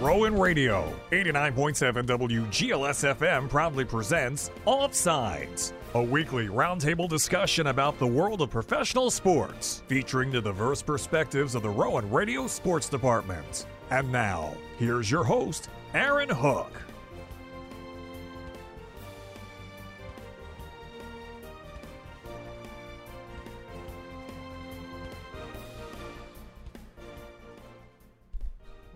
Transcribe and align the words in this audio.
Rowan 0.00 0.34
Radio, 0.34 0.90
89.7 1.10 2.06
WGLS 2.06 3.14
FM 3.14 3.50
proudly 3.50 3.84
presents 3.84 4.50
Offsides, 4.66 5.74
a 5.94 6.02
weekly 6.02 6.46
roundtable 6.46 7.06
discussion 7.06 7.66
about 7.66 7.98
the 7.98 8.06
world 8.06 8.40
of 8.40 8.48
professional 8.48 9.10
sports, 9.10 9.82
featuring 9.88 10.30
the 10.30 10.40
diverse 10.40 10.80
perspectives 10.80 11.54
of 11.54 11.62
the 11.62 11.68
Rowan 11.68 12.10
Radio 12.10 12.46
Sports 12.46 12.88
Department. 12.88 13.66
And 13.90 14.10
now, 14.10 14.54
here's 14.78 15.10
your 15.10 15.22
host, 15.22 15.68
Aaron 15.92 16.30
Hook. 16.30 16.72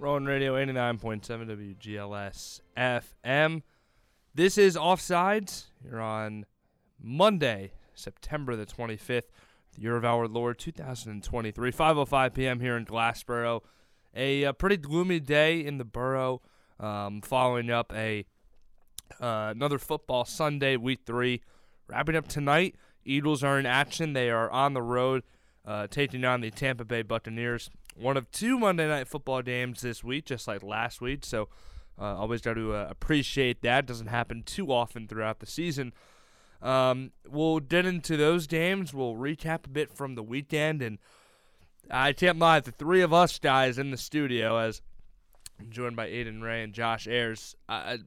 Rowan 0.04 0.26
Radio 0.26 0.54
89.7 0.54 1.78
WGLS 1.80 2.60
FM. 2.76 3.62
This 4.34 4.58
is 4.58 4.76
Offsides. 4.76 5.68
You're 5.82 6.02
on 6.02 6.44
Monday, 7.02 7.72
September 7.94 8.54
the 8.54 8.66
25th, 8.66 9.22
the 9.74 9.80
year 9.80 9.96
of 9.96 10.04
our 10.04 10.28
Lord 10.28 10.58
2023, 10.58 11.72
5.05 11.72 12.34
p.m. 12.34 12.60
here 12.60 12.76
in 12.76 12.84
Glassboro. 12.84 13.62
A, 14.14 14.42
a 14.42 14.52
pretty 14.52 14.76
gloomy 14.76 15.20
day 15.20 15.64
in 15.64 15.78
the 15.78 15.86
borough 15.86 16.42
um, 16.78 17.22
following 17.22 17.70
up 17.70 17.90
a 17.94 18.26
uh, 19.22 19.52
another 19.56 19.78
football 19.78 20.26
Sunday, 20.26 20.76
week 20.76 21.00
three. 21.06 21.40
Wrapping 21.88 22.14
up 22.14 22.28
tonight, 22.28 22.74
Eagles 23.06 23.42
are 23.42 23.58
in 23.58 23.64
action. 23.64 24.12
They 24.12 24.28
are 24.28 24.50
on 24.50 24.74
the 24.74 24.82
road 24.82 25.22
uh, 25.64 25.86
taking 25.86 26.26
on 26.26 26.42
the 26.42 26.50
Tampa 26.50 26.84
Bay 26.84 27.00
Buccaneers 27.00 27.70
one 27.94 28.16
of 28.16 28.30
two 28.30 28.58
Monday 28.58 28.86
Night 28.88 29.08
Football 29.08 29.42
games 29.42 29.80
this 29.80 30.02
week, 30.02 30.26
just 30.26 30.48
like 30.48 30.62
last 30.62 31.00
week. 31.00 31.24
So 31.24 31.48
uh, 31.98 32.16
always 32.16 32.40
got 32.40 32.54
to 32.54 32.74
uh, 32.74 32.86
appreciate 32.90 33.62
that. 33.62 33.86
Doesn't 33.86 34.08
happen 34.08 34.42
too 34.42 34.72
often 34.72 35.06
throughout 35.06 35.40
the 35.40 35.46
season. 35.46 35.92
Um, 36.60 37.12
we'll 37.28 37.60
get 37.60 37.86
into 37.86 38.16
those 38.16 38.46
games. 38.46 38.94
We'll 38.94 39.14
recap 39.14 39.66
a 39.66 39.68
bit 39.68 39.90
from 39.90 40.14
the 40.14 40.22
weekend, 40.22 40.82
and 40.82 40.98
I 41.90 42.12
can't 42.12 42.38
lie, 42.38 42.60
the 42.60 42.72
three 42.72 43.02
of 43.02 43.12
us 43.12 43.38
guys 43.38 43.78
in 43.78 43.90
the 43.90 43.96
studio, 43.96 44.56
as 44.56 44.80
I'm 45.60 45.70
joined 45.70 45.96
by 45.96 46.06
Aidan 46.06 46.40
Rea 46.40 46.62
and 46.62 46.72
Josh 46.72 47.06
Ayers, 47.06 47.54
I, 47.68 47.98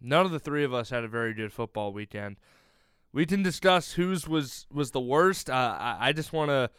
none 0.00 0.26
of 0.26 0.32
the 0.32 0.38
three 0.38 0.64
of 0.64 0.74
us 0.74 0.90
had 0.90 1.04
a 1.04 1.08
very 1.08 1.32
good 1.32 1.52
football 1.52 1.92
weekend. 1.92 2.36
We 3.12 3.24
can 3.24 3.42
discuss 3.42 3.92
whose 3.92 4.28
was 4.28 4.66
was 4.70 4.90
the 4.90 5.00
worst. 5.00 5.48
Uh, 5.48 5.76
I, 5.80 6.08
I 6.08 6.12
just 6.12 6.32
want 6.32 6.50
to 6.50 6.70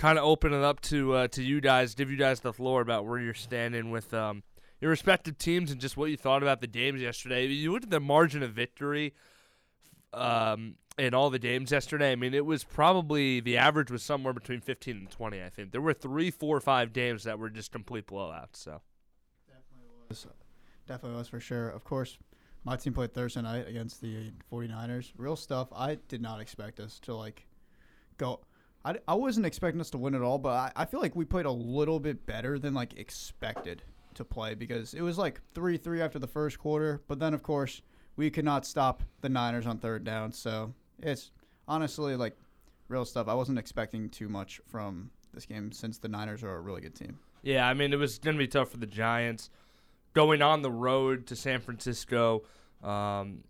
kind 0.00 0.18
of 0.18 0.24
open 0.24 0.54
it 0.54 0.64
up 0.64 0.80
to 0.80 1.12
uh, 1.12 1.28
to 1.28 1.42
you 1.42 1.60
guys, 1.60 1.94
give 1.94 2.10
you 2.10 2.16
guys 2.16 2.40
the 2.40 2.54
floor 2.54 2.80
about 2.80 3.04
where 3.04 3.20
you're 3.20 3.34
standing 3.34 3.90
with 3.90 4.12
um, 4.14 4.42
your 4.80 4.90
respective 4.90 5.36
teams 5.36 5.70
and 5.70 5.78
just 5.78 5.96
what 5.96 6.10
you 6.10 6.16
thought 6.16 6.42
about 6.42 6.62
the 6.62 6.66
games 6.66 7.02
yesterday. 7.02 7.46
You 7.46 7.70
looked 7.72 7.84
at 7.84 7.90
the 7.90 8.00
margin 8.00 8.42
of 8.42 8.52
victory 8.52 9.12
um, 10.14 10.76
in 10.98 11.12
all 11.12 11.28
the 11.28 11.38
games 11.38 11.70
yesterday. 11.70 12.12
I 12.12 12.16
mean, 12.16 12.32
it 12.32 12.46
was 12.46 12.64
probably 12.64 13.40
the 13.40 13.58
average 13.58 13.90
was 13.90 14.02
somewhere 14.02 14.32
between 14.32 14.60
15 14.60 14.96
and 14.96 15.10
20. 15.10 15.42
I 15.42 15.50
think 15.50 15.70
there 15.70 15.82
were 15.82 15.92
three, 15.92 16.30
four, 16.30 16.58
five 16.60 16.94
games 16.94 17.24
that 17.24 17.38
were 17.38 17.50
just 17.50 17.70
complete 17.70 18.06
blowouts. 18.06 18.54
So 18.56 18.80
definitely 19.46 19.86
was, 20.08 20.26
definitely 20.88 21.18
was 21.18 21.28
for 21.28 21.40
sure. 21.40 21.68
Of 21.68 21.84
course. 21.84 22.16
My 22.64 22.76
team 22.76 22.92
played 22.92 23.14
Thursday 23.14 23.40
night 23.42 23.68
against 23.68 24.00
the 24.00 24.32
49ers. 24.50 25.12
Real 25.16 25.36
stuff. 25.36 25.68
I 25.74 25.98
did 26.08 26.22
not 26.22 26.40
expect 26.40 26.80
us 26.80 26.98
to 27.00 27.14
like 27.14 27.46
go 28.18 28.40
I, 28.84 28.96
I 29.06 29.14
wasn't 29.14 29.46
expecting 29.46 29.80
us 29.80 29.90
to 29.90 29.98
win 29.98 30.14
at 30.14 30.22
all, 30.22 30.38
but 30.38 30.50
I, 30.50 30.72
I 30.76 30.84
feel 30.86 31.00
like 31.00 31.14
we 31.14 31.24
played 31.24 31.46
a 31.46 31.50
little 31.50 32.00
bit 32.00 32.26
better 32.26 32.58
than 32.58 32.74
like 32.74 32.98
expected 32.98 33.82
to 34.14 34.24
play 34.24 34.54
because 34.54 34.94
it 34.94 35.02
was 35.02 35.18
like 35.18 35.40
three 35.54 35.76
three 35.76 36.00
after 36.00 36.18
the 36.18 36.26
first 36.26 36.58
quarter, 36.58 37.02
but 37.06 37.18
then 37.18 37.34
of 37.34 37.42
course 37.42 37.82
we 38.16 38.30
could 38.30 38.44
not 38.44 38.66
stop 38.66 39.02
the 39.20 39.28
Niners 39.28 39.66
on 39.66 39.78
third 39.78 40.04
down. 40.04 40.32
So 40.32 40.74
it's 41.02 41.30
honestly 41.68 42.16
like 42.16 42.36
real 42.88 43.04
stuff. 43.04 43.28
I 43.28 43.34
wasn't 43.34 43.58
expecting 43.58 44.08
too 44.08 44.28
much 44.28 44.60
from 44.66 45.10
this 45.32 45.46
game 45.46 45.72
since 45.72 45.98
the 45.98 46.08
Niners 46.08 46.42
are 46.42 46.56
a 46.56 46.60
really 46.60 46.80
good 46.80 46.94
team. 46.94 47.18
Yeah, 47.42 47.66
I 47.68 47.74
mean 47.74 47.92
it 47.92 47.96
was 47.96 48.18
going 48.18 48.36
to 48.36 48.38
be 48.38 48.48
tough 48.48 48.70
for 48.70 48.78
the 48.78 48.86
Giants 48.86 49.50
going 50.12 50.42
on 50.42 50.62
the 50.62 50.70
road 50.70 51.26
to 51.28 51.36
San 51.36 51.60
Francisco, 51.60 52.42
um, 52.82 53.44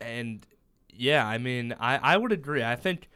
and 0.00 0.46
yeah, 0.90 1.26
I 1.26 1.38
mean 1.38 1.74
I 1.78 1.96
I 1.98 2.16
would 2.16 2.32
agree. 2.32 2.64
I 2.64 2.76
think 2.76 3.08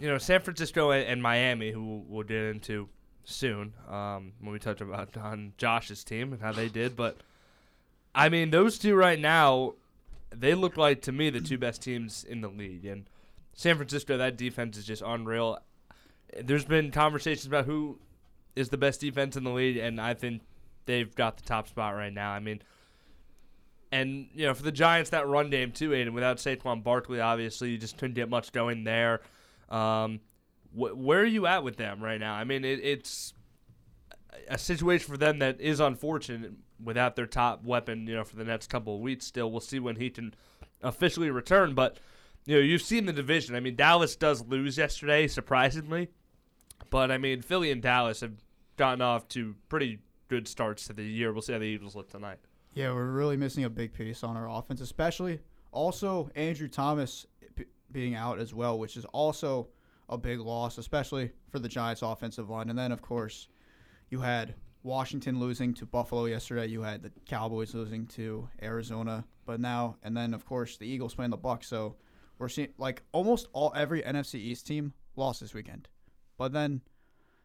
you 0.00 0.08
know, 0.08 0.18
San 0.18 0.40
Francisco 0.40 0.90
and, 0.90 1.06
and 1.06 1.22
Miami, 1.22 1.70
who 1.70 2.02
we'll 2.08 2.24
get 2.24 2.42
into 2.44 2.88
soon 3.24 3.74
um, 3.88 4.32
when 4.40 4.52
we 4.52 4.58
touch 4.58 4.80
about 4.80 5.16
on 5.16 5.52
Josh's 5.58 6.02
team 6.02 6.32
and 6.32 6.40
how 6.40 6.52
they 6.52 6.68
did. 6.68 6.96
But 6.96 7.18
I 8.14 8.28
mean, 8.28 8.50
those 8.50 8.78
two 8.78 8.94
right 8.94 9.18
now, 9.18 9.74
they 10.30 10.54
look 10.54 10.76
like 10.76 11.02
to 11.02 11.12
me 11.12 11.30
the 11.30 11.40
two 11.40 11.58
best 11.58 11.82
teams 11.82 12.24
in 12.24 12.40
the 12.40 12.48
league. 12.48 12.86
And 12.86 13.04
San 13.52 13.76
Francisco, 13.76 14.16
that 14.16 14.36
defense 14.36 14.78
is 14.78 14.86
just 14.86 15.02
unreal. 15.04 15.58
There's 16.42 16.64
been 16.64 16.90
conversations 16.90 17.46
about 17.46 17.66
who 17.66 17.98
is 18.56 18.70
the 18.70 18.78
best 18.78 19.00
defense 19.00 19.36
in 19.36 19.44
the 19.44 19.50
league, 19.50 19.76
and 19.76 20.00
I 20.00 20.14
think 20.14 20.42
they've 20.86 21.14
got 21.14 21.36
the 21.36 21.42
top 21.42 21.68
spot 21.68 21.94
right 21.94 22.12
now. 22.12 22.30
I 22.30 22.40
mean, 22.40 22.62
and 23.92 24.28
you 24.34 24.46
know, 24.46 24.54
for 24.54 24.62
the 24.62 24.72
Giants, 24.72 25.10
that 25.10 25.26
run 25.26 25.50
game 25.50 25.72
too, 25.72 25.92
Aidan. 25.92 26.14
Without 26.14 26.38
Saquon 26.38 26.82
Barkley, 26.82 27.20
obviously, 27.20 27.70
you 27.70 27.78
just 27.78 27.98
couldn't 27.98 28.14
get 28.14 28.30
much 28.30 28.52
going 28.52 28.84
there. 28.84 29.20
Um, 29.70 30.20
wh- 30.72 30.96
where 30.96 31.20
are 31.20 31.26
you 31.26 31.46
at 31.46 31.64
with 31.64 31.76
them 31.76 32.02
right 32.02 32.20
now? 32.20 32.34
I 32.34 32.44
mean, 32.44 32.64
it, 32.64 32.80
it's 32.82 33.34
a 34.48 34.58
situation 34.58 35.10
for 35.10 35.16
them 35.16 35.38
that 35.38 35.60
is 35.60 35.80
unfortunate 35.80 36.52
without 36.82 37.16
their 37.16 37.26
top 37.26 37.64
weapon. 37.64 38.06
You 38.06 38.16
know, 38.16 38.24
for 38.24 38.36
the 38.36 38.44
next 38.44 38.68
couple 38.68 38.94
of 38.96 39.00
weeks. 39.00 39.26
Still, 39.26 39.50
we'll 39.50 39.60
see 39.60 39.78
when 39.78 39.96
he 39.96 40.10
can 40.10 40.34
officially 40.82 41.30
return. 41.30 41.74
But 41.74 41.98
you 42.46 42.56
know, 42.56 42.62
you've 42.62 42.82
seen 42.82 43.06
the 43.06 43.12
division. 43.12 43.54
I 43.54 43.60
mean, 43.60 43.76
Dallas 43.76 44.16
does 44.16 44.44
lose 44.46 44.78
yesterday, 44.78 45.28
surprisingly. 45.28 46.08
But 46.90 47.10
I 47.10 47.18
mean, 47.18 47.42
Philly 47.42 47.70
and 47.70 47.82
Dallas 47.82 48.20
have 48.20 48.32
gotten 48.76 49.02
off 49.02 49.28
to 49.28 49.54
pretty 49.68 50.00
good 50.28 50.48
starts 50.48 50.86
to 50.86 50.92
the 50.92 51.04
year. 51.04 51.32
We'll 51.32 51.42
see 51.42 51.52
how 51.52 51.58
the 51.58 51.66
Eagles 51.66 51.94
look 51.94 52.10
tonight. 52.10 52.38
Yeah, 52.74 52.92
we're 52.92 53.10
really 53.10 53.36
missing 53.36 53.64
a 53.64 53.70
big 53.70 53.92
piece 53.92 54.22
on 54.22 54.36
our 54.36 54.48
offense, 54.48 54.80
especially 54.80 55.40
also 55.72 56.30
Andrew 56.34 56.68
Thomas 56.68 57.26
being 57.92 58.14
out 58.14 58.38
as 58.38 58.54
well, 58.54 58.78
which 58.78 58.96
is 58.96 59.04
also 59.06 59.68
a 60.08 60.18
big 60.18 60.40
loss, 60.40 60.78
especially 60.78 61.30
for 61.50 61.58
the 61.58 61.68
Giants' 61.68 62.02
offensive 62.02 62.50
line. 62.50 62.68
And 62.68 62.78
then, 62.78 62.92
of 62.92 63.00
course, 63.00 63.48
you 64.10 64.20
had 64.20 64.54
Washington 64.82 65.38
losing 65.38 65.74
to 65.74 65.86
Buffalo 65.86 66.24
yesterday. 66.24 66.66
You 66.66 66.82
had 66.82 67.02
the 67.02 67.12
Cowboys 67.26 67.74
losing 67.74 68.06
to 68.08 68.48
Arizona, 68.62 69.24
but 69.46 69.60
now 69.60 69.96
and 70.02 70.16
then, 70.16 70.34
of 70.34 70.44
course, 70.44 70.76
the 70.76 70.86
Eagles 70.86 71.14
playing 71.14 71.30
the 71.30 71.38
Bucs. 71.38 71.64
So 71.64 71.96
we're 72.38 72.48
seeing 72.48 72.72
like 72.78 73.02
almost 73.12 73.48
all 73.52 73.72
every 73.76 74.02
NFC 74.02 74.36
East 74.36 74.66
team 74.66 74.92
lost 75.16 75.40
this 75.40 75.54
weekend, 75.54 75.88
but 76.38 76.52
then 76.52 76.80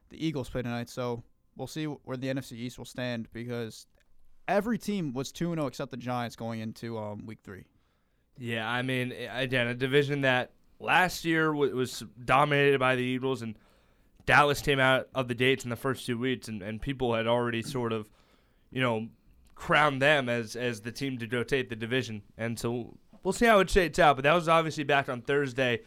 the 0.10 0.26
Eagles 0.26 0.50
play 0.50 0.62
tonight. 0.62 0.90
So 0.90 1.24
we'll 1.56 1.68
see 1.68 1.86
where 1.86 2.18
the 2.18 2.28
NFC 2.28 2.54
East 2.54 2.78
will 2.78 2.86
stand 2.86 3.28
because 3.34 3.88
every 4.48 4.78
team 4.78 5.14
was 5.14 5.32
2 5.32 5.54
0 5.54 5.68
except 5.68 5.92
the 5.92 5.98
Giants 5.98 6.36
going 6.36 6.62
into 6.62 6.98
um, 6.98 7.26
Week 7.26 7.40
Three. 7.44 7.66
Yeah, 8.38 8.70
I 8.70 8.82
mean, 8.82 9.14
again, 9.32 9.68
a 9.68 9.74
division 9.74 10.22
that 10.22 10.52
last 10.80 11.24
year 11.26 11.54
was 11.54 12.04
dominated 12.24 12.80
by 12.80 12.96
the 12.96 13.04
Eagles, 13.04 13.42
and 13.42 13.56
Dallas 14.26 14.62
came 14.62 14.80
out 14.80 15.08
of 15.16 15.28
the 15.28 15.36
gates 15.36 15.64
in 15.64 15.70
the 15.70 15.76
first 15.76 16.06
two 16.06 16.18
weeks, 16.18 16.48
and, 16.48 16.62
and 16.62 16.82
people 16.82 17.14
had 17.14 17.28
already 17.28 17.62
sort 17.62 17.94
of, 17.94 18.10
you 18.72 18.82
know, 18.82 19.08
crowned 19.56 20.02
them 20.02 20.28
as 20.28 20.58
as 20.58 20.82
the 20.82 20.92
team 20.92 21.18
to 21.18 21.28
rotate 21.28 21.70
the 21.70 21.76
division. 21.76 22.22
And 22.38 22.60
so 22.60 22.98
we'll 23.24 23.32
see 23.32 23.46
how 23.46 23.60
it 23.60 23.70
shakes 23.70 24.00
out. 24.00 24.18
But 24.18 24.24
that 24.24 24.34
was 24.34 24.50
obviously 24.50 24.84
back 24.84 25.08
on 25.08 25.22
Thursday. 25.22 25.82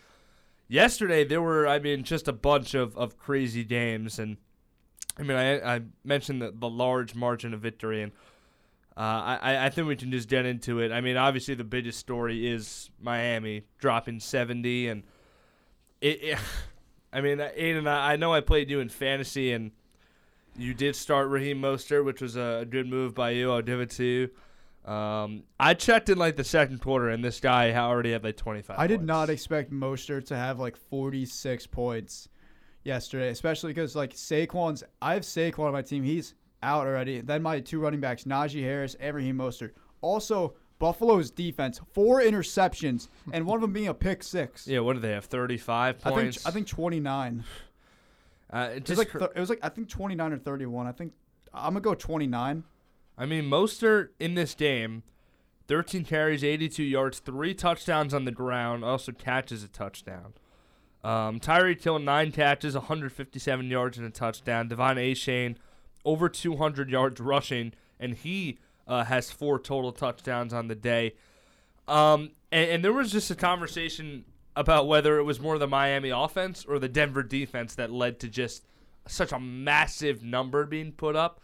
Yesterday 0.68 1.24
there 1.24 1.42
were, 1.42 1.66
I 1.66 1.78
mean, 1.78 2.02
just 2.02 2.28
a 2.28 2.32
bunch 2.32 2.74
of, 2.74 2.96
of 2.96 3.18
crazy 3.18 3.64
games, 3.64 4.18
and 4.18 4.38
I 5.18 5.22
mean, 5.22 5.36
I 5.36 5.76
I 5.76 5.80
mentioned 6.04 6.40
the, 6.40 6.52
the 6.54 6.68
large 6.70 7.14
margin 7.14 7.52
of 7.52 7.60
victory 7.60 8.02
and 8.02 8.12
uh, 8.98 9.38
I, 9.40 9.66
I 9.66 9.70
think 9.70 9.86
we 9.86 9.94
can 9.94 10.10
just 10.10 10.28
get 10.28 10.44
into 10.44 10.80
it. 10.80 10.90
I 10.90 11.00
mean, 11.00 11.16
obviously 11.16 11.54
the 11.54 11.62
biggest 11.62 12.00
story 12.00 12.48
is 12.48 12.90
Miami 13.00 13.62
dropping 13.78 14.18
70, 14.18 14.88
and 14.88 15.02
it. 16.00 16.22
it 16.22 16.38
I 17.10 17.22
mean, 17.22 17.40
Aidan, 17.40 17.86
I, 17.86 18.12
I 18.12 18.16
know 18.16 18.34
I 18.34 18.42
played 18.42 18.68
you 18.68 18.80
in 18.80 18.90
fantasy, 18.90 19.52
and 19.52 19.70
you 20.58 20.74
did 20.74 20.94
start 20.94 21.28
Raheem 21.28 21.58
Mostert, 21.58 22.04
which 22.04 22.20
was 22.20 22.36
a 22.36 22.66
good 22.68 22.86
move 22.86 23.14
by 23.14 23.30
you. 23.30 23.50
I'll 23.50 23.62
give 23.62 23.80
it 23.80 23.88
to 23.92 24.04
you. 24.04 24.92
Um, 24.92 25.44
I 25.58 25.72
checked 25.72 26.10
in 26.10 26.18
like 26.18 26.36
the 26.36 26.44
second 26.44 26.80
quarter, 26.80 27.08
and 27.08 27.24
this 27.24 27.40
guy 27.40 27.72
already 27.72 28.12
had 28.12 28.24
like 28.24 28.36
25. 28.36 28.74
I 28.74 28.76
points. 28.76 28.90
did 28.90 29.02
not 29.06 29.30
expect 29.30 29.72
Mostert 29.72 30.26
to 30.26 30.36
have 30.36 30.58
like 30.58 30.76
46 30.76 31.66
points 31.68 32.28
yesterday, 32.84 33.28
especially 33.28 33.72
because 33.72 33.94
like 33.94 34.14
Saquon's. 34.14 34.82
I 35.00 35.14
have 35.14 35.22
Saquon 35.22 35.66
on 35.66 35.72
my 35.72 35.82
team. 35.82 36.02
He's 36.02 36.34
out 36.62 36.86
already. 36.86 37.20
Then 37.20 37.42
my 37.42 37.60
two 37.60 37.80
running 37.80 38.00
backs, 38.00 38.24
Najee 38.24 38.62
Harris, 38.62 38.96
Raheem 39.00 39.38
Mostert. 39.38 39.72
Also, 40.00 40.54
Buffalo's 40.78 41.30
defense, 41.30 41.80
four 41.92 42.20
interceptions, 42.20 43.08
and 43.32 43.46
one 43.46 43.56
of 43.56 43.62
them 43.62 43.72
being 43.72 43.88
a 43.88 43.94
pick 43.94 44.22
six. 44.22 44.66
Yeah, 44.66 44.80
what 44.80 44.94
do 44.94 45.00
they 45.00 45.12
have? 45.12 45.24
Thirty-five 45.26 46.00
points. 46.00 46.38
I 46.38 46.40
think 46.40 46.46
I 46.46 46.50
think 46.50 46.66
twenty-nine. 46.68 47.44
Uh, 48.50 48.70
it, 48.76 48.88
was 48.88 48.96
like 48.96 49.12
th- 49.12 49.30
it 49.36 49.38
was 49.38 49.50
like 49.50 49.58
I 49.62 49.68
think 49.68 49.90
twenty-nine 49.90 50.32
or 50.32 50.38
thirty-one. 50.38 50.86
I 50.86 50.92
think 50.92 51.12
I'm 51.52 51.74
gonna 51.74 51.80
go 51.80 51.94
29. 51.94 52.64
I 53.16 53.26
mean, 53.26 53.44
Mostert 53.44 54.10
in 54.18 54.34
this 54.34 54.54
game, 54.54 55.02
13 55.66 56.04
carries, 56.04 56.44
82 56.44 56.82
yards, 56.82 57.18
three 57.18 57.52
touchdowns 57.52 58.14
on 58.14 58.24
the 58.24 58.30
ground, 58.32 58.84
also 58.84 59.12
catches 59.12 59.64
a 59.64 59.68
touchdown. 59.68 60.34
Um, 61.02 61.40
Tyreek 61.40 61.82
Hill, 61.82 61.98
nine 61.98 62.32
catches, 62.32 62.74
157 62.74 63.68
yards 63.68 63.98
and 63.98 64.06
a 64.06 64.10
touchdown. 64.10 64.68
De'Von 64.68 64.96
Achane, 64.96 65.56
over 66.08 66.26
200 66.30 66.88
yards 66.88 67.20
rushing, 67.20 67.74
and 68.00 68.14
he 68.14 68.58
uh, 68.86 69.04
has 69.04 69.30
four 69.30 69.58
total 69.58 69.92
touchdowns 69.92 70.54
on 70.54 70.66
the 70.68 70.74
day. 70.74 71.12
Um, 71.86 72.30
and, 72.50 72.70
and 72.70 72.84
there 72.84 72.94
was 72.94 73.12
just 73.12 73.30
a 73.30 73.34
conversation 73.34 74.24
about 74.56 74.88
whether 74.88 75.18
it 75.18 75.24
was 75.24 75.38
more 75.38 75.58
the 75.58 75.68
Miami 75.68 76.08
offense 76.08 76.64
or 76.66 76.78
the 76.78 76.88
Denver 76.88 77.22
defense 77.22 77.74
that 77.74 77.92
led 77.92 78.20
to 78.20 78.28
just 78.28 78.64
such 79.06 79.32
a 79.32 79.38
massive 79.38 80.24
number 80.24 80.64
being 80.64 80.92
put 80.92 81.14
up. 81.14 81.42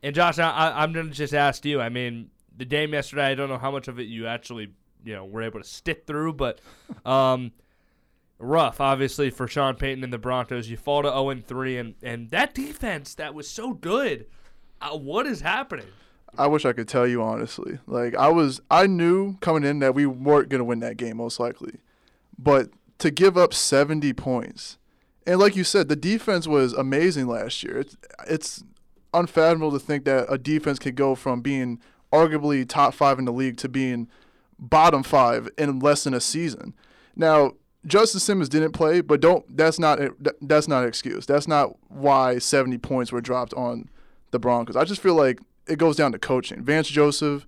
And 0.00 0.14
Josh, 0.14 0.38
I, 0.38 0.84
am 0.84 0.94
to 0.94 1.10
just 1.10 1.34
ask 1.34 1.64
you. 1.64 1.80
I 1.80 1.88
mean, 1.88 2.30
the 2.56 2.64
game 2.64 2.92
yesterday, 2.92 3.26
I 3.26 3.34
don't 3.34 3.48
know 3.48 3.58
how 3.58 3.72
much 3.72 3.88
of 3.88 3.98
it 3.98 4.04
you 4.04 4.28
actually, 4.28 4.72
you 5.04 5.14
know, 5.14 5.24
were 5.24 5.42
able 5.42 5.58
to 5.58 5.66
stick 5.66 6.06
through, 6.06 6.34
but 6.34 6.60
um, 7.04 7.50
rough, 8.38 8.80
obviously, 8.80 9.30
for 9.30 9.46
Sean 9.46 9.74
Payton 9.74 10.04
and 10.04 10.12
the 10.12 10.18
Broncos. 10.18 10.68
You 10.68 10.76
fall 10.76 11.02
to 11.02 11.08
0 11.08 11.42
3, 11.46 11.76
and 11.78 11.94
and 12.02 12.30
that 12.30 12.54
defense 12.54 13.14
that 13.14 13.34
was 13.34 13.48
so 13.48 13.72
good. 13.72 14.26
Uh, 14.80 14.96
what 14.96 15.26
is 15.26 15.40
happening? 15.40 15.86
I 16.36 16.46
wish 16.46 16.64
I 16.64 16.72
could 16.72 16.88
tell 16.88 17.06
you 17.06 17.22
honestly. 17.22 17.78
Like 17.86 18.14
I 18.14 18.28
was, 18.28 18.60
I 18.70 18.86
knew 18.86 19.36
coming 19.38 19.64
in 19.64 19.80
that 19.80 19.94
we 19.94 20.06
weren't 20.06 20.48
going 20.48 20.60
to 20.60 20.64
win 20.64 20.80
that 20.80 20.96
game 20.96 21.16
most 21.16 21.40
likely, 21.40 21.78
but 22.38 22.70
to 22.98 23.10
give 23.10 23.36
up 23.36 23.54
70 23.54 24.12
points, 24.12 24.78
and 25.26 25.38
like 25.40 25.56
you 25.56 25.64
said, 25.64 25.88
the 25.88 25.96
defense 25.96 26.46
was 26.46 26.72
amazing 26.72 27.26
last 27.26 27.62
year. 27.62 27.78
It's 27.78 27.96
it's 28.28 28.64
unfathomable 29.14 29.72
to 29.72 29.78
think 29.78 30.04
that 30.04 30.26
a 30.28 30.38
defense 30.38 30.78
could 30.78 30.94
go 30.94 31.14
from 31.14 31.40
being 31.40 31.80
arguably 32.12 32.68
top 32.68 32.94
five 32.94 33.18
in 33.18 33.24
the 33.24 33.32
league 33.32 33.56
to 33.58 33.68
being 33.68 34.08
bottom 34.58 35.02
five 35.02 35.48
in 35.56 35.78
less 35.78 36.04
than 36.04 36.14
a 36.14 36.20
season. 36.20 36.74
Now, 37.16 37.52
Justin 37.86 38.20
Simmons 38.20 38.48
didn't 38.48 38.72
play, 38.72 39.00
but 39.00 39.20
don't 39.20 39.56
that's 39.56 39.78
not 39.78 40.00
that's 40.40 40.68
not 40.68 40.82
an 40.82 40.88
excuse. 40.88 41.26
That's 41.26 41.48
not 41.48 41.76
why 41.88 42.38
70 42.38 42.78
points 42.78 43.12
were 43.12 43.20
dropped 43.20 43.54
on 43.54 43.88
the 44.30 44.38
Broncos. 44.38 44.76
I 44.76 44.84
just 44.84 45.00
feel 45.00 45.14
like 45.14 45.40
it 45.66 45.78
goes 45.78 45.96
down 45.96 46.12
to 46.12 46.18
coaching. 46.18 46.62
Vance 46.62 46.88
Joseph, 46.88 47.46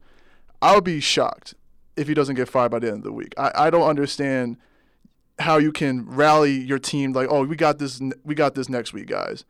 I 0.62 0.74
would 0.74 0.84
be 0.84 1.00
shocked 1.00 1.54
if 1.96 2.08
he 2.08 2.14
doesn't 2.14 2.36
get 2.36 2.48
fired 2.48 2.70
by 2.70 2.78
the 2.78 2.88
end 2.88 2.98
of 2.98 3.04
the 3.04 3.12
week. 3.12 3.34
I, 3.36 3.50
I 3.54 3.70
don't 3.70 3.88
understand 3.88 4.56
how 5.38 5.56
you 5.58 5.72
can 5.72 6.06
rally 6.06 6.52
your 6.52 6.78
team 6.78 7.12
like, 7.12 7.28
oh, 7.30 7.44
we 7.44 7.56
got 7.56 7.78
this, 7.78 8.00
we 8.24 8.34
got 8.34 8.54
this 8.54 8.68
next 8.68 8.92
week, 8.92 9.06
guys 9.06 9.44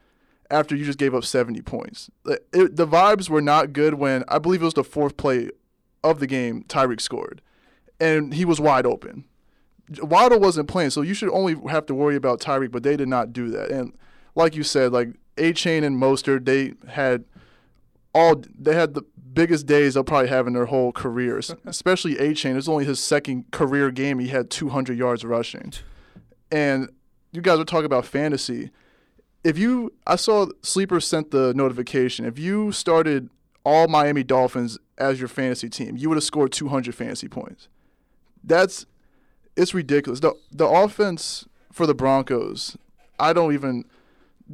after 0.50 0.74
you 0.74 0.84
just 0.84 0.98
gave 0.98 1.14
up 1.14 1.24
70 1.24 1.62
points. 1.62 2.10
It, 2.26 2.76
the 2.76 2.86
vibes 2.86 3.28
were 3.28 3.40
not 3.40 3.72
good 3.72 3.94
when 3.94 4.24
I 4.28 4.38
believe 4.38 4.62
it 4.62 4.64
was 4.64 4.74
the 4.74 4.84
fourth 4.84 5.16
play 5.16 5.50
of 6.02 6.18
the 6.18 6.26
game 6.26 6.64
Tyreek 6.64 7.00
scored, 7.00 7.40
and 8.00 8.34
he 8.34 8.44
was 8.44 8.60
wide 8.60 8.86
open. 8.86 9.24
Waddle 10.02 10.38
wasn't 10.38 10.68
playing, 10.68 10.90
so 10.90 11.02
you 11.02 11.14
should 11.14 11.30
only 11.30 11.56
have 11.68 11.86
to 11.86 11.94
worry 11.94 12.16
about 12.16 12.40
Tyreek, 12.40 12.70
but 12.70 12.82
they 12.82 12.96
did 12.96 13.08
not 13.08 13.32
do 13.32 13.48
that. 13.50 13.70
And 13.70 13.92
like 14.34 14.54
you 14.54 14.62
said, 14.62 14.92
like 14.92 15.08
Achane 15.36 15.84
and 15.84 16.00
Mostert, 16.00 16.44
they 16.44 16.74
had 16.90 17.24
all 18.14 18.42
they 18.58 18.74
had 18.74 18.94
the 18.94 19.02
biggest 19.32 19.66
days 19.66 19.94
they'll 19.94 20.04
probably 20.04 20.28
have 20.28 20.46
in 20.46 20.52
their 20.52 20.66
whole 20.66 20.92
careers. 20.92 21.54
Especially 21.64 22.14
Achane, 22.16 22.56
it's 22.56 22.68
only 22.68 22.84
his 22.84 23.00
second 23.00 23.50
career 23.50 23.90
game. 23.90 24.18
He 24.18 24.28
had 24.28 24.50
200 24.50 24.96
yards 24.96 25.24
rushing, 25.24 25.72
and 26.52 26.88
you 27.32 27.40
guys 27.40 27.58
were 27.58 27.64
talking 27.64 27.86
about 27.86 28.04
fantasy 28.04 28.70
if 29.44 29.58
you 29.58 29.92
I 30.06 30.16
saw 30.16 30.46
Sleeper 30.62 31.00
sent 31.00 31.30
the 31.30 31.54
notification. 31.54 32.24
If 32.24 32.38
you 32.38 32.72
started 32.72 33.30
all 33.64 33.88
Miami 33.88 34.22
Dolphins 34.22 34.78
as 34.98 35.18
your 35.18 35.28
fantasy 35.28 35.68
team, 35.68 35.96
you 35.96 36.08
would 36.08 36.16
have 36.16 36.24
scored 36.24 36.52
200 36.52 36.94
fantasy 36.94 37.28
points. 37.28 37.68
That's 38.42 38.86
it's 39.60 39.74
ridiculous. 39.74 40.20
The 40.20 40.34
the 40.50 40.66
offense 40.66 41.46
for 41.70 41.86
the 41.86 41.94
Broncos, 41.94 42.76
I 43.18 43.32
don't 43.32 43.52
even 43.52 43.84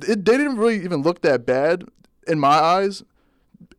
it, 0.02 0.24
they 0.24 0.36
didn't 0.36 0.56
really 0.56 0.82
even 0.82 1.02
look 1.02 1.22
that 1.22 1.46
bad 1.46 1.84
in 2.26 2.38
my 2.38 2.58
eyes. 2.58 3.02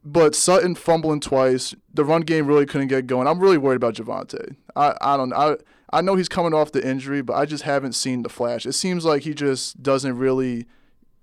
But 0.04 0.36
Sutton 0.36 0.76
fumbling 0.76 1.20
twice, 1.20 1.76
the 1.94 2.06
run 2.06 2.22
game 2.22 2.48
really 2.48 2.66
couldn't 2.66 2.88
get 2.88 3.08
going. 3.08 3.28
I'm 3.28 3.40
really 3.40 3.58
worried 3.58 3.76
about 3.76 3.96
Javonte. 3.96 4.56
I, 4.76 4.96
I 5.02 5.18
don't 5.18 5.34
I 5.34 5.58
I 5.92 6.02
know 6.02 6.16
he's 6.16 6.30
coming 6.30 6.54
off 6.54 6.72
the 6.72 6.88
injury, 6.88 7.22
but 7.22 7.34
I 7.34 7.46
just 7.46 7.64
haven't 7.64 7.94
seen 7.94 8.24
the 8.24 8.30
flash. 8.30 8.66
It 8.66 8.74
seems 8.74 9.04
like 9.04 9.24
he 9.24 9.34
just 9.34 9.84
doesn't 9.84 10.18
really 10.18 10.66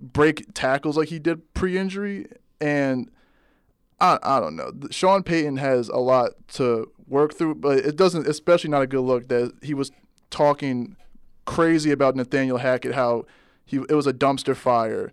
break 0.01 0.53
tackles 0.53 0.99
like 0.99 1.09
he 1.09 1.19
did 1.19 1.55
pre-injury, 1.55 2.27
and 2.61 3.11
I 4.01 4.19
I 4.23 4.39
don't 4.41 4.55
know. 4.55 4.71
Sean 4.91 5.23
Payton 5.23 5.57
has 5.57 5.89
a 5.89 5.99
lot 5.99 6.33
to 6.55 6.91
work 7.07 7.35
through, 7.35 7.57
but 7.57 7.79
it 7.79 7.97
doesn't, 7.97 8.27
especially 8.27 8.71
not 8.71 8.83
a 8.83 8.87
good 8.87 9.01
look 9.01 9.29
that 9.29 9.53
he 9.63 9.75
was 9.75 9.91
talking 10.31 10.97
crazy 11.45 11.91
about 11.91 12.17
Nathaniel 12.17 12.59
Hackett, 12.59 12.95
how 12.95 13.27
he 13.65 13.79
it 13.89 13.95
was 13.95 14.07
a 14.07 14.13
dumpster 14.13 14.57
fire, 14.57 15.13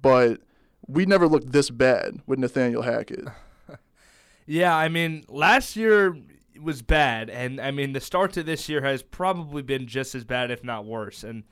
but 0.00 0.40
we 0.86 1.06
never 1.06 1.28
looked 1.28 1.52
this 1.52 1.70
bad 1.70 2.20
with 2.26 2.38
Nathaniel 2.38 2.82
Hackett. 2.82 3.24
yeah, 4.46 4.76
I 4.76 4.88
mean, 4.88 5.24
last 5.28 5.76
year 5.76 6.16
was 6.60 6.82
bad, 6.82 7.30
and 7.30 7.60
I 7.60 7.70
mean 7.70 7.92
the 7.92 8.00
start 8.00 8.32
to 8.34 8.42
this 8.42 8.68
year 8.68 8.82
has 8.82 9.02
probably 9.02 9.62
been 9.62 9.86
just 9.86 10.14
as 10.14 10.24
bad, 10.24 10.50
if 10.50 10.64
not 10.64 10.84
worse. 10.84 11.24
And 11.24 11.44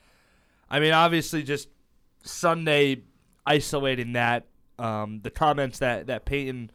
I 0.70 0.80
mean, 0.80 0.92
obviously, 0.92 1.42
just 1.42 1.68
Sunday 2.22 3.02
isolating 3.46 4.12
that 4.12 4.46
um, 4.78 5.20
the 5.22 5.30
comments 5.30 5.78
that 5.78 6.06
that 6.08 6.24
Payton 6.24 6.70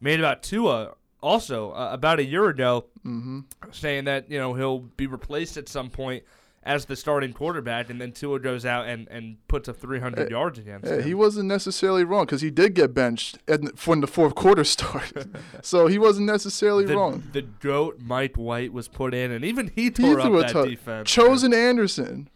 made 0.00 0.20
about 0.20 0.42
Tua 0.42 0.94
also 1.24 1.72
uh, 1.72 1.88
about 1.90 2.20
a 2.20 2.24
year 2.24 2.48
ago, 2.48 2.84
mm-hmm. 3.04 3.40
saying 3.72 4.04
that 4.04 4.30
you 4.30 4.38
know 4.38 4.54
he'll 4.54 4.80
be 4.80 5.06
replaced 5.06 5.56
at 5.56 5.68
some 5.68 5.90
point 5.90 6.22
as 6.62 6.86
the 6.86 6.96
starting 6.96 7.32
quarterback, 7.32 7.90
and 7.90 8.00
then 8.00 8.12
Tua 8.12 8.38
goes 8.40 8.64
out 8.64 8.86
and, 8.86 9.06
and 9.08 9.36
puts 9.48 9.68
up 9.68 9.76
300 9.76 10.30
yards 10.30 10.58
against 10.58 10.86
him. 10.86 11.02
He 11.02 11.12
wasn't 11.12 11.46
necessarily 11.46 12.04
wrong 12.04 12.24
because 12.24 12.40
he 12.40 12.50
did 12.50 12.74
get 12.74 12.94
benched 12.94 13.38
when 13.84 14.00
the 14.00 14.06
fourth 14.06 14.34
quarter 14.34 14.64
started, 14.64 15.36
so 15.62 15.86
he 15.86 15.98
wasn't 15.98 16.26
necessarily 16.26 16.84
the, 16.84 16.96
wrong. 16.96 17.22
The 17.32 17.42
goat 17.42 17.98
Mike 18.00 18.36
White 18.36 18.72
was 18.72 18.88
put 18.88 19.14
in, 19.14 19.30
and 19.30 19.44
even 19.44 19.72
he 19.74 19.90
tore 19.90 20.20
he 20.20 20.26
up 20.26 20.52
that 20.52 20.64
t- 20.64 20.70
defense. 20.70 21.10
Chosen 21.10 21.52
Anderson, 21.52 22.28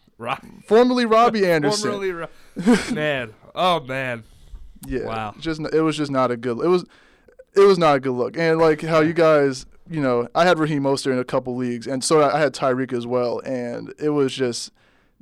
formerly 0.65 1.05
Robbie 1.05 1.45
Anderson. 1.49 1.91
formerly, 1.91 2.11
Ro- 2.11 2.27
man, 2.91 3.33
oh 3.55 3.79
man. 3.81 4.23
Yeah. 4.87 5.05
Wow. 5.05 5.35
Just 5.37 5.59
it 5.73 5.81
was 5.81 5.97
just 5.97 6.09
not 6.09 6.31
a 6.31 6.37
good. 6.37 6.59
It 6.59 6.67
was 6.67 6.85
it 7.55 7.61
was 7.61 7.77
not 7.77 7.97
a 7.97 7.99
good 7.99 8.11
look. 8.11 8.37
And 8.37 8.59
like 8.59 8.81
how 8.81 8.99
you 8.99 9.13
guys, 9.13 9.65
you 9.89 10.01
know, 10.01 10.27
I 10.35 10.45
had 10.45 10.59
Raheem 10.59 10.83
Mostert 10.83 11.13
in 11.13 11.19
a 11.19 11.23
couple 11.23 11.55
leagues, 11.55 11.87
and 11.87 12.03
so 12.03 12.23
I 12.23 12.39
had 12.39 12.53
Tyreek 12.53 12.93
as 12.93 13.07
well, 13.07 13.39
and 13.39 13.93
it 13.99 14.09
was 14.09 14.33
just 14.33 14.71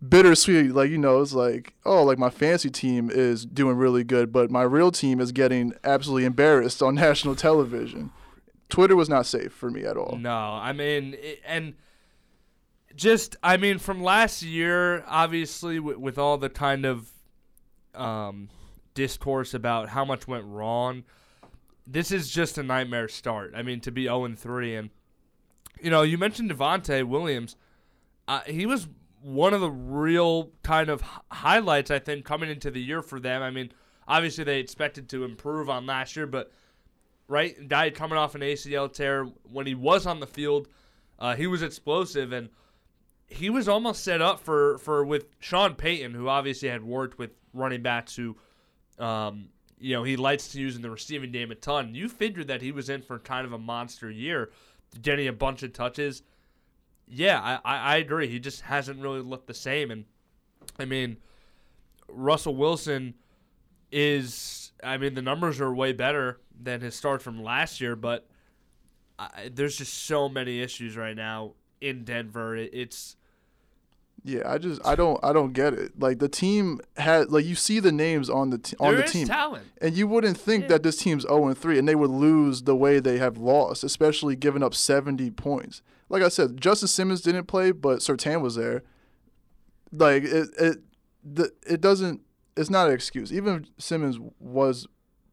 bittersweet. 0.07 0.74
Like 0.74 0.89
you 0.89 0.98
know, 0.98 1.22
it's 1.22 1.34
like 1.34 1.74
oh, 1.86 2.03
like 2.03 2.17
my 2.17 2.29
fancy 2.29 2.69
team 2.69 3.10
is 3.10 3.46
doing 3.46 3.77
really 3.77 4.03
good, 4.03 4.31
but 4.31 4.51
my 4.51 4.63
real 4.63 4.91
team 4.91 5.19
is 5.19 5.31
getting 5.31 5.74
absolutely 5.84 6.25
embarrassed 6.25 6.81
on 6.81 6.96
national 6.96 7.36
television. 7.36 8.12
Twitter 8.69 8.96
was 8.96 9.07
not 9.07 9.25
safe 9.25 9.53
for 9.53 9.72
me 9.72 9.86
at 9.86 9.96
all. 9.96 10.17
No, 10.17 10.36
I 10.36 10.74
mean, 10.74 11.15
it, 11.17 11.39
and 11.46 11.75
just 12.96 13.38
I 13.41 13.57
mean, 13.57 13.77
from 13.77 14.03
last 14.03 14.43
year, 14.43 15.03
obviously 15.07 15.79
with, 15.79 15.98
with 15.98 16.17
all 16.17 16.38
the 16.38 16.50
kind 16.50 16.86
of 16.86 17.10
um, 17.96 18.50
discourse 18.93 19.53
about 19.53 19.89
how 19.89 20.03
much 20.03 20.27
went 20.27 20.46
wrong. 20.46 21.03
This 21.89 22.12
is 22.12 22.29
just 22.29 22.58
a 22.58 22.63
nightmare 22.63 23.08
start. 23.08 23.53
I 23.56 23.63
mean, 23.63 23.79
to 23.82 23.91
be 23.91 24.03
0 24.03 24.34
3. 24.36 24.75
And, 24.75 24.89
you 25.82 25.89
know, 25.89 26.01
you 26.01 26.17
mentioned 26.17 26.51
Javonte 26.51 27.03
Williams. 27.06 27.56
Uh, 28.27 28.41
he 28.41 28.65
was 28.65 28.88
one 29.22 29.53
of 29.53 29.62
the 29.62 29.72
real 29.72 30.51
kind 30.63 30.89
of 30.89 31.01
highlights, 31.32 31.89
I 31.89 32.00
think, 32.00 32.25
coming 32.25 32.50
into 32.50 32.70
the 32.70 32.82
year 32.82 33.01
for 33.01 33.20
them. 33.20 33.41
I 33.41 33.51
mean, 33.51 33.72
obviously 34.08 34.44
they 34.44 34.60
expected 34.60 35.10
to 35.10 35.24
improve 35.24 35.70
on 35.70 35.86
last 35.86 36.15
year, 36.15 36.27
but, 36.27 36.51
right, 37.27 37.67
guy 37.67 37.89
coming 37.89 38.17
off 38.17 38.36
an 38.36 38.41
ACL 38.41 38.91
tear, 38.91 39.25
when 39.50 39.65
he 39.65 39.75
was 39.75 40.06
on 40.06 40.20
the 40.20 40.27
field, 40.27 40.67
uh, 41.20 41.36
he 41.36 41.48
was 41.48 41.62
explosive. 41.62 42.34
And, 42.34 42.50
he 43.27 43.50
was 43.50 43.67
almost 43.67 44.03
set 44.03 44.22
up 44.22 44.39
for 44.39 44.77
for 44.77 45.06
with 45.06 45.25
Sean 45.39 45.75
Payton, 45.75 46.13
who 46.13 46.27
obviously 46.27 46.70
had 46.70 46.84
worked 46.84 47.20
with 47.20 47.32
running 47.53 47.82
backs 47.82 48.15
who, 48.15 48.38
um, 48.98 49.50
you 49.79 49.93
know, 49.93 50.03
he 50.03 50.15
likes 50.15 50.48
to 50.50 50.60
use 50.60 50.75
in 50.75 50.81
the 50.81 50.89
receiving 50.89 51.31
game 51.31 51.51
a 51.51 51.55
ton. 51.55 51.93
You 51.93 52.10
figured 52.10 52.48
that 52.48 52.62
he 52.62 52.72
was 52.72 52.89
in 52.89 53.01
for 53.01 53.19
kind 53.19 53.46
of 53.46 53.53
a 53.53 53.60
monster 53.60 54.10
year, 54.10 54.50
getting 55.01 55.27
a 55.27 55.34
bunch 55.34 55.63
of 55.63 55.74
touches. 55.74 56.24
Yeah, 57.07 57.39
I, 57.41 57.60
I, 57.63 57.77
I 57.77 57.96
agree. 57.98 58.27
He 58.27 58.39
just 58.39 58.62
hasn't 58.62 59.01
really 59.01 59.22
looked 59.22 59.48
the 59.48 59.53
same. 59.53 59.91
And 59.91 60.05
I 60.79 60.86
mean, 60.86 61.17
Russell 62.07 62.55
Wilson 62.55 63.15
is. 63.91 64.72
I 64.84 64.98
mean, 64.98 65.15
the 65.15 65.24
numbers 65.24 65.60
are 65.60 65.74
way 65.74 65.91
better 65.91 66.39
than 66.60 66.81
his 66.81 66.93
start 66.93 67.22
from 67.22 67.41
last 67.43 67.81
year, 67.81 67.96
but 67.96 68.27
I, 69.17 69.50
there's 69.51 69.77
just 69.77 69.93
so 70.05 70.29
many 70.29 70.62
issues 70.62 70.96
right 70.96 71.15
now 71.15 71.53
in 71.81 72.03
Denver. 72.03 72.55
It, 72.55 72.69
it's 72.74 73.16
Yeah, 74.29 74.41
I 74.46 74.57
just 74.57 74.86
I 74.86 74.96
don't 74.96 75.17
I 75.24 75.31
don't 75.31 75.53
get 75.53 75.74
it. 75.74 75.98
Like 75.98 76.19
the 76.19 76.27
team 76.27 76.81
had 76.98 77.31
like 77.31 77.46
you 77.46 77.55
see 77.55 77.79
the 77.79 77.93
names 77.93 78.29
on 78.29 78.50
the 78.50 78.57
t- 78.57 78.75
on 78.77 78.89
There 78.91 78.98
the 79.00 79.05
is 79.05 79.12
team, 79.13 79.27
talent. 79.27 79.65
and 79.81 79.96
you 79.96 80.05
wouldn't 80.05 80.38
think 80.38 80.63
Yeah. 80.63 80.67
that 80.69 80.84
this 80.84 80.98
team's 80.98 81.24
zero 81.24 81.48
and 81.48 81.57
three, 81.57 81.79
and 81.79 81.88
they 81.88 81.96
would 81.96 82.10
lose 82.10 82.63
the 82.63 82.75
way 82.75 83.00
they 83.00 83.19
have 83.19 83.38
lost, 83.38 83.86
especially 83.86 84.36
giving 84.36 84.62
up 84.62 84.75
seventy 84.75 85.31
points. 85.31 85.81
Like 86.10 86.24
I 86.24 86.27
said, 86.27 86.60
Justin 86.60 86.89
Simmons 86.89 87.22
didn't 87.22 87.46
play, 87.46 87.72
but 87.72 88.00
Surtain 88.00 88.41
was 88.41 88.55
there. 88.55 88.84
Like 89.93 90.24
it 90.24 90.50
it 90.60 90.77
the, 91.24 91.51
it 91.65 91.79
doesn't 91.79 92.19
it's 92.57 92.69
not 92.69 92.88
an 92.89 92.93
excuse. 92.93 93.31
Even 93.31 93.63
if 93.63 93.84
Simmons 93.84 94.19
was 94.41 94.88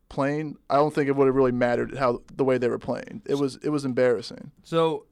playing, 0.09 0.57
I 0.71 0.77
don't 0.77 0.95
think 0.95 1.09
it 1.09 1.17
would 1.17 1.27
have 1.27 1.35
really 1.35 1.51
mattered 1.53 1.97
how 1.97 2.23
the 2.33 2.45
way 2.45 2.59
they 2.59 2.69
were 2.69 2.79
playing. 2.79 3.23
It 3.27 3.35
was 3.41 3.57
it 3.63 3.71
was 3.71 3.85
embarrassing. 3.85 4.53
So, 4.63 5.07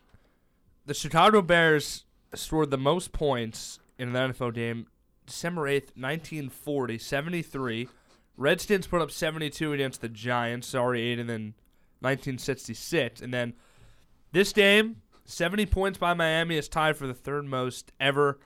the 0.87 0.95
Chicago 0.95 1.43
Bears 1.43 2.05
scored 2.35 2.71
the 2.71 2.79
most 2.79 3.13
points 3.13 3.79
in 3.99 4.15
an 4.15 4.33
NFL 4.33 4.55
game 4.55 4.87
December 5.27 5.63
8th, 5.63 5.97
1940, 5.97 6.99
73. 6.99 7.89
Redskins 8.37 8.87
put 8.87 9.01
up 9.01 9.11
72 9.11 9.73
against 9.73 10.01
the 10.01 10.09
Giants. 10.09 10.69
Sorry, 10.69 11.03
Aidan, 11.03 11.31
in 11.31 11.55
1966. 12.01 13.21
And 13.21 13.33
then 13.33 13.55
this 14.33 14.53
game, 14.53 14.97
70 15.25 15.67
points 15.67 15.99
by 15.99 16.15
Miami 16.15 16.57
is 16.57 16.69
tied 16.69 16.97
for 16.97 17.07
the 17.07 17.15
third 17.15 17.45
most 17.45 17.93
ever 18.01 18.41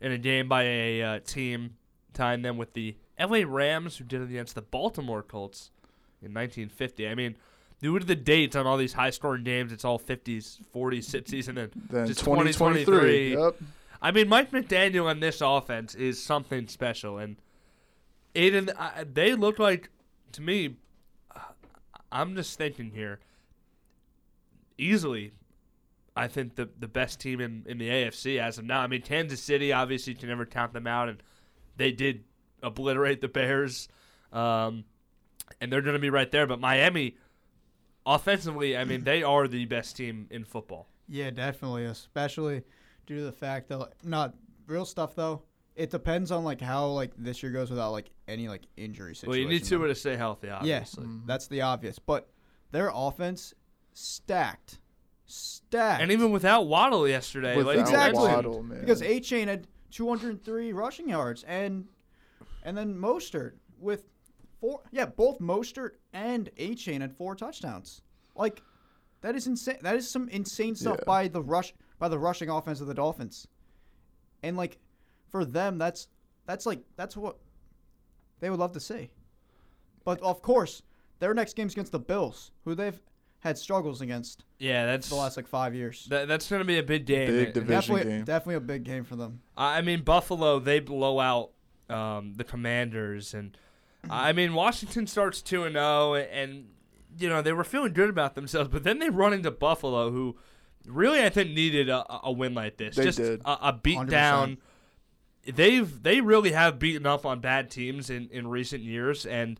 in 0.00 0.12
a 0.12 0.18
game 0.18 0.48
by 0.48 0.64
a 0.64 1.02
uh, 1.02 1.18
team, 1.20 1.76
tying 2.12 2.42
them 2.42 2.56
with 2.56 2.74
the 2.74 2.96
LA 3.18 3.42
Rams, 3.46 3.96
who 3.96 4.04
did 4.04 4.20
it 4.20 4.30
against 4.30 4.54
the 4.54 4.62
Baltimore 4.62 5.22
Colts 5.22 5.70
in 6.20 6.34
1950. 6.34 7.08
I 7.08 7.14
mean, 7.14 7.36
due 7.80 7.98
to 7.98 8.04
the 8.04 8.16
dates 8.16 8.56
on 8.56 8.66
all 8.66 8.76
these 8.76 8.92
high 8.92 9.10
scoring 9.10 9.44
games, 9.44 9.72
it's 9.72 9.84
all 9.84 9.98
50s, 9.98 10.58
40s, 10.74 11.04
60s, 11.04 11.48
and 11.48 11.58
then 11.58 11.70
Then 11.90 12.06
just 12.06 12.20
2023. 12.20 12.84
2023. 12.84 13.36
Yep. 13.36 13.56
I 14.00 14.10
mean, 14.12 14.28
Mike 14.28 14.50
McDaniel 14.52 15.06
on 15.06 15.20
this 15.20 15.40
offense 15.40 15.94
is 15.94 16.22
something 16.22 16.68
special, 16.68 17.18
and 17.18 17.36
Aidan, 18.34 18.70
I, 18.78 19.04
they 19.04 19.34
look 19.34 19.58
like 19.58 19.90
to 20.32 20.42
me. 20.42 20.76
I'm 22.10 22.36
just 22.36 22.56
thinking 22.56 22.92
here. 22.92 23.18
Easily, 24.78 25.32
I 26.16 26.28
think 26.28 26.54
the 26.54 26.68
the 26.78 26.86
best 26.86 27.20
team 27.20 27.40
in, 27.40 27.64
in 27.66 27.78
the 27.78 27.88
AFC 27.88 28.40
as 28.40 28.58
of 28.58 28.64
now. 28.64 28.80
I 28.80 28.86
mean, 28.86 29.02
Kansas 29.02 29.42
City 29.42 29.72
obviously 29.72 30.12
you 30.12 30.18
can 30.18 30.28
never 30.28 30.46
count 30.46 30.72
them 30.72 30.86
out, 30.86 31.08
and 31.08 31.20
they 31.76 31.90
did 31.90 32.22
obliterate 32.62 33.20
the 33.20 33.28
Bears, 33.28 33.88
um, 34.32 34.84
and 35.60 35.72
they're 35.72 35.82
going 35.82 35.94
to 35.94 36.00
be 36.00 36.10
right 36.10 36.30
there. 36.30 36.46
But 36.46 36.60
Miami, 36.60 37.16
offensively, 38.14 38.76
I 38.76 38.84
mean, 38.84 39.04
they 39.04 39.22
are 39.22 39.46
the 39.46 39.66
best 39.66 39.96
team 39.96 40.26
in 40.30 40.44
football. 40.44 40.88
Yeah, 41.08 41.30
definitely, 41.30 41.84
especially 41.84 42.62
due 43.06 43.16
to 43.16 43.22
the 43.22 43.32
fact 43.32 43.68
that 43.68 43.78
like, 43.78 44.04
not 44.04 44.34
real 44.66 44.84
stuff 44.84 45.14
though. 45.14 45.42
It 45.76 45.90
depends 45.90 46.32
on 46.32 46.42
like 46.42 46.60
how 46.60 46.86
like 46.88 47.12
this 47.16 47.42
year 47.42 47.52
goes 47.52 47.70
without 47.70 47.92
like 47.92 48.10
any 48.26 48.48
like 48.48 48.62
injury 48.76 49.14
situation. 49.14 49.30
Well, 49.30 49.38
you 49.38 49.48
need 49.48 49.64
though. 49.64 49.78
to 49.82 49.88
to 49.88 49.94
stay 49.94 50.16
healthy, 50.16 50.50
obviously. 50.50 51.04
Yeah, 51.04 51.10
that's 51.24 51.46
the 51.46 51.60
obvious. 51.62 51.98
But 51.98 52.28
their 52.72 52.90
offense 52.92 53.54
stacked, 53.94 54.80
stacked, 55.26 56.02
And 56.02 56.10
even 56.10 56.30
without 56.32 56.66
Waddle 56.66 57.06
yesterday, 57.06 57.60
like 57.62 57.78
Exactly. 57.78 58.22
Waddle, 58.22 58.62
man. 58.62 58.80
because 58.80 59.02
Achane 59.02 59.46
had 59.46 59.66
203 59.92 60.72
rushing 60.72 61.08
yards, 61.08 61.44
and 61.44 61.86
and 62.64 62.76
then 62.76 62.94
Mostert 62.94 63.52
with 63.78 64.04
four. 64.60 64.80
Yeah, 64.90 65.06
both 65.06 65.38
Mostert 65.38 65.92
and 66.12 66.50
Achane 66.58 67.00
had 67.00 67.16
four 67.16 67.34
touchdowns. 67.34 68.02
Like 68.34 68.62
that 69.20 69.34
is 69.34 69.46
insane. 69.46 69.78
That 69.82 69.96
is 69.96 70.10
some 70.10 70.28
insane 70.28 70.74
stuff 70.76 70.96
Yeah. 71.00 71.04
by 71.06 71.28
the 71.28 71.42
rush 71.42 71.74
by 71.98 72.08
the 72.08 72.18
rushing 72.18 72.48
offense 72.48 72.80
of 72.80 72.86
the 72.86 72.94
Dolphins, 72.94 73.48
and 74.42 74.56
like 74.56 74.78
for 75.28 75.44
them, 75.44 75.78
that's 75.78 76.08
that's 76.46 76.64
like 76.66 76.80
that's 76.96 77.16
what 77.16 77.36
they 78.40 78.50
would 78.50 78.58
love 78.60 78.72
to 78.72 78.80
see. 78.80 79.10
But 80.04 80.20
of 80.22 80.40
course, 80.42 80.82
their 81.18 81.34
next 81.34 81.56
game's 81.56 81.72
against 81.74 81.92
the 81.92 81.98
Bills, 81.98 82.52
who 82.64 82.74
they've 82.74 82.98
had 83.40 83.56
struggles 83.58 84.00
against 84.00 84.44
yeah, 84.58 84.86
that's 84.86 85.08
the 85.08 85.14
last 85.14 85.36
like 85.36 85.46
five 85.46 85.74
years. 85.74 86.06
that, 86.10 86.26
that's 86.26 86.48
going 86.48 86.60
to 86.60 86.64
be 86.66 86.78
a 86.78 86.82
big 86.82 87.04
game. 87.06 87.28
Big 87.28 87.52
division 87.52 87.68
Definitely, 87.94 88.12
game. 88.12 88.24
definitely 88.24 88.54
a 88.56 88.60
big 88.60 88.84
game 88.84 89.04
for 89.04 89.16
them. 89.16 89.40
I 89.56 89.78
I 89.78 89.82
mean, 89.82 90.02
Buffalo 90.02 90.58
they 90.58 90.80
blow 90.80 91.20
out 91.20 91.50
um, 91.90 92.34
the 92.34 92.44
Commanders, 92.44 93.34
and 93.34 93.56
I 94.08 94.32
mean 94.32 94.54
Washington 94.54 95.06
starts 95.06 95.42
two 95.42 95.64
and 95.64 95.74
zero, 95.74 96.14
and 96.14 96.68
you 97.18 97.28
know 97.28 97.42
they 97.42 97.52
were 97.52 97.64
feeling 97.64 97.92
good 97.92 98.10
about 98.10 98.34
themselves, 98.34 98.68
but 98.70 98.84
then 98.84 98.98
they 98.98 99.10
run 99.10 99.32
into 99.32 99.50
Buffalo, 99.50 100.10
who 100.10 100.36
really 100.86 101.22
I 101.22 101.28
think 101.28 101.50
needed 101.50 101.88
a, 101.88 102.04
a 102.24 102.32
win 102.32 102.54
like 102.54 102.76
this, 102.76 102.96
They 102.96 103.04
just 103.04 103.18
did. 103.18 103.40
a, 103.44 103.68
a 103.68 103.72
beat 103.72 103.98
100%. 103.98 104.08
down. 104.08 104.58
They've 105.46 106.02
they 106.02 106.20
really 106.20 106.52
have 106.52 106.78
beaten 106.78 107.06
up 107.06 107.24
on 107.24 107.40
bad 107.40 107.70
teams 107.70 108.10
in, 108.10 108.28
in 108.30 108.48
recent 108.48 108.82
years, 108.82 109.24
and 109.24 109.58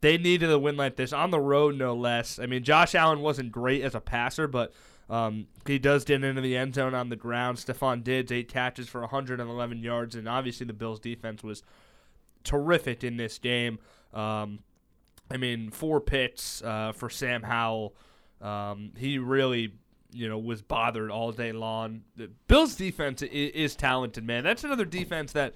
they 0.00 0.16
needed 0.16 0.50
a 0.50 0.58
win 0.58 0.76
like 0.76 0.96
this 0.96 1.12
on 1.12 1.30
the 1.30 1.40
road, 1.40 1.76
no 1.76 1.94
less. 1.94 2.38
I 2.38 2.46
mean, 2.46 2.64
Josh 2.64 2.94
Allen 2.94 3.20
wasn't 3.20 3.52
great 3.52 3.82
as 3.82 3.94
a 3.94 4.00
passer, 4.00 4.46
but 4.48 4.72
um, 5.10 5.46
he 5.66 5.78
does 5.78 6.04
get 6.04 6.22
into 6.24 6.40
the 6.40 6.56
end 6.56 6.74
zone 6.74 6.94
on 6.94 7.08
the 7.10 7.16
ground. 7.16 7.58
Stefon 7.58 8.02
Diggs 8.04 8.32
eight 8.32 8.48
catches 8.48 8.88
for 8.88 9.00
111 9.02 9.82
yards, 9.82 10.14
and 10.14 10.28
obviously 10.28 10.66
the 10.66 10.72
Bills' 10.72 11.00
defense 11.00 11.42
was 11.42 11.62
terrific 12.44 13.04
in 13.04 13.16
this 13.16 13.38
game. 13.38 13.78
Um, 14.12 14.60
I 15.30 15.36
mean, 15.36 15.70
four 15.70 16.00
picks 16.00 16.62
uh, 16.62 16.92
for 16.92 17.10
Sam 17.10 17.42
Howell. 17.42 17.94
Um, 18.40 18.92
he 18.96 19.18
really, 19.18 19.74
you 20.12 20.28
know, 20.28 20.38
was 20.38 20.62
bothered 20.62 21.10
all 21.10 21.32
day 21.32 21.52
long. 21.52 22.02
The 22.16 22.30
Bills' 22.46 22.74
defense 22.76 23.22
is, 23.22 23.50
is 23.50 23.76
talented, 23.76 24.24
man. 24.24 24.44
That's 24.44 24.64
another 24.64 24.84
defense 24.84 25.32
that 25.32 25.54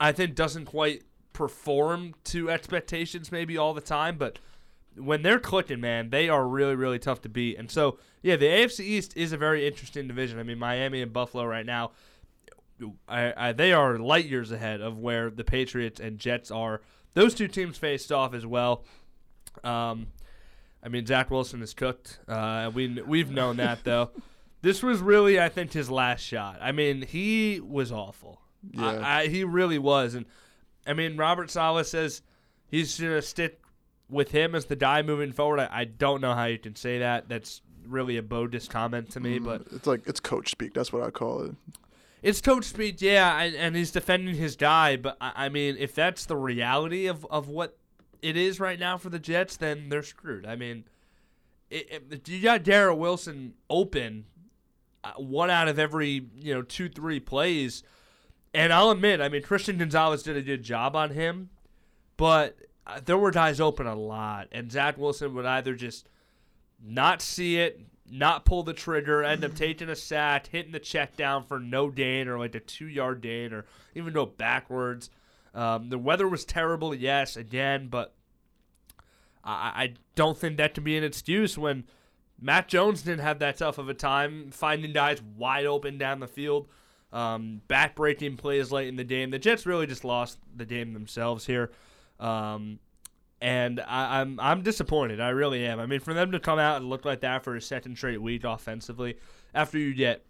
I 0.00 0.12
think 0.12 0.34
doesn't 0.34 0.66
quite 0.66 1.02
perform 1.32 2.14
to 2.24 2.50
expectations 2.50 3.30
maybe 3.30 3.56
all 3.56 3.74
the 3.74 3.80
time, 3.80 4.16
but 4.16 4.38
when 4.96 5.22
they're 5.22 5.38
clicking, 5.38 5.80
man, 5.80 6.10
they 6.10 6.28
are 6.28 6.46
really, 6.46 6.74
really 6.74 6.98
tough 6.98 7.20
to 7.22 7.28
beat. 7.28 7.58
And 7.58 7.70
so, 7.70 7.98
yeah, 8.22 8.36
the 8.36 8.46
AFC 8.46 8.80
East 8.80 9.16
is 9.16 9.32
a 9.32 9.36
very 9.36 9.66
interesting 9.66 10.08
division. 10.08 10.38
I 10.38 10.42
mean, 10.42 10.58
Miami 10.58 11.02
and 11.02 11.12
Buffalo 11.12 11.44
right 11.44 11.66
now, 11.66 11.92
I, 13.08 13.32
I, 13.36 13.52
they 13.52 13.72
are 13.72 13.98
light 13.98 14.26
years 14.26 14.52
ahead 14.52 14.80
of 14.80 14.98
where 14.98 15.30
the 15.30 15.44
Patriots 15.44 16.00
and 16.00 16.18
Jets 16.18 16.50
are. 16.50 16.80
Those 17.14 17.34
two 17.34 17.48
teams 17.48 17.78
faced 17.78 18.12
off 18.12 18.34
as 18.34 18.46
well. 18.46 18.84
Um, 19.64 20.08
I 20.82 20.88
mean, 20.88 21.06
Zach 21.06 21.30
Wilson 21.30 21.62
is 21.62 21.74
cooked. 21.74 22.20
Uh, 22.28 22.70
we 22.72 23.00
we've 23.02 23.30
known 23.30 23.56
that 23.56 23.84
though. 23.84 24.10
This 24.60 24.82
was 24.82 24.98
really, 24.98 25.40
I 25.40 25.50
think, 25.50 25.72
his 25.72 25.88
last 25.88 26.20
shot. 26.20 26.58
I 26.60 26.72
mean, 26.72 27.02
he 27.02 27.60
was 27.60 27.92
awful. 27.92 28.40
Yeah. 28.72 28.88
I, 28.88 29.20
I, 29.20 29.28
he 29.28 29.44
really 29.44 29.78
was, 29.78 30.14
and 30.14 30.26
I 30.84 30.94
mean, 30.94 31.16
Robert 31.16 31.48
Saleh 31.48 31.86
says 31.86 32.22
he's 32.66 32.98
gonna 32.98 33.22
stick 33.22 33.60
with 34.10 34.32
him 34.32 34.56
as 34.56 34.64
the 34.64 34.74
guy 34.74 35.02
moving 35.02 35.30
forward. 35.32 35.60
I, 35.60 35.68
I 35.70 35.84
don't 35.84 36.20
know 36.20 36.34
how 36.34 36.46
you 36.46 36.58
can 36.58 36.74
say 36.74 36.98
that. 36.98 37.28
That's 37.28 37.62
really 37.86 38.16
a 38.16 38.22
bogus 38.22 38.66
comment 38.66 39.10
to 39.10 39.20
me, 39.20 39.38
but 39.38 39.62
it's 39.70 39.86
like 39.86 40.02
it's 40.06 40.18
coach 40.18 40.50
speak. 40.50 40.74
That's 40.74 40.92
what 40.92 41.04
I 41.04 41.10
call 41.10 41.42
it. 41.42 41.54
It's 42.22 42.40
coach 42.40 42.64
speed, 42.64 43.00
yeah, 43.00 43.40
and, 43.40 43.54
and 43.54 43.76
he's 43.76 43.90
defending 43.90 44.34
his 44.34 44.56
guy. 44.56 44.96
But 44.96 45.16
I, 45.20 45.32
I 45.46 45.48
mean, 45.48 45.76
if 45.78 45.94
that's 45.94 46.26
the 46.26 46.36
reality 46.36 47.06
of, 47.06 47.24
of 47.26 47.48
what 47.48 47.78
it 48.22 48.36
is 48.36 48.58
right 48.58 48.78
now 48.78 48.98
for 48.98 49.08
the 49.08 49.18
Jets, 49.18 49.56
then 49.56 49.88
they're 49.88 50.02
screwed. 50.02 50.46
I 50.46 50.56
mean, 50.56 50.84
it, 51.70 52.02
it, 52.10 52.28
you 52.28 52.42
got 52.42 52.64
Garrett 52.64 52.98
Wilson 52.98 53.54
open 53.70 54.24
uh, 55.04 55.12
one 55.16 55.50
out 55.50 55.68
of 55.68 55.78
every 55.78 56.26
you 56.40 56.54
know 56.54 56.62
two 56.62 56.88
three 56.88 57.20
plays, 57.20 57.82
and 58.52 58.72
I'll 58.72 58.90
admit, 58.90 59.20
I 59.20 59.28
mean 59.28 59.42
Christian 59.42 59.78
Gonzalez 59.78 60.22
did 60.22 60.36
a 60.36 60.42
good 60.42 60.62
job 60.62 60.96
on 60.96 61.10
him, 61.10 61.50
but 62.16 62.56
uh, 62.86 63.00
there 63.04 63.18
were 63.18 63.30
guys 63.30 63.60
open 63.60 63.86
a 63.86 63.94
lot, 63.94 64.48
and 64.50 64.72
Zach 64.72 64.98
Wilson 64.98 65.34
would 65.34 65.46
either 65.46 65.74
just 65.74 66.08
not 66.82 67.22
see 67.22 67.58
it, 67.58 67.80
not 68.10 68.44
pull 68.44 68.62
the 68.62 68.72
trigger, 68.72 69.22
end 69.22 69.44
up 69.44 69.54
taking 69.54 69.88
a 69.88 69.96
sack, 69.96 70.48
hitting 70.48 70.72
the 70.72 70.78
check 70.78 71.16
down 71.16 71.44
for 71.44 71.58
no 71.58 71.88
gain 71.88 72.28
or 72.28 72.38
like 72.38 72.54
a 72.54 72.60
two 72.60 72.86
yard 72.86 73.20
gain 73.20 73.52
or 73.52 73.64
even 73.94 74.12
go 74.12 74.26
backwards. 74.26 75.10
Um, 75.54 75.88
the 75.88 75.98
weather 75.98 76.28
was 76.28 76.44
terrible, 76.44 76.94
yes, 76.94 77.36
again, 77.36 77.88
but 77.88 78.14
I, 79.42 79.72
I 79.74 79.94
don't 80.14 80.38
think 80.38 80.56
that 80.58 80.74
can 80.74 80.84
be 80.84 80.96
an 80.96 81.04
excuse 81.04 81.56
when 81.56 81.84
Mac 82.40 82.68
Jones 82.68 83.02
didn't 83.02 83.20
have 83.20 83.40
that 83.40 83.56
tough 83.56 83.78
of 83.78 83.88
a 83.88 83.94
time 83.94 84.50
finding 84.50 84.92
guys 84.92 85.20
wide 85.36 85.66
open 85.66 85.98
down 85.98 86.20
the 86.20 86.28
field, 86.28 86.68
um, 87.12 87.62
back-breaking 87.66 88.36
plays 88.36 88.70
late 88.70 88.88
in 88.88 88.96
the 88.96 89.04
game. 89.04 89.30
The 89.30 89.38
Jets 89.38 89.66
really 89.66 89.86
just 89.86 90.04
lost 90.04 90.38
the 90.54 90.66
game 90.66 90.92
themselves 90.92 91.46
here, 91.46 91.72
um, 92.20 92.78
and 93.40 93.80
I, 93.80 94.20
I'm 94.20 94.38
I'm 94.40 94.62
disappointed. 94.62 95.20
I 95.20 95.30
really 95.30 95.64
am. 95.66 95.80
I 95.80 95.86
mean, 95.86 96.00
for 96.00 96.14
them 96.14 96.32
to 96.32 96.40
come 96.40 96.58
out 96.58 96.78
and 96.80 96.88
look 96.88 97.04
like 97.04 97.20
that 97.20 97.44
for 97.44 97.56
a 97.56 97.62
second 97.62 97.96
straight 97.96 98.20
week 98.20 98.44
offensively, 98.44 99.16
after 99.54 99.78
you 99.78 99.94
get 99.94 100.24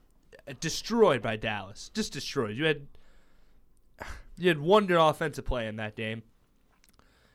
destroyed 0.61 1.23
by 1.23 1.37
Dallas, 1.37 1.91
just 1.95 2.13
destroyed. 2.13 2.57
You 2.57 2.65
had 2.65 2.87
you 4.37 4.49
had 4.49 4.61
one 4.61 4.87
good 4.87 5.01
offensive 5.01 5.45
play 5.45 5.67
in 5.67 5.77
that 5.77 5.97
game. 5.97 6.23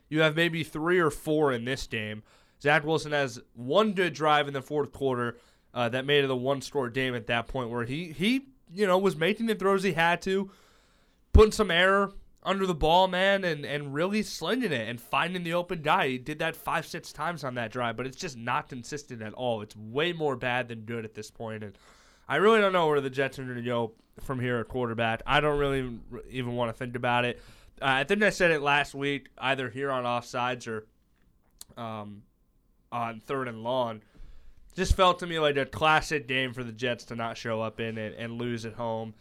You 0.10 0.22
have 0.22 0.36
maybe 0.36 0.63
three 0.63 1.00
or 1.00 1.10
four 1.10 1.51
in 1.51 1.65
this 1.65 1.88
game. 1.88 2.24
Zach 2.62 2.86
Wilson 2.86 3.12
has 3.12 3.42
one 3.56 3.94
good 3.94 4.13
drive 4.13 4.48
in 4.48 4.53
the 4.53 4.62
fourth 4.62 4.92
quarter 4.92 5.38
uh, 5.74 5.89
that 5.89 6.06
made 6.06 6.24
it 6.24 6.30
a 6.30 6.36
one-score 6.36 6.89
game 6.89 7.15
at 7.15 7.27
that 7.27 7.48
point, 7.48 7.70
where 7.70 7.84
he 7.84 8.12
he 8.12 8.46
you 8.74 8.88
know, 8.88 8.98
was 8.98 9.15
making 9.15 9.46
the 9.46 9.56
throws 9.56 9.84
he 9.84 9.94
had 9.94 10.22
to, 10.24 10.50
putting 11.32 11.51
some 11.51 11.72
air 11.72 12.10
under 12.46 12.66
the 12.66 12.76
ball, 12.76 13.08
man, 13.08 13.44
and, 13.44 13.66
and 13.66 13.94
really 13.94 14.24
slinging 14.24 14.72
it 14.72 14.88
and 14.88 15.00
finding 15.00 15.44
the 15.44 15.54
open 15.54 15.82
guy. 15.82 16.10
He 16.10 16.18
did 16.18 16.40
that 16.40 16.56
five, 16.56 16.86
six 16.86 17.12
times 17.12 17.44
on 17.44 17.56
that 17.56 17.72
drive, 17.72 17.98
but 17.98 18.06
it's 18.06 18.18
just 18.18 18.38
not 18.38 18.70
consistent 18.70 19.22
at 19.22 19.34
all. 19.34 19.62
It's 19.62 19.76
way 19.76 20.14
more 20.14 20.36
bad 20.36 20.68
than 20.68 20.82
good 20.82 21.06
at 21.06 21.14
this 21.14 21.32
point, 21.32 21.64
and 21.64 21.78
I 22.28 22.38
really 22.38 22.62
don't 22.62 22.74
know 22.74 22.88
where 22.88 23.02
the 23.02 23.10
Jets 23.10 23.40
are 23.40 23.44
going 23.44 23.58
to 23.58 23.62
go 23.62 23.94
from 24.22 24.40
here 24.40 24.58
at 24.58 24.68
quarterback. 24.68 25.22
I 25.26 25.40
don't 25.40 25.60
really 25.60 25.98
even 26.30 26.56
want 26.56 26.70
to 26.70 26.78
think 26.78 26.96
about 26.96 27.26
it. 27.26 27.42
Uh, 27.82 27.86
I 27.86 28.04
think 28.04 28.24
I 28.24 28.30
said 28.30 28.52
it 28.52 28.62
last 28.62 28.94
week, 28.94 29.30
either 29.38 29.70
here 29.70 29.92
on 29.92 30.04
offsides 30.04 30.68
or 30.68 30.86
um, 31.82 32.24
on 32.92 33.20
third 33.20 33.48
and 33.48 33.64
long. 33.64 34.02
Just 34.76 34.96
felt 34.96 35.20
to 35.20 35.28
me 35.28 35.40
like 35.40 35.58
a 35.58 35.66
classic 35.66 36.28
game 36.28 36.54
for 36.54 36.64
the 36.64 36.72
Jets 36.72 37.06
to 37.06 37.16
not 37.16 37.38
show 37.38 37.62
up 37.62 37.80
in 37.80 37.98
it 37.98 38.16
and 38.18 38.40
lose 38.40 38.66
at 38.66 38.74
home 38.74 39.14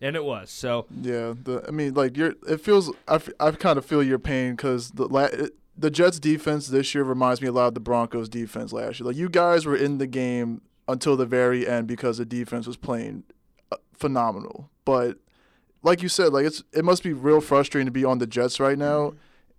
and 0.00 0.16
it 0.16 0.24
was. 0.24 0.50
So 0.50 0.86
yeah, 1.02 1.34
the 1.42 1.64
I 1.66 1.70
mean, 1.70 1.94
like 1.94 2.16
you're. 2.16 2.34
It 2.48 2.60
feels 2.60 2.92
I, 3.08 3.20
I 3.40 3.50
kind 3.52 3.78
of 3.78 3.84
feel 3.84 4.02
your 4.02 4.18
pain 4.18 4.52
because 4.52 4.90
the 4.92 5.06
la- 5.06 5.24
it, 5.24 5.54
the 5.76 5.90
Jets 5.90 6.18
defense 6.18 6.68
this 6.68 6.94
year 6.94 7.04
reminds 7.04 7.40
me 7.40 7.48
a 7.48 7.52
lot 7.52 7.68
of 7.68 7.74
the 7.74 7.80
Broncos 7.80 8.28
defense 8.28 8.72
last 8.72 9.00
year. 9.00 9.06
Like 9.06 9.16
you 9.16 9.28
guys 9.28 9.66
were 9.66 9.76
in 9.76 9.98
the 9.98 10.06
game 10.06 10.62
until 10.88 11.16
the 11.16 11.26
very 11.26 11.66
end 11.66 11.86
because 11.86 12.18
the 12.18 12.24
defense 12.24 12.66
was 12.66 12.76
playing 12.76 13.24
uh, 13.72 13.76
phenomenal. 13.92 14.70
But 14.84 15.18
like 15.82 16.02
you 16.02 16.08
said, 16.08 16.32
like 16.32 16.46
it's 16.46 16.62
it 16.72 16.84
must 16.84 17.02
be 17.02 17.12
real 17.12 17.40
frustrating 17.40 17.86
to 17.86 17.92
be 17.92 18.04
on 18.04 18.18
the 18.18 18.26
Jets 18.26 18.60
right 18.60 18.78
now, 18.78 19.08
mm-hmm. 19.10 19.18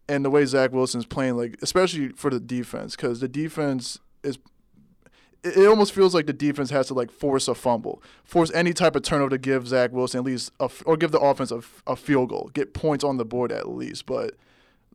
and 0.09 0.25
the 0.25 0.29
way 0.29 0.45
Zach 0.45 0.71
Wilson's 0.71 1.05
playing, 1.05 1.37
like 1.37 1.57
especially 1.61 2.09
for 2.09 2.29
the 2.29 2.39
defense, 2.39 2.95
because 2.95 3.19
the 3.19 3.27
defense 3.27 3.99
is 4.23 4.37
it 5.43 5.67
almost 5.67 5.93
feels 5.93 6.13
like 6.13 6.25
the 6.25 6.33
defense 6.33 6.69
has 6.71 6.87
to 6.87 6.93
like 6.93 7.11
force 7.11 7.47
a 7.47 7.55
fumble, 7.55 8.01
force 8.23 8.51
any 8.53 8.73
type 8.73 8.95
of 8.95 9.03
turnover 9.03 9.31
to 9.31 9.37
give 9.37 9.67
Zach 9.67 9.91
Wilson 9.91 10.19
at 10.19 10.25
least, 10.25 10.51
a, 10.59 10.69
or 10.85 10.97
give 10.97 11.11
the 11.11 11.19
offense 11.19 11.51
a, 11.51 11.61
a 11.85 11.95
field 11.95 12.29
goal, 12.29 12.49
get 12.53 12.73
points 12.73 13.03
on 13.03 13.17
the 13.17 13.25
board 13.25 13.51
at 13.51 13.69
least. 13.69 14.05
But 14.05 14.35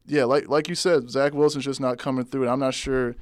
yeah, 0.06 0.24
like 0.24 0.48
like 0.48 0.68
you 0.68 0.74
said, 0.74 1.10
Zach 1.10 1.32
Wilson's 1.32 1.64
just 1.64 1.80
not 1.80 1.98
coming 1.98 2.24
through, 2.24 2.42
and 2.42 2.50
I'm 2.50 2.60
not 2.60 2.74
sure 2.74 3.16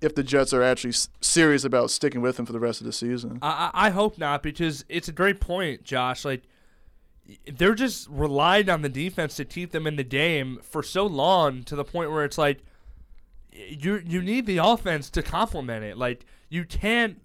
if 0.00 0.14
the 0.14 0.22
Jets 0.22 0.52
are 0.52 0.62
actually 0.62 0.94
serious 1.20 1.64
about 1.64 1.90
sticking 1.90 2.20
with 2.20 2.38
him 2.38 2.46
for 2.46 2.52
the 2.52 2.60
rest 2.60 2.80
of 2.80 2.86
the 2.86 2.92
season. 2.92 3.38
I, 3.40 3.70
I 3.72 3.90
hope 3.90 4.18
not 4.18 4.42
because 4.42 4.84
it's 4.88 5.08
a 5.08 5.12
great 5.12 5.40
point, 5.40 5.84
Josh. 5.84 6.24
Like 6.24 6.42
they're 7.46 7.74
just 7.74 8.08
relied 8.08 8.68
on 8.68 8.82
the 8.82 8.88
defense 8.88 9.36
to 9.36 9.44
keep 9.44 9.70
them 9.70 9.86
in 9.86 9.96
the 9.96 10.04
game 10.04 10.58
for 10.62 10.82
so 10.82 11.06
long 11.06 11.62
to 11.64 11.76
the 11.76 11.84
point 11.84 12.10
where 12.10 12.24
it's 12.24 12.38
like 12.38 12.58
you 13.52 14.02
you 14.04 14.22
need 14.22 14.46
the 14.46 14.58
offense 14.58 15.10
to 15.10 15.22
complement 15.22 15.84
it. 15.84 15.96
Like 15.96 16.24
you 16.52 16.66
can't 16.66 17.18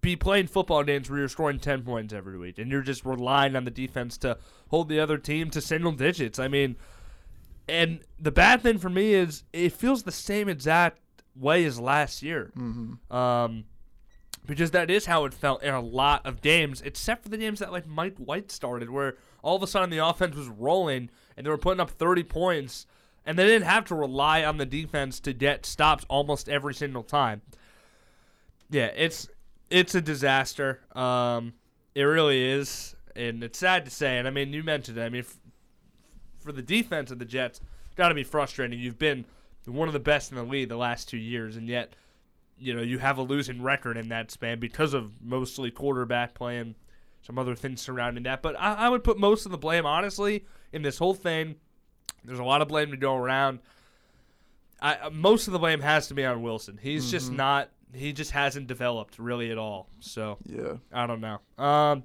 be 0.00 0.16
playing 0.16 0.48
football 0.48 0.82
games 0.82 1.08
where 1.08 1.20
you're 1.20 1.28
scoring 1.28 1.60
10 1.60 1.82
points 1.82 2.12
every 2.12 2.36
week 2.36 2.58
and 2.58 2.72
you're 2.72 2.82
just 2.82 3.04
relying 3.04 3.54
on 3.54 3.64
the 3.64 3.70
defense 3.70 4.18
to 4.18 4.36
hold 4.68 4.88
the 4.88 4.98
other 4.98 5.16
team 5.16 5.48
to 5.50 5.60
single 5.60 5.92
digits. 5.92 6.40
I 6.40 6.48
mean, 6.48 6.74
and 7.68 8.00
the 8.18 8.32
bad 8.32 8.60
thing 8.62 8.78
for 8.78 8.90
me 8.90 9.14
is 9.14 9.44
it 9.52 9.72
feels 9.72 10.02
the 10.02 10.10
same 10.10 10.48
exact 10.48 10.98
way 11.36 11.64
as 11.64 11.78
last 11.78 12.20
year. 12.20 12.50
Mm-hmm. 12.58 13.16
Um, 13.16 13.64
because 14.44 14.72
that 14.72 14.90
is 14.90 15.06
how 15.06 15.24
it 15.24 15.34
felt 15.34 15.62
in 15.62 15.74
a 15.74 15.80
lot 15.80 16.26
of 16.26 16.40
games, 16.40 16.80
except 16.80 17.22
for 17.22 17.28
the 17.28 17.36
games 17.36 17.60
that 17.60 17.70
like 17.70 17.86
Mike 17.86 18.16
White 18.16 18.50
started, 18.50 18.90
where 18.90 19.18
all 19.40 19.54
of 19.54 19.62
a 19.62 19.68
sudden 19.68 19.90
the 19.90 20.04
offense 20.04 20.34
was 20.34 20.48
rolling 20.48 21.10
and 21.36 21.46
they 21.46 21.50
were 21.50 21.58
putting 21.58 21.80
up 21.80 21.90
30 21.90 22.24
points 22.24 22.86
and 23.24 23.38
they 23.38 23.46
didn't 23.46 23.68
have 23.68 23.84
to 23.84 23.94
rely 23.94 24.42
on 24.42 24.56
the 24.56 24.66
defense 24.66 25.20
to 25.20 25.32
get 25.32 25.64
stops 25.64 26.04
almost 26.08 26.48
every 26.48 26.74
single 26.74 27.04
time. 27.04 27.42
Yeah, 28.70 28.90
it's 28.96 29.28
it's 29.70 29.94
a 29.94 30.00
disaster. 30.00 30.80
Um, 30.94 31.54
it 31.94 32.02
really 32.02 32.42
is, 32.44 32.94
and 33.16 33.42
it's 33.42 33.58
sad 33.58 33.84
to 33.84 33.90
say. 33.90 34.18
And 34.18 34.28
I 34.28 34.30
mean, 34.30 34.52
you 34.52 34.62
mentioned 34.62 34.98
it. 34.98 35.02
I 35.02 35.08
mean, 35.08 35.22
f- 35.22 35.38
for 36.38 36.52
the 36.52 36.62
defense 36.62 37.10
of 37.10 37.18
the 37.18 37.24
Jets, 37.24 37.60
got 37.96 38.08
to 38.08 38.14
be 38.14 38.24
frustrating. 38.24 38.78
You've 38.78 38.98
been 38.98 39.24
one 39.66 39.88
of 39.88 39.92
the 39.92 40.00
best 40.00 40.30
in 40.30 40.36
the 40.36 40.44
league 40.44 40.68
the 40.68 40.76
last 40.76 41.08
two 41.08 41.18
years, 41.18 41.56
and 41.56 41.68
yet, 41.68 41.94
you 42.58 42.74
know, 42.74 42.82
you 42.82 42.98
have 42.98 43.18
a 43.18 43.22
losing 43.22 43.62
record 43.62 43.96
in 43.96 44.08
that 44.08 44.30
span 44.30 44.58
because 44.58 44.94
of 44.94 45.12
mostly 45.22 45.70
quarterback 45.70 46.34
play 46.34 46.58
and 46.58 46.74
some 47.22 47.38
other 47.38 47.54
things 47.54 47.82
surrounding 47.82 48.22
that. 48.22 48.42
But 48.42 48.58
I, 48.58 48.74
I 48.74 48.88
would 48.88 49.04
put 49.04 49.18
most 49.18 49.44
of 49.44 49.52
the 49.52 49.58
blame, 49.58 49.84
honestly, 49.84 50.46
in 50.72 50.82
this 50.82 50.98
whole 50.98 51.14
thing 51.14 51.56
there's 52.24 52.38
a 52.38 52.44
lot 52.44 52.62
of 52.62 52.68
blame 52.68 52.90
to 52.90 52.96
go 52.96 53.16
around. 53.16 53.60
I, 54.80 54.94
uh, 54.94 55.10
most 55.10 55.46
of 55.46 55.52
the 55.52 55.58
blame 55.58 55.80
has 55.80 56.08
to 56.08 56.14
be 56.14 56.24
on 56.24 56.42
Wilson. 56.42 56.78
He's 56.80 57.04
mm-hmm. 57.04 57.10
just 57.10 57.32
not. 57.32 57.70
He 57.94 58.12
just 58.12 58.32
hasn't 58.32 58.66
developed 58.66 59.18
really 59.18 59.50
at 59.50 59.58
all. 59.58 59.88
So 60.00 60.38
yeah, 60.44 60.74
I 60.92 61.06
don't 61.06 61.20
know. 61.20 61.40
Um, 61.58 62.04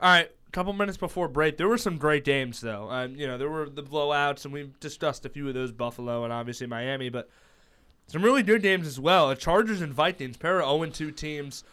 all 0.00 0.10
right, 0.10 0.30
a 0.46 0.50
couple 0.50 0.72
minutes 0.72 0.98
before 0.98 1.28
break, 1.28 1.56
there 1.56 1.68
were 1.68 1.78
some 1.78 1.98
great 1.98 2.24
games 2.24 2.60
though. 2.60 2.88
Um, 2.90 3.16
you 3.16 3.26
know, 3.26 3.38
there 3.38 3.50
were 3.50 3.68
the 3.68 3.82
blowouts, 3.82 4.44
and 4.44 4.52
we 4.52 4.70
discussed 4.80 5.24
a 5.26 5.28
few 5.28 5.48
of 5.48 5.54
those, 5.54 5.72
Buffalo 5.72 6.24
and 6.24 6.32
obviously 6.32 6.66
Miami, 6.66 7.08
but 7.08 7.28
some 8.06 8.22
really 8.22 8.42
good 8.42 8.62
games 8.62 8.86
as 8.86 9.00
well. 9.00 9.28
The 9.28 9.36
Chargers 9.36 9.80
and 9.80 9.92
Vikings, 9.92 10.36
pair 10.36 10.60
of 10.60 10.78
0 10.78 10.90
2 10.90 11.10
teams, 11.12 11.64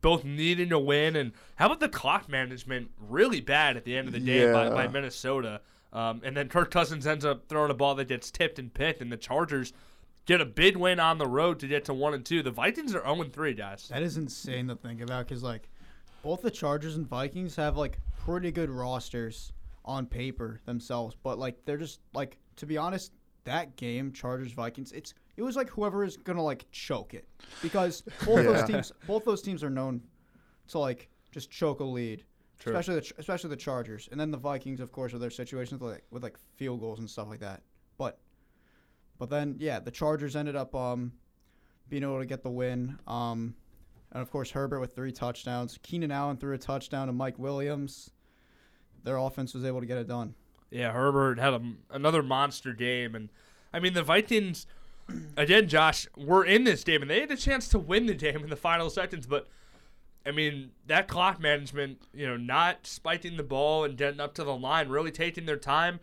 both 0.00 0.24
needing 0.24 0.68
to 0.68 0.78
win. 0.78 1.16
And 1.16 1.32
how 1.56 1.66
about 1.66 1.80
the 1.80 1.88
clock 1.88 2.28
management? 2.28 2.90
Really 3.00 3.40
bad 3.40 3.76
at 3.76 3.84
the 3.84 3.96
end 3.96 4.06
of 4.06 4.14
the 4.14 4.20
day 4.20 4.44
yeah. 4.44 4.52
by, 4.52 4.70
by 4.70 4.88
Minnesota. 4.88 5.60
Um, 5.92 6.20
and 6.22 6.36
then 6.36 6.48
Kirk 6.48 6.70
Cousins 6.70 7.06
ends 7.06 7.24
up 7.24 7.48
throwing 7.48 7.70
a 7.70 7.74
ball 7.74 7.94
that 7.96 8.08
gets 8.08 8.30
tipped 8.30 8.58
and 8.58 8.72
picked, 8.72 9.00
and 9.00 9.10
the 9.10 9.16
Chargers 9.16 9.72
get 10.28 10.42
a 10.42 10.46
big 10.46 10.76
win 10.76 11.00
on 11.00 11.16
the 11.16 11.26
road 11.26 11.58
to 11.58 11.66
get 11.66 11.86
to 11.86 11.94
one 11.94 12.12
and 12.12 12.24
two. 12.24 12.42
The 12.42 12.50
Vikings 12.50 12.94
are 12.94 13.00
zero 13.00 13.22
and 13.22 13.32
three, 13.32 13.54
guys. 13.54 13.88
That 13.88 14.02
is 14.02 14.18
insane 14.18 14.68
to 14.68 14.76
think 14.76 15.00
about 15.00 15.26
because 15.26 15.42
like 15.42 15.68
both 16.22 16.42
the 16.42 16.50
Chargers 16.50 16.96
and 16.96 17.06
Vikings 17.06 17.56
have 17.56 17.76
like 17.76 17.98
pretty 18.24 18.52
good 18.52 18.70
rosters 18.70 19.52
on 19.84 20.06
paper 20.06 20.60
themselves, 20.66 21.16
but 21.22 21.38
like 21.38 21.56
they're 21.64 21.78
just 21.78 22.00
like 22.12 22.36
to 22.56 22.66
be 22.66 22.76
honest, 22.76 23.12
that 23.44 23.74
game 23.76 24.12
Chargers 24.12 24.52
Vikings, 24.52 24.92
it's 24.92 25.14
it 25.38 25.42
was 25.42 25.56
like 25.56 25.70
whoever 25.70 26.04
is 26.04 26.18
gonna 26.18 26.42
like 26.42 26.70
choke 26.70 27.14
it 27.14 27.26
because 27.62 28.02
both 28.26 28.44
yeah. 28.44 28.52
those 28.52 28.64
teams 28.64 28.92
both 29.06 29.24
those 29.24 29.42
teams 29.42 29.64
are 29.64 29.70
known 29.70 30.02
to 30.68 30.78
like 30.78 31.08
just 31.32 31.50
choke 31.50 31.80
a 31.80 31.84
lead. 31.84 32.24
True. 32.58 32.76
Especially 32.76 33.00
the 33.00 33.12
especially 33.18 33.50
the 33.50 33.56
Chargers, 33.56 34.08
and 34.10 34.20
then 34.20 34.30
the 34.30 34.36
Vikings, 34.36 34.80
of 34.80 34.92
course, 34.92 35.12
with 35.12 35.22
their 35.22 35.30
situations 35.30 35.80
with 35.80 35.92
like, 35.92 36.04
with 36.10 36.22
like 36.22 36.36
field 36.56 36.80
goals 36.80 36.98
and 36.98 37.08
stuff 37.08 37.28
like 37.28 37.40
that. 37.40 37.62
But 37.96 38.18
but 39.18 39.30
then 39.30 39.56
yeah, 39.58 39.80
the 39.80 39.90
Chargers 39.90 40.36
ended 40.36 40.56
up 40.56 40.74
um, 40.74 41.12
being 41.88 42.02
able 42.02 42.18
to 42.18 42.26
get 42.26 42.42
the 42.42 42.50
win. 42.50 42.98
Um, 43.06 43.54
and 44.12 44.22
of 44.22 44.30
course 44.30 44.50
Herbert 44.50 44.80
with 44.80 44.94
three 44.94 45.12
touchdowns. 45.12 45.78
Keenan 45.82 46.10
Allen 46.10 46.36
threw 46.36 46.54
a 46.54 46.58
touchdown 46.58 47.08
to 47.08 47.12
Mike 47.12 47.38
Williams. 47.38 48.10
Their 49.04 49.16
offense 49.16 49.54
was 49.54 49.64
able 49.64 49.80
to 49.80 49.86
get 49.86 49.98
it 49.98 50.08
done. 50.08 50.34
Yeah, 50.70 50.92
Herbert 50.92 51.38
had 51.38 51.54
a, 51.54 51.62
another 51.90 52.22
monster 52.22 52.72
game, 52.72 53.14
and 53.14 53.28
I 53.72 53.80
mean 53.80 53.94
the 53.94 54.02
Vikings. 54.02 54.66
Again, 55.36 55.68
Josh, 55.68 56.06
were 56.16 56.44
in 56.44 56.64
this 56.64 56.84
game, 56.84 57.00
and 57.00 57.10
they 57.10 57.20
had 57.20 57.30
a 57.30 57.36
chance 57.36 57.68
to 57.68 57.78
win 57.78 58.06
the 58.06 58.14
game 58.14 58.42
in 58.42 58.50
the 58.50 58.56
final 58.56 58.90
seconds, 58.90 59.26
but 59.26 59.48
I 60.26 60.30
mean, 60.30 60.72
that 60.86 61.08
clock 61.08 61.40
management, 61.40 62.02
you 62.12 62.26
know, 62.26 62.36
not 62.36 62.86
spiking 62.86 63.38
the 63.38 63.42
ball 63.42 63.84
and 63.84 63.96
getting 63.96 64.20
up 64.20 64.34
to 64.34 64.44
the 64.44 64.54
line, 64.54 64.88
really 64.88 65.10
taking 65.10 65.46
their 65.46 65.56
time. 65.56 66.00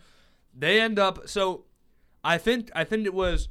They 0.57 0.81
end 0.81 0.97
up 0.97 1.29
so 1.29 1.65
I 2.25 2.37
think 2.37 2.69
I 2.75 2.83
think 2.83 3.05
it 3.05 3.13
was 3.13 3.49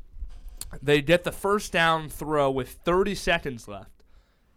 they 0.83 1.01
get 1.01 1.25
the 1.25 1.33
first 1.33 1.73
down 1.73 2.09
throw 2.09 2.51
with 2.51 2.69
30 2.69 3.15
seconds 3.15 3.69
left. 3.69 3.91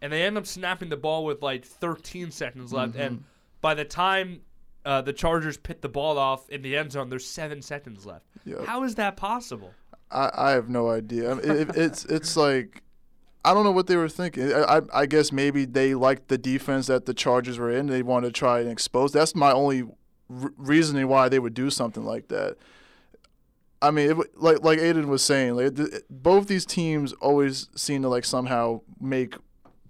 And 0.00 0.12
they 0.12 0.22
end 0.22 0.38
up 0.38 0.46
snapping 0.46 0.90
the 0.90 0.96
ball 0.96 1.24
with 1.24 1.42
like 1.42 1.64
13 1.64 2.30
seconds 2.30 2.72
left 2.72 2.92
mm-hmm. 2.92 3.00
and 3.00 3.24
by 3.60 3.74
the 3.74 3.84
time 3.84 4.42
uh, 4.84 5.02
the 5.02 5.12
Chargers 5.12 5.56
pit 5.56 5.82
the 5.82 5.88
ball 5.88 6.18
off 6.18 6.48
in 6.50 6.62
the 6.62 6.76
end 6.76 6.92
zone, 6.92 7.08
there's 7.08 7.26
seven 7.26 7.60
seconds 7.60 8.06
left. 8.06 8.24
Yep. 8.44 8.64
How 8.64 8.84
is 8.84 8.94
that 8.94 9.16
possible? 9.16 9.72
I, 10.10 10.30
I 10.34 10.50
have 10.52 10.68
no 10.68 10.88
idea. 10.90 11.30
I 11.30 11.34
mean, 11.34 11.50
it, 11.50 11.76
it's 11.76 12.04
it's 12.06 12.36
like 12.36 12.82
I 13.44 13.52
don't 13.52 13.64
know 13.64 13.72
what 13.72 13.86
they 13.86 13.96
were 13.96 14.08
thinking. 14.08 14.52
I, 14.52 14.80
I 14.92 15.06
guess 15.06 15.32
maybe 15.32 15.64
they 15.64 15.94
liked 15.94 16.28
the 16.28 16.38
defense 16.38 16.86
that 16.86 17.06
the 17.06 17.14
Chargers 17.14 17.58
were 17.58 17.70
in. 17.70 17.86
They 17.86 18.02
wanted 18.02 18.28
to 18.28 18.32
try 18.32 18.60
and 18.60 18.70
expose. 18.70 19.12
That's 19.12 19.34
my 19.34 19.52
only 19.52 19.82
r- 19.82 20.52
reasoning 20.56 21.08
why 21.08 21.28
they 21.28 21.38
would 21.38 21.54
do 21.54 21.70
something 21.70 22.04
like 22.04 22.28
that. 22.28 22.56
I 23.80 23.90
mean, 23.90 24.10
it, 24.10 24.40
like 24.40 24.62
like 24.62 24.78
Aidan 24.78 25.08
was 25.08 25.22
saying, 25.22 25.54
like 25.54 25.76
th- 25.76 26.02
both 26.10 26.48
these 26.48 26.66
teams 26.66 27.12
always 27.14 27.68
seem 27.76 28.02
to 28.02 28.08
like 28.08 28.24
somehow 28.24 28.80
make 29.00 29.34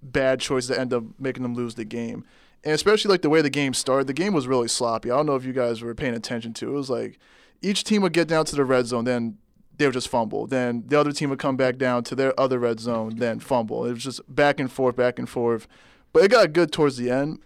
bad 0.03 0.41
choices 0.41 0.69
that 0.69 0.79
end 0.79 0.93
up 0.93 1.05
making 1.19 1.43
them 1.43 1.55
lose 1.55 1.75
the 1.75 1.85
game. 1.85 2.25
And 2.65 2.75
especially 2.75 3.11
like 3.11 3.23
the 3.23 3.31
way 3.31 3.41
the 3.41 3.51
game 3.51 3.73
started, 3.73 4.07
the 4.07 4.13
game 4.13 4.33
was 4.33 4.47
really 4.47 4.69
sloppy. 4.69 5.11
I 5.11 5.17
don't 5.17 5.27
know 5.27 5.37
if 5.37 5.45
you 5.45 5.53
guys 5.53 5.81
were 5.81 5.95
paying 5.95 6.15
attention 6.15 6.53
to. 6.55 6.69
It 6.69 6.77
was 6.77 6.91
like 6.91 7.19
each 7.63 7.85
team 7.85 8.03
would 8.03 8.13
get 8.13 8.29
down 8.29 8.45
to 8.47 8.57
the 8.57 8.65
red 8.65 8.87
zone, 8.87 9.05
then 9.05 9.39
they 9.77 9.87
would 9.87 9.95
just 9.95 10.09
fumble. 10.09 10.47
Then 10.47 10.85
the 10.87 10.99
other 10.99 11.13
team 11.13 11.31
would 11.31 11.39
come 11.39 11.57
back 11.57 11.79
down 11.79 12.05
to 12.05 12.15
their 12.15 12.39
other 12.39 12.59
red 12.59 12.81
zone, 12.81 13.17
then 13.17 13.41
fumble. 13.41 13.85
It 13.87 13.93
was 13.93 14.05
just 14.05 14.35
back 14.35 14.61
and 14.61 14.71
forth, 14.71 14.97
back 14.97 15.19
and 15.19 15.29
forth. 15.29 15.67
But 16.13 16.25
it 16.25 16.31
got 16.31 16.53
good 16.53 16.73
towards 16.73 16.97
the 16.97 17.11
end. 17.11 17.41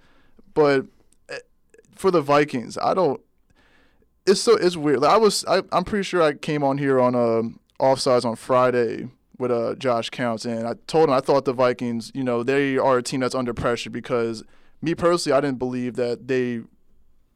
But 0.55 0.87
eh, 1.29 1.39
for 1.95 2.11
the 2.11 2.21
Vikings, 2.21 2.79
I 2.79 2.95
don't. 2.95 3.21
It's 4.27 4.41
so 4.41 4.57
it's 4.57 4.77
weird. 4.77 5.01
Like 5.01 5.13
I 5.13 5.17
was, 5.17 5.45
I, 5.47 5.63
I'm 5.73 5.85
pretty 5.85 6.05
sure 6.05 6.23
I 6.23 6.35
came 6.35 6.63
on 6.63 6.79
here 6.79 7.01
on 7.01 7.15
uh, 7.15 7.43
offsides 7.81 8.25
on 8.25 8.37
Friday 8.37 9.09
with 9.39 9.51
uh, 9.51 9.75
Josh 9.75 10.11
Counts, 10.11 10.45
and 10.45 10.67
I 10.67 10.75
told 10.87 11.09
him 11.09 11.15
I 11.15 11.21
thought 11.21 11.45
the 11.45 11.53
Vikings, 11.53 12.13
you 12.15 12.23
know, 12.23 12.43
they 12.43 12.79
are 12.79 12.99
a 12.99 13.03
team 13.03 13.21
that's 13.21 13.35
under 13.35 13.53
pressure 13.53 13.91
because 13.91 14.45
me 14.81 14.95
personally, 14.95 15.37
I 15.37 15.41
didn't 15.41 15.59
believe 15.59 15.97
that 15.97 16.29
they. 16.29 16.61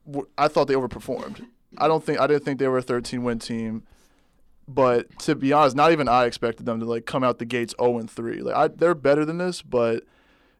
W- 0.05 0.27
I 0.37 0.47
thought 0.47 0.67
they 0.67 0.75
overperformed. 0.75 1.45
I 1.77 1.87
don't 1.87 2.03
think 2.03 2.19
I 2.19 2.27
didn't 2.27 2.45
think 2.45 2.59
they 2.59 2.67
were 2.67 2.77
a 2.77 2.81
13 2.81 3.23
win 3.23 3.39
team. 3.39 3.83
But 4.69 5.17
to 5.19 5.35
be 5.35 5.53
honest, 5.53 5.75
not 5.75 5.91
even 5.93 6.09
I 6.09 6.25
expected 6.25 6.65
them 6.65 6.79
to 6.81 6.85
like 6.85 7.05
come 7.05 7.23
out 7.23 7.39
the 7.39 7.45
gates 7.45 7.73
0 7.79 7.99
and 7.99 8.11
3. 8.11 8.41
Like 8.41 8.55
I, 8.55 8.67
they're 8.67 8.95
better 8.95 9.23
than 9.23 9.37
this, 9.37 9.61
but 9.61 10.03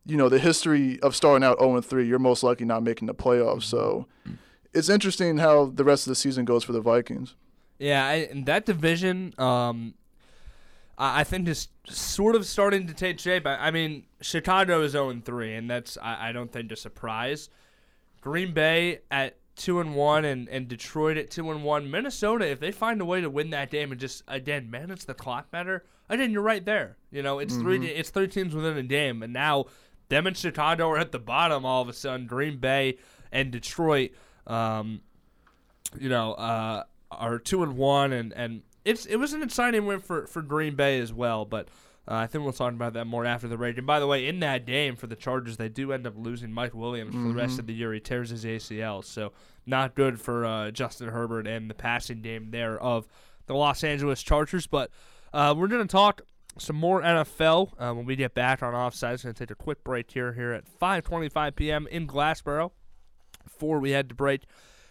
you 0.05 0.15
know 0.15 0.29
the 0.29 0.39
history 0.39 0.99
of 1.01 1.15
starting 1.15 1.45
out 1.45 1.59
0 1.59 1.75
and 1.75 1.85
3, 1.85 2.07
you're 2.07 2.19
most 2.19 2.43
likely 2.43 2.65
not 2.65 2.83
making 2.83 3.07
the 3.07 3.13
playoffs. 3.13 3.63
So 3.63 4.07
it's 4.77 4.89
interesting 4.89 5.37
how 5.37 5.65
the 5.65 5.83
rest 5.83 6.07
of 6.07 6.11
the 6.11 6.15
season 6.15 6.45
goes 6.45 6.63
for 6.63 6.71
the 6.71 6.81
Vikings. 6.81 7.35
Yeah, 7.79 8.05
I, 8.05 8.13
and 8.31 8.45
that 8.45 8.65
division, 8.65 9.33
um, 9.37 9.93
I, 10.97 11.21
I 11.21 11.23
think 11.23 11.47
is 11.47 11.67
sort 11.87 12.35
of 12.35 12.45
starting 12.45 12.87
to 12.87 12.93
take 12.93 13.19
shape. 13.19 13.45
I, 13.45 13.55
I 13.55 13.71
mean, 13.71 14.05
Chicago 14.21 14.81
is 14.81 14.93
0 14.93 15.21
3, 15.23 15.55
and 15.55 15.69
that's 15.69 15.97
I, 16.01 16.29
I 16.29 16.31
don't 16.31 16.51
think 16.51 16.71
a 16.71 16.75
surprise. 16.75 17.49
Green 18.21 18.53
Bay 18.53 18.99
at 19.11 19.37
two 19.55 19.79
and 19.79 19.95
one, 19.95 20.25
and, 20.25 20.47
and 20.49 20.67
Detroit 20.67 21.17
at 21.17 21.31
two 21.31 21.51
and 21.51 21.63
one. 21.63 21.89
Minnesota, 21.89 22.47
if 22.47 22.59
they 22.59 22.71
find 22.71 23.01
a 23.01 23.05
way 23.05 23.21
to 23.21 23.29
win 23.29 23.49
that 23.51 23.71
game 23.71 23.91
and 23.91 23.99
just 23.99 24.23
again 24.27 24.69
manage 24.69 25.05
the 25.05 25.13
clock 25.13 25.51
better, 25.51 25.85
again 26.09 26.31
you're 26.31 26.41
right 26.41 26.65
there. 26.65 26.97
You 27.11 27.23
know, 27.23 27.39
it's 27.39 27.55
three 27.55 27.85
it's 27.87 28.09
three 28.09 28.27
teams 28.27 28.55
within 28.55 28.77
a 28.77 28.83
game, 28.83 29.23
and 29.23 29.33
now 29.33 29.65
them 30.09 30.27
and 30.27 30.37
Chicago 30.37 30.89
are 30.89 30.97
at 30.97 31.11
the 31.11 31.19
bottom 31.19 31.65
all 31.65 31.81
of 31.81 31.89
a 31.89 31.93
sudden. 31.93 32.27
Green 32.27 32.57
Bay 32.57 32.97
and 33.31 33.51
Detroit. 33.51 34.11
Um, 34.47 35.01
you 35.99 36.09
know, 36.09 36.33
uh, 36.33 36.83
are 37.11 37.39
two 37.39 37.63
and 37.63 37.77
one, 37.77 38.11
and, 38.11 38.33
and 38.33 38.61
it's 38.85 39.05
it 39.05 39.17
was 39.17 39.33
an 39.33 39.43
exciting 39.43 39.85
win 39.85 39.99
for, 39.99 40.27
for 40.27 40.41
Green 40.41 40.75
Bay 40.75 40.99
as 40.99 41.13
well. 41.13 41.45
But 41.45 41.67
uh, 42.07 42.15
I 42.15 42.27
think 42.27 42.43
we'll 42.43 42.53
talk 42.53 42.73
about 42.73 42.93
that 42.93 43.05
more 43.05 43.25
after 43.25 43.47
the 43.47 43.57
break. 43.57 43.77
And 43.77 43.85
by 43.85 43.99
the 43.99 44.07
way, 44.07 44.27
in 44.27 44.39
that 44.39 44.65
game 44.65 44.95
for 44.95 45.07
the 45.07 45.15
Chargers, 45.15 45.57
they 45.57 45.69
do 45.69 45.91
end 45.91 46.07
up 46.07 46.13
losing 46.17 46.51
Mike 46.51 46.73
Williams 46.73 47.13
for 47.13 47.27
the 47.27 47.33
rest 47.33 47.59
of 47.59 47.67
the 47.67 47.73
year. 47.73 47.93
He 47.93 47.99
tears 47.99 48.29
his 48.29 48.45
ACL, 48.45 49.03
so 49.03 49.33
not 49.65 49.95
good 49.95 50.19
for 50.19 50.45
uh, 50.45 50.71
Justin 50.71 51.09
Herbert 51.09 51.47
and 51.47 51.69
the 51.69 51.73
passing 51.73 52.21
game 52.21 52.51
there 52.51 52.81
of 52.81 53.07
the 53.47 53.55
Los 53.55 53.83
Angeles 53.83 54.23
Chargers. 54.23 54.67
But 54.67 54.89
uh, 55.33 55.53
we're 55.57 55.67
going 55.67 55.85
to 55.85 55.91
talk 55.91 56.21
some 56.57 56.75
more 56.75 57.01
NFL 57.01 57.71
uh, 57.77 57.93
when 57.93 58.05
we 58.05 58.15
get 58.15 58.33
back 58.33 58.63
on 58.63 58.73
offside. 58.73 59.15
It's 59.15 59.23
going 59.23 59.35
to 59.35 59.39
take 59.39 59.51
a 59.51 59.55
quick 59.55 59.83
break 59.83 60.09
here 60.11 60.33
here 60.33 60.53
at 60.53 60.63
5:25 60.79 61.55
p.m. 61.55 61.87
in 61.91 62.07
Glassboro. 62.07 62.71
Before 63.47 63.79
we 63.79 63.91
head 63.91 64.09
to 64.09 64.15
break, 64.15 64.41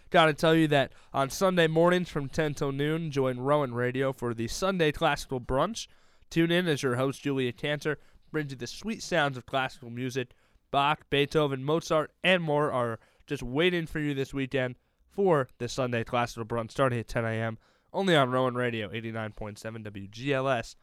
got 0.09 0.25
to 0.25 0.33
tell 0.33 0.55
you 0.55 0.67
that 0.69 0.91
on 1.13 1.29
Sunday 1.29 1.67
mornings 1.67 2.09
from 2.09 2.27
10 2.27 2.55
till 2.55 2.71
noon, 2.71 3.11
join 3.11 3.39
Rowan 3.39 3.73
Radio 3.73 4.11
for 4.11 4.33
the 4.33 4.47
Sunday 4.47 4.91
Classical 4.91 5.39
Brunch. 5.39 5.87
Tune 6.29 6.51
in 6.51 6.67
as 6.67 6.83
your 6.83 6.95
host, 6.95 7.21
Julia 7.21 7.51
Cantor, 7.51 7.99
brings 8.31 8.51
you 8.51 8.57
the 8.57 8.67
sweet 8.67 9.03
sounds 9.03 9.37
of 9.37 9.45
classical 9.45 9.89
music. 9.89 10.31
Bach, 10.71 11.09
Beethoven, 11.09 11.63
Mozart, 11.63 12.11
and 12.23 12.43
more 12.43 12.71
are 12.71 12.99
just 13.25 13.43
waiting 13.43 13.85
for 13.85 13.99
you 13.99 14.13
this 14.13 14.33
weekend 14.33 14.75
for 15.09 15.47
the 15.59 15.69
Sunday 15.69 16.03
Classical 16.03 16.45
Brunch 16.45 16.71
starting 16.71 16.99
at 16.99 17.07
10 17.07 17.25
a.m. 17.25 17.57
only 17.93 18.15
on 18.15 18.31
Rowan 18.31 18.55
Radio 18.55 18.89
89.7 18.89 19.83
WGLS 19.83 20.75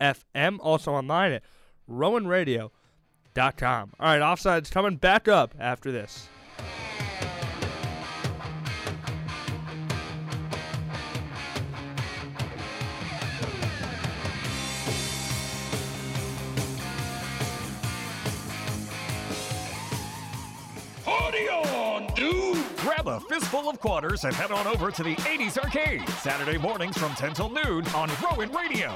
FM. 0.00 0.58
Also 0.60 0.92
online 0.92 1.32
at 1.32 1.42
rowanradio.com. 1.90 3.92
All 4.00 4.06
right, 4.06 4.20
offside's 4.20 4.70
coming 4.70 4.96
back 4.96 5.28
up 5.28 5.54
after 5.58 5.92
this. 5.92 6.28
A 23.08 23.20
fistful 23.20 23.68
of 23.68 23.80
quarters 23.80 24.24
and 24.24 24.34
head 24.34 24.50
on 24.50 24.66
over 24.66 24.90
to 24.90 25.02
the 25.02 25.14
80s 25.16 25.58
Arcade. 25.58 26.06
Saturday 26.20 26.58
mornings 26.58 26.96
from 26.98 27.12
10 27.14 27.34
till 27.34 27.48
noon 27.50 27.86
on 27.88 28.10
Rowan 28.22 28.52
Radio. 28.52 28.94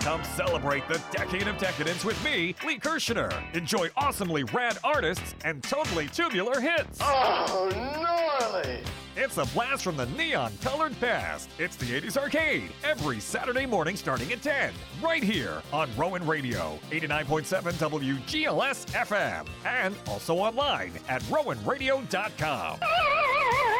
Come 0.00 0.22
celebrate 0.24 0.86
the 0.88 1.00
decade 1.10 1.48
of 1.48 1.56
decadence 1.58 2.04
with 2.04 2.22
me, 2.24 2.54
Lee 2.66 2.78
Kirshner. 2.78 3.32
Enjoy 3.54 3.88
awesomely 3.96 4.44
rad 4.44 4.78
artists 4.84 5.34
and 5.44 5.62
totally 5.62 6.08
tubular 6.08 6.60
hits. 6.60 6.98
Oh, 7.00 7.70
gnarly! 7.72 8.80
It's 9.14 9.36
a 9.36 9.44
blast 9.46 9.84
from 9.84 9.98
the 9.98 10.06
neon 10.06 10.52
colored 10.62 10.98
past. 10.98 11.50
It's 11.58 11.76
the 11.76 11.84
80s 12.00 12.16
Arcade 12.16 12.72
every 12.82 13.20
Saturday 13.20 13.66
morning 13.66 13.94
starting 13.94 14.32
at 14.32 14.40
10, 14.40 14.72
right 15.02 15.22
here 15.22 15.62
on 15.70 15.90
Rowan 15.98 16.26
Radio, 16.26 16.78
89.7 16.90 17.72
WGLS 17.74 18.86
FM, 18.86 19.46
and 19.66 19.94
also 20.06 20.36
online 20.36 20.92
at 21.08 21.22
rowanradio.com. 21.24 22.78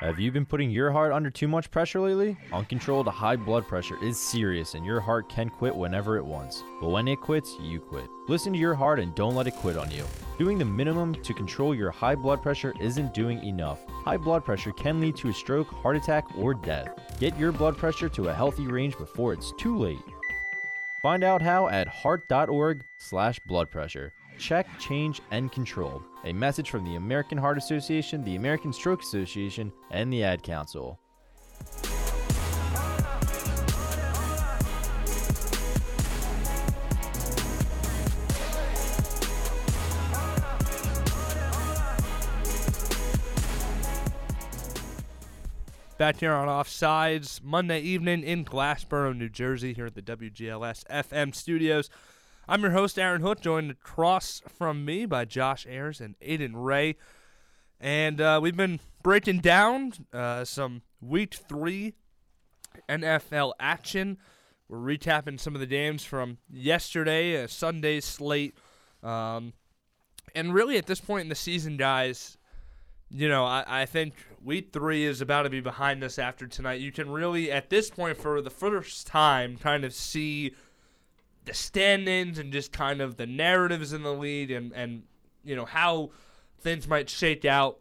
Have 0.00 0.18
you 0.18 0.32
been 0.32 0.46
putting 0.46 0.70
your 0.70 0.90
heart 0.90 1.12
under 1.12 1.28
too 1.28 1.46
much 1.46 1.70
pressure 1.70 2.00
lately? 2.00 2.34
Uncontrolled 2.54 3.06
high 3.06 3.36
blood 3.36 3.68
pressure 3.68 4.02
is 4.02 4.18
serious 4.18 4.72
and 4.72 4.82
your 4.86 4.98
heart 4.98 5.28
can 5.28 5.50
quit 5.50 5.76
whenever 5.76 6.16
it 6.16 6.24
wants. 6.24 6.64
But 6.80 6.88
when 6.88 7.06
it 7.06 7.20
quits, 7.20 7.58
you 7.60 7.80
quit. 7.80 8.08
Listen 8.26 8.50
to 8.54 8.58
your 8.58 8.72
heart 8.72 8.98
and 8.98 9.14
don't 9.14 9.34
let 9.34 9.46
it 9.46 9.56
quit 9.56 9.76
on 9.76 9.90
you. 9.90 10.06
Doing 10.38 10.56
the 10.56 10.64
minimum 10.64 11.16
to 11.16 11.34
control 11.34 11.74
your 11.74 11.90
high 11.90 12.14
blood 12.14 12.40
pressure 12.40 12.72
isn't 12.80 13.12
doing 13.12 13.44
enough. 13.44 13.84
High 13.90 14.16
blood 14.16 14.42
pressure 14.42 14.72
can 14.72 15.00
lead 15.00 15.16
to 15.16 15.28
a 15.28 15.34
stroke, 15.34 15.68
heart 15.68 15.96
attack, 15.96 16.24
or 16.34 16.54
death. 16.54 16.88
Get 17.20 17.38
your 17.38 17.52
blood 17.52 17.76
pressure 17.76 18.08
to 18.08 18.28
a 18.28 18.34
healthy 18.34 18.68
range 18.68 18.96
before 18.96 19.34
it's 19.34 19.52
too 19.58 19.76
late. 19.76 19.98
Find 21.02 21.22
out 21.22 21.42
how 21.42 21.68
at 21.68 21.88
heart.org 21.88 22.84
slash 22.96 23.38
blood 23.40 23.70
pressure. 23.70 24.14
Check, 24.38 24.66
change, 24.78 25.20
and 25.30 25.52
control. 25.52 26.02
A 26.24 26.34
message 26.34 26.68
from 26.68 26.84
the 26.84 26.96
American 26.96 27.38
Heart 27.38 27.56
Association, 27.56 28.22
the 28.24 28.36
American 28.36 28.74
Stroke 28.74 29.02
Association, 29.02 29.72
and 29.90 30.12
the 30.12 30.22
Ad 30.22 30.42
Council. 30.42 31.00
Back 45.96 46.16
here 46.16 46.32
on 46.32 46.48
Offsides, 46.48 47.42
Monday 47.42 47.80
evening 47.80 48.22
in 48.22 48.44
Glassboro, 48.44 49.16
New 49.16 49.28
Jersey, 49.30 49.72
here 49.72 49.86
at 49.86 49.94
the 49.94 50.02
WGLS 50.02 50.84
FM 50.84 51.34
studios. 51.34 51.88
I'm 52.50 52.62
your 52.62 52.72
host, 52.72 52.98
Aaron 52.98 53.20
Hook, 53.20 53.40
joined 53.40 53.70
across 53.70 54.42
from 54.48 54.84
me 54.84 55.06
by 55.06 55.24
Josh 55.24 55.68
Ayers 55.68 56.00
and 56.00 56.16
Aidan 56.20 56.56
Rea. 56.56 56.96
And 57.78 58.20
uh, 58.20 58.40
we've 58.42 58.56
been 58.56 58.80
breaking 59.04 59.38
down 59.38 59.92
uh, 60.12 60.44
some 60.44 60.82
week 61.00 61.32
three 61.48 61.94
NFL 62.88 63.52
action. 63.60 64.18
We're 64.68 64.78
recapping 64.78 65.38
some 65.38 65.54
of 65.54 65.60
the 65.60 65.66
games 65.68 66.04
from 66.04 66.38
yesterday, 66.50 67.34
a 67.34 67.46
Sunday 67.46 68.00
slate. 68.00 68.56
Um, 69.00 69.52
and 70.34 70.52
really, 70.52 70.76
at 70.76 70.86
this 70.86 71.00
point 71.00 71.22
in 71.22 71.28
the 71.28 71.36
season, 71.36 71.76
guys, 71.76 72.36
you 73.10 73.28
know, 73.28 73.44
I, 73.44 73.62
I 73.82 73.86
think 73.86 74.14
week 74.42 74.72
three 74.72 75.04
is 75.04 75.20
about 75.20 75.44
to 75.44 75.50
be 75.50 75.60
behind 75.60 76.02
us 76.02 76.18
after 76.18 76.48
tonight. 76.48 76.80
You 76.80 76.90
can 76.90 77.10
really, 77.10 77.52
at 77.52 77.70
this 77.70 77.90
point, 77.90 78.16
for 78.16 78.42
the 78.42 78.50
first 78.50 79.06
time, 79.06 79.56
kind 79.56 79.84
of 79.84 79.94
see 79.94 80.56
the 81.50 81.56
stand-ins 81.56 82.38
and 82.38 82.52
just 82.52 82.72
kind 82.72 83.00
of 83.00 83.16
the 83.16 83.26
narratives 83.26 83.92
in 83.92 84.02
the 84.02 84.12
league 84.12 84.50
and, 84.50 84.72
and 84.72 85.02
you 85.44 85.56
know, 85.56 85.64
how 85.64 86.10
things 86.60 86.88
might 86.88 87.10
shake 87.10 87.44
out. 87.44 87.78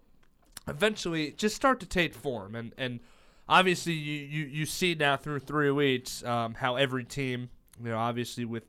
Eventually, 0.68 1.32
just 1.32 1.56
start 1.56 1.80
to 1.80 1.86
take 1.86 2.14
form. 2.14 2.56
And, 2.56 2.74
and 2.78 3.00
obviously, 3.48 3.94
you, 3.94 4.26
you, 4.26 4.46
you 4.46 4.66
see 4.66 4.96
now 4.96 5.18
through 5.18 5.40
three 5.40 5.72
weeks 5.72 6.24
um, 6.24 6.54
how 6.56 6.76
every 6.76 7.04
team, 7.04 7.50
you 7.84 7.90
know, 7.90 7.98
obviously 7.98 8.46
with 8.46 8.66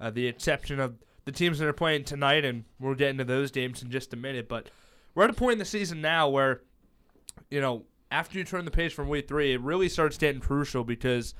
uh, 0.00 0.10
the 0.10 0.26
exception 0.26 0.80
of 0.80 0.96
the 1.24 1.32
teams 1.32 1.58
that 1.58 1.68
are 1.68 1.72
playing 1.72 2.04
tonight, 2.04 2.44
and 2.44 2.64
we'll 2.78 2.94
get 2.94 3.10
into 3.10 3.24
those 3.24 3.50
games 3.50 3.82
in 3.82 3.90
just 3.90 4.12
a 4.12 4.16
minute, 4.16 4.48
but– 4.48 4.70
we're 5.14 5.24
at 5.24 5.30
a 5.30 5.34
point 5.34 5.52
in 5.52 5.58
the 5.58 5.64
season 5.64 6.00
now 6.00 6.28
where, 6.28 6.62
you 7.50 7.60
know, 7.60 7.84
after 8.10 8.38
you 8.38 8.44
turn 8.44 8.64
the 8.64 8.70
page 8.70 8.92
from 8.92 9.08
week 9.08 9.28
three, 9.28 9.52
it 9.52 9.60
really 9.60 9.88
starts 9.88 10.18
getting 10.18 10.40
crucial 10.40 10.84
because, 10.84 11.34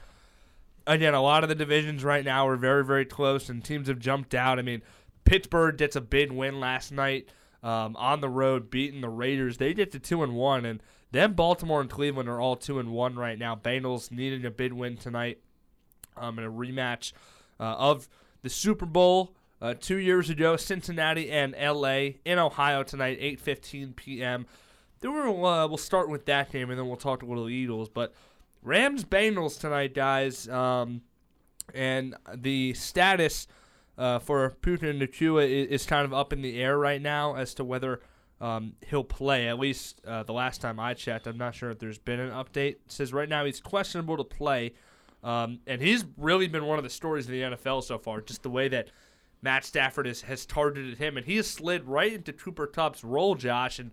again, 0.87 1.15
a 1.15 1.23
lot 1.23 1.43
of 1.43 1.49
the 1.49 1.55
divisions 1.55 2.05
right 2.05 2.25
now 2.25 2.47
are 2.47 2.57
very, 2.57 2.85
very 2.85 3.05
close, 3.05 3.49
and 3.49 3.65
teams 3.65 3.89
have 3.89 3.99
jumped 3.99 4.35
out. 4.35 4.59
I 4.59 4.63
mean, 4.63 4.83
Pittsburgh 5.25 5.77
gets 5.77 5.97
a 5.97 6.01
big 6.01 6.31
win 6.31 6.61
last 6.61 6.93
night 6.93 7.29
um, 7.63 7.97
on 7.97 8.21
the 8.21 8.29
road, 8.29 8.71
beating 8.71 9.01
the 9.01 9.09
Raiders. 9.09 9.57
They 9.57 9.75
get 9.75 9.93
to 9.93 9.99
two 9.99 10.23
and 10.23 10.35
one, 10.35 10.65
and 10.65 10.83
then 11.13 11.33
Baltimore 11.33 11.81
and 11.81 11.89
Cleveland 11.89 12.29
are 12.29 12.41
all 12.41 12.57
two 12.57 12.79
and 12.79 12.91
one 12.91 13.17
right 13.17 13.39
now. 13.39 13.57
Bengals 13.57 14.11
needing 14.11 14.45
a 14.45 14.51
big 14.51 14.73
win 14.73 14.97
tonight 14.97 15.39
um, 16.17 16.39
in 16.39 16.45
a 16.45 16.51
rematch 16.51 17.13
uh, 17.59 17.75
of 17.75 18.09
the 18.43 18.51
Super 18.51 18.87
Bowl 18.87 19.35
uh, 19.63 19.75
two 19.79 19.97
years 19.97 20.29
ago, 20.29 20.57
Cincinnati 20.57 21.31
and 21.31 21.55
LA 21.59 22.19
in 22.25 22.39
Ohio 22.39 22.83
tonight, 22.83 23.19
8:15 23.21 23.97
p.m. 23.97 24.47
Then 25.01 25.15
we'll 25.15 25.47
uh, 25.47 25.67
we'll 25.67 25.79
start 25.79 26.11
with 26.11 26.27
that 26.27 26.53
game, 26.53 26.69
and 26.69 26.79
then 26.79 26.87
we'll 26.87 26.97
talk 26.97 27.23
a 27.23 27.27
little 27.27 27.49
Eagles. 27.49 27.89
But 27.89 28.13
Rams 28.65 29.05
Bengals 29.05 29.61
tonight, 29.61 29.95
guys, 29.95 30.49
um, 30.49 31.03
and 31.75 32.17
the 32.35 32.73
status 32.73 33.47
uh, 33.99 34.19
for 34.19 34.57
Puka 34.63 34.87
Nacua 34.87 35.45
is, 35.45 35.83
is 35.83 35.87
kind 35.87 36.07
of 36.07 36.15
up 36.15 36.33
in 36.33 36.41
the 36.41 36.61
air 36.61 36.79
right 36.79 37.01
now 37.01 37.37
as 37.37 37.55
to 37.55 37.65
whether 37.65 38.01
um, 38.41 38.73
he'll 38.89 39.05
play. 39.05 39.49
At 39.49 39.59
least 39.59 40.01
uh, 40.07 40.23
the 40.23 40.33
last 40.33 40.63
time 40.63 40.81
I 40.81 40.95
checked, 40.95 41.27
I'm 41.27 41.37
not 41.37 41.55
sure 41.55 41.71
if 41.71 41.79
there's 41.79 41.99
been 41.99 42.21
an 42.21 42.31
update. 42.31 42.73
It 42.73 42.81
says 42.89 43.13
right 43.13 43.29
now 43.29 43.45
he's 43.45 43.61
questionable 43.61 44.17
to 44.17 44.25
play, 44.25 44.73
um, 45.23 45.61
and 45.67 45.83
he's 45.83 46.07
really 46.17 46.49
been 46.49 46.65
one 46.65 46.79
of 46.79 46.85
the 46.85 46.91
stories 46.91 47.27
of 47.27 47.33
the 47.33 47.43
NFL 47.43 47.85
so 47.85 47.99
far. 47.99 48.23
Just 48.23 48.43
the 48.43 48.51
way 48.51 48.69
that 48.69 48.89
Matt 49.43 49.67
Stafford 49.67 50.07
has, 50.07 50.23
has 50.23 50.47
targeted 50.47 50.97
him, 50.97 51.19
and 51.19 51.27
he 51.27 51.37
has 51.37 51.47
slid 51.47 51.85
right 51.85 52.15
into 52.15 52.33
Cooper 52.33 52.67
Kupp's 52.67 53.05
role, 53.05 53.35
Josh, 53.35 53.79
and 53.79 53.91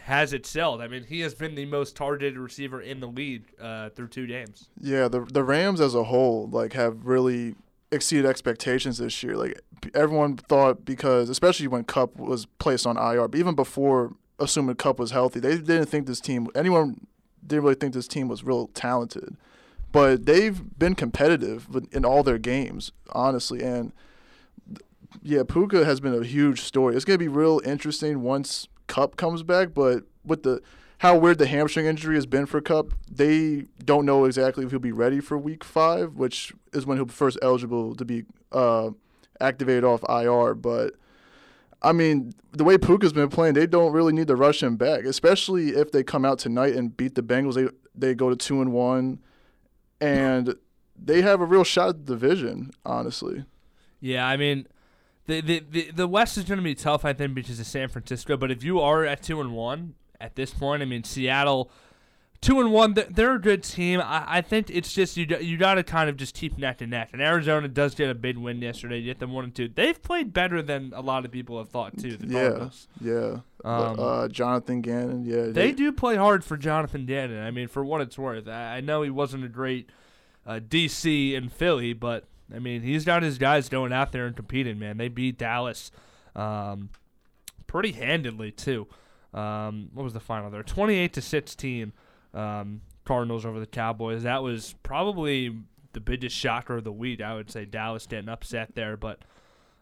has 0.00 0.32
excelled. 0.32 0.80
I 0.80 0.88
mean, 0.88 1.04
he 1.04 1.20
has 1.20 1.34
been 1.34 1.54
the 1.54 1.66
most 1.66 1.96
targeted 1.96 2.38
receiver 2.38 2.80
in 2.80 3.00
the 3.00 3.06
league 3.06 3.44
uh, 3.60 3.90
through 3.90 4.08
two 4.08 4.26
games. 4.26 4.68
Yeah, 4.80 5.08
the 5.08 5.20
the 5.20 5.44
Rams 5.44 5.80
as 5.80 5.94
a 5.94 6.04
whole 6.04 6.48
like 6.48 6.72
have 6.72 7.06
really 7.06 7.54
exceeded 7.92 8.26
expectations 8.26 8.98
this 8.98 9.22
year. 9.22 9.36
Like 9.36 9.60
everyone 9.94 10.36
thought 10.36 10.84
because 10.84 11.28
especially 11.28 11.66
when 11.68 11.84
Kupp 11.84 12.16
was 12.16 12.46
placed 12.58 12.86
on 12.86 12.96
IR, 12.96 13.28
but 13.28 13.38
even 13.38 13.54
before 13.54 14.12
assuming 14.38 14.76
Kupp 14.76 14.98
was 14.98 15.10
healthy, 15.10 15.40
they 15.40 15.56
didn't 15.56 15.86
think 15.86 16.06
this 16.06 16.20
team 16.20 16.48
anyone 16.54 17.06
didn't 17.46 17.64
really 17.64 17.74
think 17.74 17.94
this 17.94 18.08
team 18.08 18.28
was 18.28 18.44
real 18.44 18.68
talented. 18.68 19.36
But 19.92 20.26
they've 20.26 20.62
been 20.78 20.94
competitive 20.94 21.66
in 21.90 22.04
all 22.04 22.22
their 22.22 22.38
games, 22.38 22.92
honestly, 23.10 23.60
and 23.62 23.92
yeah, 25.20 25.42
Puka 25.42 25.84
has 25.84 26.00
been 26.00 26.14
a 26.14 26.24
huge 26.24 26.60
story. 26.60 26.94
It's 26.94 27.04
gonna 27.04 27.18
be 27.18 27.28
real 27.28 27.60
interesting 27.64 28.22
once 28.22 28.68
Kupp 28.90 29.16
comes 29.16 29.44
back, 29.44 29.72
but 29.72 30.02
with 30.24 30.42
the 30.42 30.60
how 30.98 31.16
weird 31.16 31.38
the 31.38 31.46
hamstring 31.46 31.86
injury 31.86 32.16
has 32.16 32.26
been 32.26 32.44
for 32.44 32.60
Kupp, 32.60 32.92
they 33.10 33.66
don't 33.82 34.04
know 34.04 34.24
exactly 34.26 34.64
if 34.64 34.70
he'll 34.70 34.80
be 34.80 34.92
ready 34.92 35.20
for 35.20 35.38
Week 35.38 35.62
Five, 35.64 36.16
which 36.16 36.52
is 36.74 36.84
when 36.84 36.98
he'll 36.98 37.06
be 37.06 37.12
first 37.12 37.38
eligible 37.40 37.94
to 37.94 38.04
be 38.04 38.24
uh, 38.52 38.90
activated 39.40 39.84
off 39.84 40.02
IR. 40.08 40.54
But 40.54 40.96
I 41.80 41.92
mean, 41.92 42.32
the 42.52 42.64
way 42.64 42.76
Puka's 42.76 43.12
been 43.12 43.28
playing, 43.28 43.54
they 43.54 43.66
don't 43.66 43.92
really 43.92 44.12
need 44.12 44.26
to 44.26 44.36
rush 44.36 44.62
him 44.62 44.76
back, 44.76 45.04
especially 45.04 45.70
if 45.70 45.92
they 45.92 46.02
come 46.02 46.24
out 46.24 46.40
tonight 46.40 46.74
and 46.74 46.94
beat 46.94 47.14
the 47.14 47.22
Bengals. 47.22 47.54
They 47.54 47.68
they 47.94 48.14
go 48.14 48.28
to 48.28 48.36
two 48.36 48.60
and 48.60 48.72
one, 48.72 49.20
and 50.00 50.56
they 51.00 51.22
have 51.22 51.40
a 51.40 51.46
real 51.46 51.64
shot 51.64 51.90
at 51.90 52.06
the 52.06 52.12
division. 52.12 52.72
Honestly, 52.84 53.44
Yeah, 54.00 54.26
I 54.26 54.36
mean, 54.36 54.66
the 55.30 55.40
the 55.40 55.64
the, 55.70 55.90
the 55.92 56.08
West 56.08 56.36
is 56.36 56.44
going 56.44 56.58
to 56.58 56.64
be 56.64 56.74
tough, 56.74 57.04
I 57.04 57.12
think, 57.12 57.34
because 57.34 57.60
of 57.60 57.66
San 57.66 57.88
Francisco. 57.88 58.36
But 58.36 58.50
if 58.50 58.64
you 58.64 58.80
are 58.80 59.04
at 59.04 59.22
two 59.22 59.40
and 59.40 59.52
one 59.52 59.94
at 60.20 60.34
this 60.34 60.52
point, 60.52 60.82
I 60.82 60.86
mean, 60.86 61.04
Seattle. 61.04 61.70
Two 62.42 62.58
and 62.58 62.72
one, 62.72 62.94
they're 62.94 63.34
a 63.34 63.38
good 63.38 63.62
team. 63.62 64.00
I, 64.00 64.24
I 64.26 64.40
think 64.40 64.70
it's 64.70 64.94
just 64.94 65.14
you. 65.18 65.26
You 65.26 65.58
got 65.58 65.74
to 65.74 65.82
kind 65.82 66.08
of 66.08 66.16
just 66.16 66.34
keep 66.34 66.56
neck 66.56 66.78
to 66.78 66.86
neck. 66.86 67.10
And 67.12 67.20
Arizona 67.20 67.68
does 67.68 67.94
get 67.94 68.08
a 68.08 68.14
big 68.14 68.38
win 68.38 68.62
yesterday. 68.62 69.02
Get 69.02 69.18
them 69.18 69.32
one 69.32 69.44
and 69.44 69.54
two. 69.54 69.68
They've 69.68 70.02
played 70.02 70.32
better 70.32 70.62
than 70.62 70.94
a 70.96 71.02
lot 71.02 71.26
of 71.26 71.30
people 71.30 71.58
have 71.58 71.68
thought 71.68 71.98
too. 71.98 72.16
The 72.16 72.26
yeah, 72.26 72.48
Cardinals. 72.48 72.88
yeah. 72.98 73.36
Um, 73.62 74.00
uh, 74.00 74.28
Jonathan 74.28 74.80
Gannon, 74.80 75.26
yeah. 75.26 75.48
They 75.52 75.72
do 75.72 75.92
play 75.92 76.16
hard 76.16 76.42
for 76.42 76.56
Jonathan 76.56 77.04
Gannon. 77.04 77.44
I 77.44 77.50
mean, 77.50 77.68
for 77.68 77.84
what 77.84 78.00
it's 78.00 78.16
worth, 78.16 78.48
I, 78.48 78.78
I 78.78 78.80
know 78.80 79.02
he 79.02 79.10
wasn't 79.10 79.44
a 79.44 79.48
great 79.48 79.90
uh, 80.46 80.60
DC 80.66 81.34
in 81.34 81.50
Philly, 81.50 81.92
but 81.92 82.24
I 82.54 82.58
mean, 82.58 82.82
he's 82.82 83.04
got 83.04 83.22
his 83.22 83.38
guys 83.38 83.68
going 83.68 83.92
out 83.92 84.12
there 84.12 84.26
and 84.26 84.36
competing. 84.36 84.78
Man, 84.78 84.96
they 84.96 85.08
beat 85.08 85.38
Dallas 85.38 85.90
um, 86.34 86.90
pretty 87.66 87.92
handedly 87.92 88.50
too. 88.50 88.86
Um, 89.32 89.90
what 89.94 90.02
was 90.02 90.12
the 90.12 90.20
final 90.20 90.50
there? 90.50 90.62
Twenty-eight 90.62 91.12
to 91.14 91.22
sixteen. 91.22 91.92
Um, 92.34 92.82
Cardinals 93.04 93.44
over 93.44 93.58
the 93.58 93.66
Cowboys. 93.66 94.22
That 94.22 94.42
was 94.42 94.74
probably 94.82 95.56
the 95.92 96.00
biggest 96.00 96.36
shocker 96.36 96.76
of 96.76 96.84
the 96.84 96.92
week. 96.92 97.20
I 97.20 97.34
would 97.34 97.50
say 97.50 97.64
Dallas 97.64 98.06
getting 98.06 98.28
upset 98.28 98.74
there, 98.74 98.96
but 98.96 99.20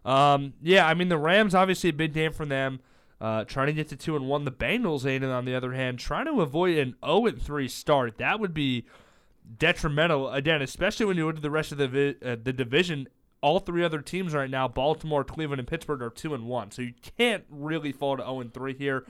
um, 0.05 0.55
yeah, 0.63 0.87
I 0.87 0.95
mean 0.95 1.09
the 1.09 1.19
Rams 1.19 1.55
obviously 1.55 1.91
a 1.91 1.93
big 1.93 2.15
game 2.15 2.33
for 2.33 2.47
them. 2.47 2.81
Uh, 3.21 3.45
trying 3.45 3.67
to 3.67 3.73
get 3.73 3.89
to 3.89 3.97
two 3.97 4.15
and 4.15 4.29
one. 4.29 4.45
The 4.45 4.53
Bengals, 4.53 5.05
Aidan, 5.05 5.31
on 5.31 5.45
the 5.45 5.55
other 5.55 5.73
hand, 5.73 5.99
trying 5.99 6.27
to 6.27 6.41
avoid 6.41 6.79
an 6.79 6.95
zero 7.05 7.27
and 7.27 7.43
three 7.43 7.67
start. 7.67 8.19
That 8.19 8.39
would 8.39 8.55
be 8.55 8.87
detrimental 9.57 10.31
again, 10.31 10.63
especially 10.63 11.07
when 11.07 11.17
you 11.17 11.27
look 11.27 11.37
at 11.37 11.43
the 11.43 11.51
rest 11.51 11.73
of 11.73 11.79
the 11.79 11.89
vi- 11.89 12.17
uh, 12.25 12.37
the 12.43 12.53
division. 12.53 13.09
All 13.41 13.61
three 13.61 13.85
other 13.85 14.01
teams 14.01 14.35
right 14.35 14.51
now, 14.51 14.67
Baltimore, 14.67 15.23
Cleveland, 15.23 15.61
and 15.61 15.69
Pittsburgh, 15.69 16.03
are 16.03 16.11
two 16.11 16.35
and 16.35 16.47
one. 16.47 16.73
So 16.73 16.83
you 16.83 16.93
can't 17.17 17.45
really 17.49 17.93
fall 17.93 18.17
to 18.17 18.23
zero 18.25 18.41
and 18.41 18.53
three 18.53 18.75
here. 18.75 19.07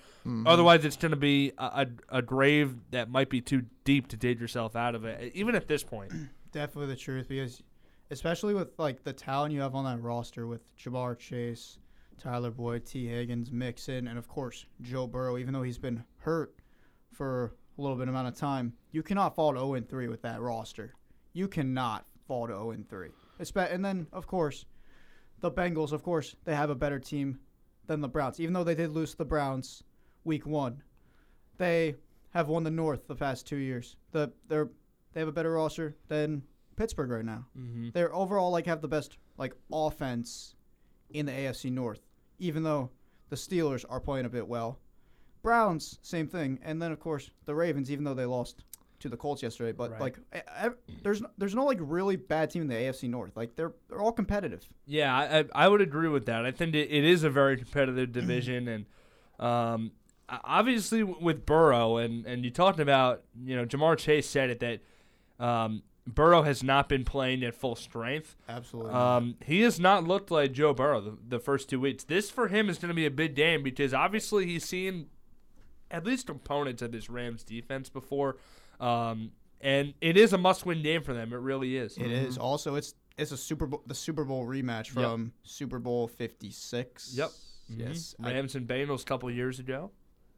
Otherwise, 0.47 0.85
it's 0.85 0.99
going 0.99 1.13
to 1.13 1.17
be 1.17 1.53
a, 1.57 1.87
a, 2.11 2.19
a 2.19 2.23
grave 2.23 2.77
that 2.91 3.09
might 3.09 3.31
be 3.31 3.41
too 3.41 3.63
deep 3.85 4.09
to 4.09 4.19
dig 4.19 4.39
yourself 4.39 4.77
out 4.77 4.95
of 4.95 5.07
it, 5.07 5.33
even 5.35 5.55
at 5.55 5.67
this 5.67 5.83
point. 5.83 6.13
Definitely 6.53 6.89
the 6.95 7.01
truth 7.01 7.27
because, 7.27 7.63
especially 8.11 8.53
with 8.53 8.79
like 8.79 9.03
the 9.03 9.15
talent 9.15 9.55
you 9.55 9.63
have 9.63 9.75
on 9.75 9.87
that 9.87 10.03
roster 10.03 10.47
with 10.47 10.77
Ja'Marr 10.77 11.19
Chase, 11.19 11.79
Tyler 12.19 12.51
Boyd, 12.51 12.85
Tee 12.85 13.07
Higgins, 13.07 13.51
Mixon, 13.51 14.09
and 14.09 14.19
of 14.19 14.29
course 14.29 14.67
Joe 14.83 15.07
Burrow. 15.07 15.39
Even 15.39 15.55
though 15.55 15.63
he's 15.63 15.79
been 15.79 16.05
hurt 16.19 16.55
for 17.15 17.55
a 17.79 17.81
little 17.83 17.97
bit 17.97 18.09
amount 18.09 18.29
of 18.29 18.35
time, 18.37 18.73
you 18.91 19.03
cannot 19.03 19.35
fall 19.35 19.53
to 19.53 19.59
0 19.59 19.75
and 19.75 19.89
3 19.89 20.09
with 20.09 20.23
that 20.23 20.41
roster. 20.41 20.95
You 21.33 21.49
cannot 21.49 22.05
fall 22.27 22.47
to 22.49 22.53
0 22.53 22.73
and 22.73 22.89
3. 22.89 23.09
Espe- 23.41 23.73
And 23.73 23.85
then 23.85 24.07
of 24.13 24.27
course, 24.27 24.65
the 25.41 25.51
Bengals. 25.51 25.93
Of 25.93 26.03
course, 26.03 26.35
they 26.45 26.55
have 26.55 26.71
a 26.71 26.75
better 26.75 26.99
team 26.99 27.39
than 27.87 28.01
the 28.01 28.09
Browns. 28.09 28.41
Even 28.41 28.53
though 28.53 28.65
they 28.65 28.75
did 28.75 28.91
lose 28.91 29.15
the 29.15 29.25
Browns 29.25 29.85
week 30.25 30.45
one, 30.47 30.83
they 31.57 31.95
have 32.31 32.49
won 32.49 32.65
the 32.65 32.71
North 32.71 33.07
the 33.07 33.15
past 33.15 33.47
two 33.47 33.57
years. 33.57 33.97
The 34.13 34.33
they're 34.49 34.69
they 35.13 35.21
have 35.21 35.29
a 35.29 35.33
better 35.33 35.53
roster 35.53 35.97
than 36.09 36.43
Pittsburgh 36.77 37.11
right 37.11 37.25
now. 37.25 37.47
Mm-hmm. 37.57 37.91
They're 37.95 38.15
overall 38.15 38.51
like 38.51 38.67
have 38.67 38.83
the 38.83 38.89
best 38.89 39.17
like 39.37 39.55
offense 39.73 40.55
in 41.11 41.27
the 41.27 41.33
AFC 41.33 41.71
North, 41.73 42.01
even 42.39 42.63
though 42.65 42.91
the 43.31 43.37
Steelers 43.37 43.85
are 43.89 44.01
playing 44.01 44.27
a 44.27 44.29
bit 44.29 44.47
well. 44.47 44.81
Browns, 45.43 45.99
same 46.03 46.27
thing, 46.27 46.59
and 46.63 46.81
then 46.81 46.93
of 46.93 47.01
course 47.01 47.31
the 47.47 47.55
Ravens, 47.55 47.91
even 47.91 48.05
though 48.05 48.15
they 48.15 48.27
lost 48.27 48.65
to 49.01 49.09
the 49.09 49.17
Colts 49.17 49.43
yesterday. 49.43 49.71
But 49.73 49.93
Right. 49.93 50.01
like, 50.01 50.19
e- 50.35 50.67
e- 50.67 50.95
there's 51.03 51.23
there's 51.39 51.55
no 51.55 51.65
like 51.65 51.79
really 51.81 52.17
bad 52.17 52.51
team 52.51 52.63
in 52.63 52.69
the 52.69 52.75
AFC 52.75 53.09
North. 53.09 53.37
Like 53.37 53.55
they're 53.57 53.73
they're 53.89 54.01
all 54.01 54.13
competitive. 54.13 54.69
Yeah, 54.87 55.17
I, 55.17 55.39
I 55.41 55.45
I 55.55 55.69
would 55.69 55.81
agree 55.81 56.09
with 56.09 56.27
that. 56.27 56.45
I 56.45 56.51
think 56.51 56.75
it, 56.75 56.91
it 56.91 57.05
is 57.05 57.23
a 57.25 57.31
very 57.31 57.57
competitive 57.57 58.11
division, 58.13 58.67
and 58.69 58.87
um, 59.39 59.93
obviously 60.29 61.03
with 61.03 61.47
Burrow 61.47 61.97
and 61.99 62.27
and 62.27 62.45
you 62.45 62.51
talked 62.51 62.81
about 62.81 63.23
you 63.45 63.57
know 63.57 63.65
Ja'Marr 63.65 63.97
Chase 63.97 64.29
said 64.29 64.51
it 64.51 64.61
that 64.61 64.81
um, 65.45 65.83
Burrow 66.07 66.43
has 66.43 66.63
not 66.63 66.89
been 66.89 67.05
playing 67.05 67.45
at 67.45 67.55
full 67.55 67.77
strength. 67.77 68.35
Absolutely. 68.49 68.93
Um, 68.93 69.37
he 69.45 69.61
has 69.61 69.79
not 69.79 70.05
looked 70.05 70.31
like 70.31 70.53
Joe 70.53 70.73
Burrow 70.75 71.01
the, 71.01 71.17
the 71.29 71.39
first 71.39 71.69
two 71.71 71.79
weeks. 71.81 72.03
This 72.05 72.31
for 72.31 72.49
him 72.49 72.69
is 72.69 72.79
going 72.79 72.89
to 72.89 72.95
be 72.95 73.07
a 73.07 73.11
big 73.11 73.35
game 73.35 73.63
because 73.63 73.95
obviously 73.95 74.47
he's 74.47 74.65
seen 74.65 75.07
at 75.91 76.05
least 76.05 76.27
components 76.27 76.83
of 76.83 76.93
this 76.93 77.09
Rams 77.11 77.43
defense 77.45 77.89
before, 77.89 78.37
um, 78.81 79.33
and 79.61 79.95
it 80.01 80.17
is 80.17 80.33
a 80.33 80.39
must-win 80.39 80.83
game 80.83 81.03
for 81.03 81.13
them. 81.15 81.33
It 81.33 81.39
really 81.39 81.77
is. 81.77 81.97
It 81.99 82.11
is 82.11 82.39
also 82.39 82.75
it's 82.77 82.95
it's 83.17 83.33
a 83.33 83.37
Super 83.37 83.67
Bowl 83.67 83.83
the 83.87 83.95
Super 83.95 84.25
Bowl 84.25 84.47
rematch 84.47 84.89
from 84.89 85.33
Super 85.43 85.79
Bowl 85.79 86.07
Fifty 86.09 86.51
Six. 86.51 87.15
Yep. 87.17 87.31
Yes. 87.69 88.15
Mhm. 88.21 88.27
I- 88.27 88.33
Rams 88.33 88.55
and 88.55 88.67
Bengals 88.69 89.03
a 89.03 89.05
couple 89.05 89.31
years 89.31 89.59
ago. 89.59 89.91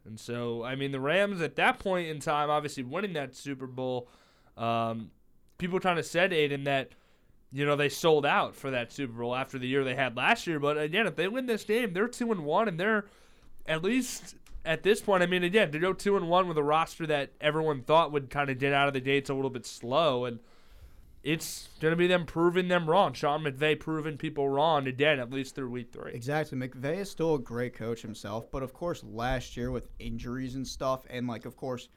And 0.06 0.18
so, 0.18 0.64
I 0.64 0.76
mean, 0.76 0.92
the 0.92 1.00
Rams 1.00 1.42
at 1.42 1.56
that 1.56 1.78
point 1.78 2.08
in 2.08 2.20
time, 2.20 2.48
obviously 2.48 2.82
winning 2.82 3.12
that 3.12 3.34
Super 3.36 3.66
Bowl, 3.66 4.08
um, 4.56 5.10
people 5.58 5.78
kind 5.78 5.98
of 5.98 6.06
said, 6.06 6.32
Aidan, 6.32 6.64
that, 6.64 6.92
you 7.52 7.66
know, 7.66 7.76
they 7.76 7.90
sold 7.90 8.24
out 8.24 8.56
for 8.56 8.70
that 8.70 8.90
Super 8.92 9.12
Bowl 9.12 9.36
after 9.36 9.58
the 9.58 9.68
year 9.68 9.84
they 9.84 9.94
had 9.94 10.16
last 10.16 10.46
year. 10.46 10.58
But 10.58 10.78
again, 10.78 11.06
if 11.06 11.16
they 11.16 11.28
win 11.28 11.44
this 11.44 11.64
game, 11.64 11.92
they're 11.92 12.08
2 12.08 12.32
and 12.32 12.44
1, 12.46 12.66
and 12.68 12.80
they're 12.80 13.04
at 13.66 13.82
least 13.84 14.36
at 14.64 14.82
this 14.82 15.00
point, 15.00 15.22
I 15.22 15.26
mean, 15.26 15.44
again, 15.44 15.72
to 15.72 15.78
go 15.78 15.92
2 15.92 16.16
and 16.16 16.28
1 16.28 16.48
with 16.48 16.58
a 16.58 16.62
roster 16.62 17.06
that 17.06 17.30
everyone 17.40 17.82
thought 17.82 18.12
would 18.12 18.30
kind 18.30 18.50
of 18.50 18.58
get 18.58 18.72
out 18.72 18.88
of 18.88 18.94
the 18.94 19.00
gates 19.00 19.30
a 19.30 19.34
little 19.34 19.50
bit 19.50 19.66
slow. 19.66 20.24
And 20.24 20.40
it's 21.22 21.68
going 21.80 21.92
to 21.92 21.96
be 21.96 22.06
them 22.06 22.26
proving 22.26 22.68
them 22.68 22.88
wrong. 22.88 23.12
Sean 23.12 23.42
McVay 23.42 23.78
proving 23.78 24.16
people 24.16 24.48
wrong 24.48 24.86
again, 24.86 25.18
at 25.18 25.30
least 25.30 25.54
through 25.54 25.70
week 25.70 25.92
three. 25.92 26.12
Exactly. 26.12 26.58
McVay 26.58 26.98
is 26.98 27.10
still 27.10 27.34
a 27.34 27.38
great 27.38 27.74
coach 27.74 28.02
himself, 28.02 28.50
but 28.50 28.62
of 28.62 28.72
course, 28.72 29.04
last 29.04 29.56
year 29.56 29.70
with 29.70 29.88
injuries 29.98 30.54
and 30.54 30.66
stuff, 30.66 31.04
and 31.10 31.26
like, 31.26 31.44
of 31.44 31.56
course, 31.56 31.88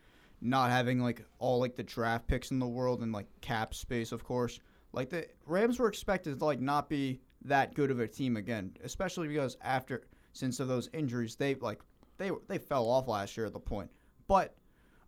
not 0.41 0.71
having 0.71 0.99
like 0.99 1.23
all 1.39 1.59
like 1.59 1.75
the 1.75 1.83
draft 1.83 2.27
picks 2.27 2.51
in 2.51 2.59
the 2.59 2.67
world 2.67 3.01
and 3.01 3.13
like 3.13 3.27
cap 3.39 3.73
space, 3.73 4.11
of 4.11 4.23
course, 4.23 4.59
like 4.91 5.09
the 5.09 5.25
Rams 5.45 5.79
were 5.79 5.87
expected 5.87 6.37
to 6.37 6.45
like 6.45 6.59
not 6.59 6.89
be 6.89 7.21
that 7.45 7.73
good 7.73 7.91
of 7.91 7.99
a 7.99 8.07
team 8.07 8.35
again, 8.35 8.75
especially 8.83 9.27
because 9.29 9.57
after 9.61 10.03
since 10.33 10.59
of 10.59 10.67
those 10.67 10.89
injuries, 10.93 11.35
they 11.35 11.55
like 11.55 11.81
they 12.17 12.31
they 12.47 12.57
fell 12.57 12.89
off 12.89 13.07
last 13.07 13.35
year 13.37 13.45
at 13.45 13.53
the 13.53 13.59
point. 13.59 13.89
But 14.27 14.55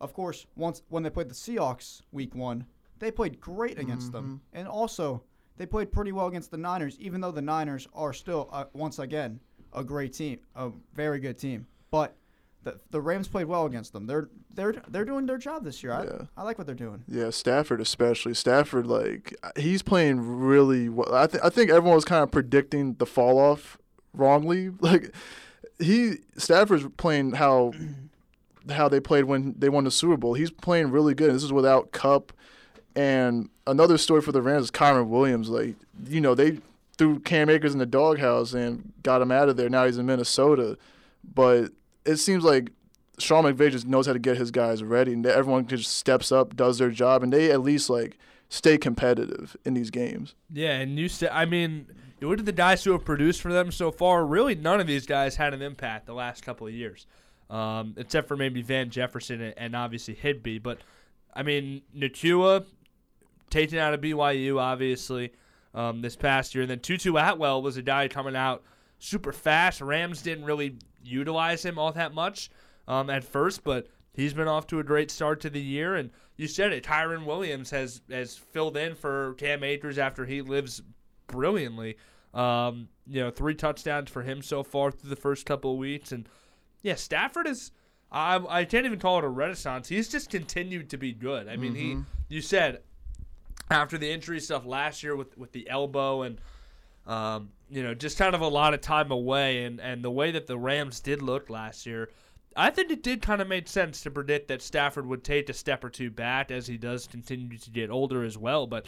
of 0.01 0.13
course, 0.13 0.45
once 0.55 0.83
when 0.89 1.03
they 1.03 1.09
played 1.09 1.29
the 1.29 1.35
Seahawks 1.35 2.01
week 2.11 2.35
one, 2.35 2.65
they 2.99 3.11
played 3.11 3.39
great 3.39 3.79
against 3.79 4.11
them, 4.11 4.41
and 4.53 4.67
also 4.67 5.23
they 5.57 5.65
played 5.65 5.91
pretty 5.91 6.11
well 6.11 6.27
against 6.27 6.51
the 6.51 6.57
Niners, 6.57 6.97
even 6.99 7.21
though 7.21 7.31
the 7.31 7.41
Niners 7.41 7.87
are 7.93 8.13
still 8.13 8.49
uh, 8.51 8.65
once 8.73 8.99
again 8.99 9.39
a 9.73 9.83
great 9.83 10.13
team, 10.13 10.39
a 10.55 10.71
very 10.93 11.19
good 11.19 11.37
team. 11.37 11.67
But 11.91 12.15
the, 12.63 12.79
the 12.89 12.99
Rams 12.99 13.27
played 13.27 13.45
well 13.45 13.65
against 13.65 13.93
them. 13.93 14.07
They're 14.07 14.27
they're 14.53 14.73
they're 14.89 15.05
doing 15.05 15.25
their 15.25 15.37
job 15.37 15.63
this 15.63 15.83
year. 15.83 15.93
I, 15.93 16.03
Yeah. 16.03 16.21
I 16.35 16.43
like 16.43 16.57
what 16.57 16.65
they're 16.65 16.75
doing. 16.75 17.03
Yeah, 17.07 17.29
Stafford 17.29 17.79
especially. 17.79 18.33
Stafford, 18.33 18.87
like 18.87 19.35
he's 19.55 19.81
playing 19.81 20.39
really 20.39 20.89
well. 20.89 21.13
I 21.13 21.27
think 21.27 21.45
I 21.45 21.49
think 21.49 21.69
everyone 21.69 21.95
was 21.95 22.05
kind 22.05 22.23
of 22.23 22.31
predicting 22.31 22.95
the 22.95 23.05
fall 23.05 23.39
off 23.39 23.77
wrongly. 24.13 24.71
Like 24.81 25.13
he 25.79 26.17
Stafford's 26.37 26.87
playing 26.97 27.33
how 27.33 27.73
how 28.69 28.89
they 28.89 28.99
played 28.99 29.25
when 29.25 29.55
they 29.57 29.69
won 29.69 29.83
the 29.83 29.91
Super 29.91 30.17
Bowl. 30.17 30.33
He's 30.33 30.51
playing 30.51 30.91
really 30.91 31.13
good. 31.13 31.33
This 31.33 31.43
is 31.43 31.53
without 31.53 31.91
Kupp. 31.91 32.33
And 32.95 33.49
another 33.67 33.97
story 33.97 34.21
for 34.21 34.31
the 34.31 34.41
Rams 34.41 34.65
is 34.65 34.71
Kyren 34.71 35.07
Williams. 35.07 35.49
Like 35.49 35.75
you 36.07 36.21
know 36.21 36.35
they 36.35 36.59
threw 36.97 37.19
Cam 37.19 37.49
Akers 37.49 37.73
in 37.73 37.79
the 37.79 37.85
doghouse 37.85 38.53
and 38.53 38.93
got 39.03 39.21
him 39.21 39.31
out 39.31 39.49
of 39.49 39.57
there. 39.57 39.69
Now 39.69 39.85
he's 39.85 39.97
in 39.97 40.05
Minnesota, 40.05 40.77
but 41.33 41.71
it 42.05 42.17
seems 42.17 42.43
like 42.43 42.71
Sean 43.19 43.43
McVay 43.43 43.71
just 43.71 43.87
knows 43.87 44.07
how 44.07 44.13
to 44.13 44.19
get 44.19 44.37
his 44.37 44.51
guys 44.51 44.83
ready, 44.83 45.13
and 45.13 45.25
everyone 45.25 45.67
just 45.67 45.91
steps 45.91 46.31
up, 46.31 46.55
does 46.55 46.77
their 46.77 46.89
job, 46.89 47.23
and 47.23 47.31
they 47.33 47.51
at 47.51 47.61
least 47.61 47.89
like 47.89 48.17
stay 48.49 48.77
competitive 48.77 49.57
in 49.65 49.73
these 49.73 49.89
games. 49.89 50.35
Yeah, 50.51 50.77
and 50.79 50.97
you 50.97 51.09
said, 51.09 51.29
I 51.31 51.45
mean, 51.45 51.87
you 52.19 52.29
look 52.29 52.39
at 52.39 52.45
the 52.45 52.51
guys 52.51 52.83
who 52.83 52.91
have 52.93 53.03
produced 53.03 53.41
for 53.41 53.51
them 53.51 53.71
so 53.71 53.91
far. 53.91 54.25
Really, 54.25 54.55
none 54.55 54.79
of 54.79 54.87
these 54.87 55.05
guys 55.05 55.35
had 55.35 55.53
an 55.53 55.61
impact 55.61 56.05
the 56.05 56.13
last 56.13 56.43
couple 56.45 56.67
of 56.67 56.73
years, 56.73 57.07
um, 57.49 57.93
except 57.97 58.27
for 58.27 58.37
maybe 58.37 58.61
Van 58.61 58.89
Jefferson 58.89 59.41
and, 59.41 59.53
and 59.57 59.75
obviously 59.75 60.13
Higbee. 60.13 60.59
But 60.59 60.79
I 61.33 61.43
mean, 61.43 61.81
Nacua 61.95 62.65
taken 63.49 63.77
out 63.77 63.93
of 63.93 64.01
BYU, 64.01 64.59
obviously, 64.59 65.33
um, 65.73 66.01
this 66.01 66.15
past 66.15 66.55
year, 66.55 66.61
and 66.61 66.71
then 66.71 66.79
Tutu 66.79 67.15
Atwell 67.17 67.61
was 67.61 67.77
a 67.77 67.81
guy 67.81 68.07
coming 68.07 68.35
out 68.35 68.63
super 68.99 69.33
fast. 69.33 69.81
Rams 69.81 70.21
didn't 70.21 70.45
really 70.45 70.77
utilize 71.03 71.63
him 71.63 71.77
all 71.77 71.91
that 71.91 72.13
much 72.13 72.49
um, 72.87 73.09
at 73.09 73.23
first, 73.23 73.63
but 73.63 73.87
he's 74.13 74.33
been 74.33 74.47
off 74.47 74.67
to 74.67 74.79
a 74.79 74.83
great 74.83 75.11
start 75.11 75.41
to 75.41 75.49
the 75.49 75.61
year. 75.61 75.95
And 75.95 76.11
you 76.37 76.47
said 76.47 76.71
it, 76.71 76.85
Kyren 76.85 77.25
Williams 77.25 77.69
has 77.71 78.01
has 78.09 78.37
filled 78.37 78.77
in 78.77 78.95
for 78.95 79.33
Cam 79.33 79.63
Akers 79.63 79.97
after 79.97 80.25
he 80.25 80.41
lives 80.41 80.81
brilliantly. 81.35 81.97
Um, 82.33 82.89
you 83.07 83.21
know, 83.21 83.29
three 83.29 83.55
touchdowns 83.55 84.09
for 84.09 84.23
him 84.23 84.41
so 84.41 84.63
far 84.63 84.91
through 84.91 85.09
the 85.09 85.15
first 85.15 85.45
couple 85.45 85.71
of 85.71 85.77
weeks, 85.77 86.11
and 86.11 86.27
yeah, 86.81 86.95
Stafford 86.95 87.47
is. 87.47 87.71
I 88.11 88.41
I 88.49 88.65
can't 88.65 88.85
even 88.85 88.99
call 88.99 89.19
it 89.19 89.25
a 89.25 89.29
renaissance. 89.29 89.87
He's 89.87 90.09
just 90.09 90.29
continued 90.29 90.89
to 90.91 90.97
be 90.97 91.11
good. 91.13 91.47
I 91.47 91.55
mean, 91.57 91.75
he. 91.75 91.97
You 92.29 92.41
said 92.41 92.81
after 93.69 93.97
the 93.97 94.11
injury 94.11 94.39
stuff 94.39 94.65
last 94.65 95.03
year 95.03 95.15
with 95.15 95.37
with 95.37 95.51
the 95.51 95.69
elbow 95.69 96.23
and 96.23 96.39
um, 97.07 97.49
you 97.69 97.83
know, 97.83 97.93
just 97.93 98.17
kind 98.17 98.33
of 98.35 98.41
a 98.41 98.47
lot 98.47 98.73
of 98.73 98.81
time 98.81 99.11
away, 99.11 99.63
and, 99.63 99.79
and 99.79 100.03
the 100.03 100.11
way 100.11 100.31
that 100.31 100.47
the 100.47 100.57
Rams 100.57 100.99
did 100.99 101.21
look 101.21 101.49
last 101.49 101.85
year, 101.85 102.09
I 102.55 102.69
think 102.69 102.91
it 102.91 103.03
did 103.03 103.21
kind 103.21 103.41
of 103.41 103.47
make 103.47 103.67
sense 103.67 104.01
to 104.01 104.11
predict 104.11 104.47
that 104.47 104.61
Stafford 104.61 105.05
would 105.05 105.23
take 105.23 105.49
a 105.49 105.53
step 105.53 105.83
or 105.83 105.89
two 105.89 106.09
back 106.09 106.51
as 106.51 106.65
he 106.65 106.77
does 106.77 107.05
continue 107.05 107.57
to 107.57 107.69
get 107.69 107.89
older 107.89 108.23
as 108.23 108.37
well. 108.37 108.65
But 108.65 108.87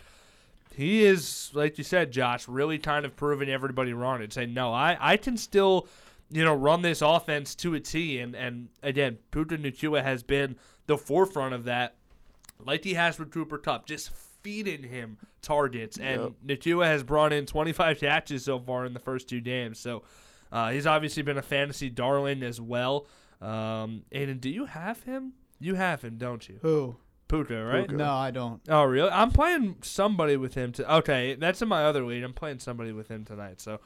he 0.78 1.04
is, 1.04 1.50
like 1.56 1.80
you 1.80 1.84
said, 1.84 2.12
Josh, 2.12 2.48
really 2.48 2.78
kind 2.78 3.04
of 3.04 3.16
proving 3.16 3.50
everybody 3.50 3.94
wrong 3.94 4.22
and 4.22 4.32
saying, 4.32 4.54
no, 4.54 4.72
I, 4.72 4.96
I 5.00 5.18
can 5.18 5.36
still, 5.36 5.88
you 6.30 6.44
know, 6.44 6.54
run 6.54 6.84
this 6.84 7.02
offense 7.02 7.56
to 7.56 7.74
a 7.74 7.80
T. 7.80 8.20
And, 8.20 8.36
and 8.36 8.70
again, 8.84 9.18
Puka 9.32 9.58
Nacua 9.58 10.04
has 10.04 10.22
been 10.22 10.56
the 10.86 10.96
forefront 10.96 11.56
of 11.56 11.63
that, 11.63 11.96
like 12.63 12.84
he 12.84 12.94
has 12.94 13.18
with 13.18 13.32
Cooper 13.32 13.58
Kupp, 13.58 13.88
just 13.88 14.12
feeding 14.44 14.84
him 14.84 15.18
targets. 15.42 15.98
And 15.98 16.36
Nacua 16.46 16.86
has 16.86 17.02
brought 17.02 17.34
in 17.34 17.48
25 17.48 18.00
catches 18.00 18.46
so 18.46 18.60
far 18.60 18.86
in 18.86 18.94
the 18.94 19.00
first 19.00 19.28
two 19.28 19.42
games. 19.42 19.80
So 19.80 20.04
uh, 20.52 20.70
he's 20.70 20.86
obviously 20.86 21.24
been 21.24 21.40
a 21.40 21.42
fantasy 21.42 21.90
darling 21.90 22.44
as 22.44 22.62
well. 22.62 23.08
Um, 23.42 24.04
Aidan, 24.12 24.38
do 24.38 24.52
you 24.52 24.66
have 24.66 25.02
him? 25.02 25.34
You 25.60 25.74
have 25.74 26.04
him, 26.04 26.18
don't 26.18 26.48
you? 26.48 26.60
Who? 26.62 26.98
Puka, 27.28 27.63
right? 27.66 27.88
Puka. 27.88 27.96
No, 27.98 28.13
I 28.13 28.32
don't. 28.32 28.62
Oh, 28.70 28.84
really? 28.84 29.10
I'm 29.10 29.32
playing 29.32 29.78
somebody 29.82 30.38
with 30.38 30.54
him. 30.54 30.72
To 30.74 30.96
okay, 30.98 31.36
that's 31.36 31.62
in 31.62 31.68
my 31.68 31.84
other 31.86 32.04
league. 32.06 32.24
I'm 32.24 32.34
playing 32.34 32.60
somebody 32.60 32.92
with 32.92 33.10
him 33.10 33.26
tonight. 33.26 33.60
So 33.62 33.80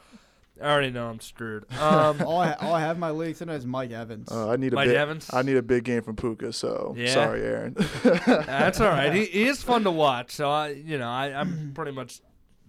I 0.62 0.66
already 0.72 0.92
know 0.92 1.08
I'm 1.08 1.20
screwed. 1.20 1.66
Um, 1.82 2.22
all, 2.22 2.40
I, 2.40 2.54
all 2.54 2.74
I 2.74 2.82
have 2.82 2.98
in 2.98 3.00
my 3.00 3.10
league 3.12 3.36
tonight 3.38 3.56
is 3.56 3.66
Mike 3.66 3.92
Evans. 3.92 4.32
Uh, 4.32 4.50
I 4.52 4.56
need 4.58 4.74
a 4.74 4.76
Mike 4.76 4.90
big, 4.90 4.96
Evans? 4.98 5.30
I 5.34 5.42
need 5.42 5.58
a 5.58 5.62
big 5.64 5.84
game 5.84 6.04
from 6.04 6.16
Puka. 6.16 6.54
So 6.54 6.94
Yeah. 6.98 7.14
sorry, 7.14 7.42
Aaron. 7.42 7.76
That's 8.04 8.80
all 8.80 8.90
right. 8.90 9.14
He, 9.14 9.26
he 9.26 9.48
is 9.48 9.64
fun 9.64 9.84
to 9.86 9.92
watch. 9.92 10.32
So 10.32 10.50
I, 10.50 10.70
you 10.70 10.98
know, 11.00 11.10
I, 11.10 11.28
I'm 11.40 11.72
pretty 11.76 11.92
much 11.92 12.22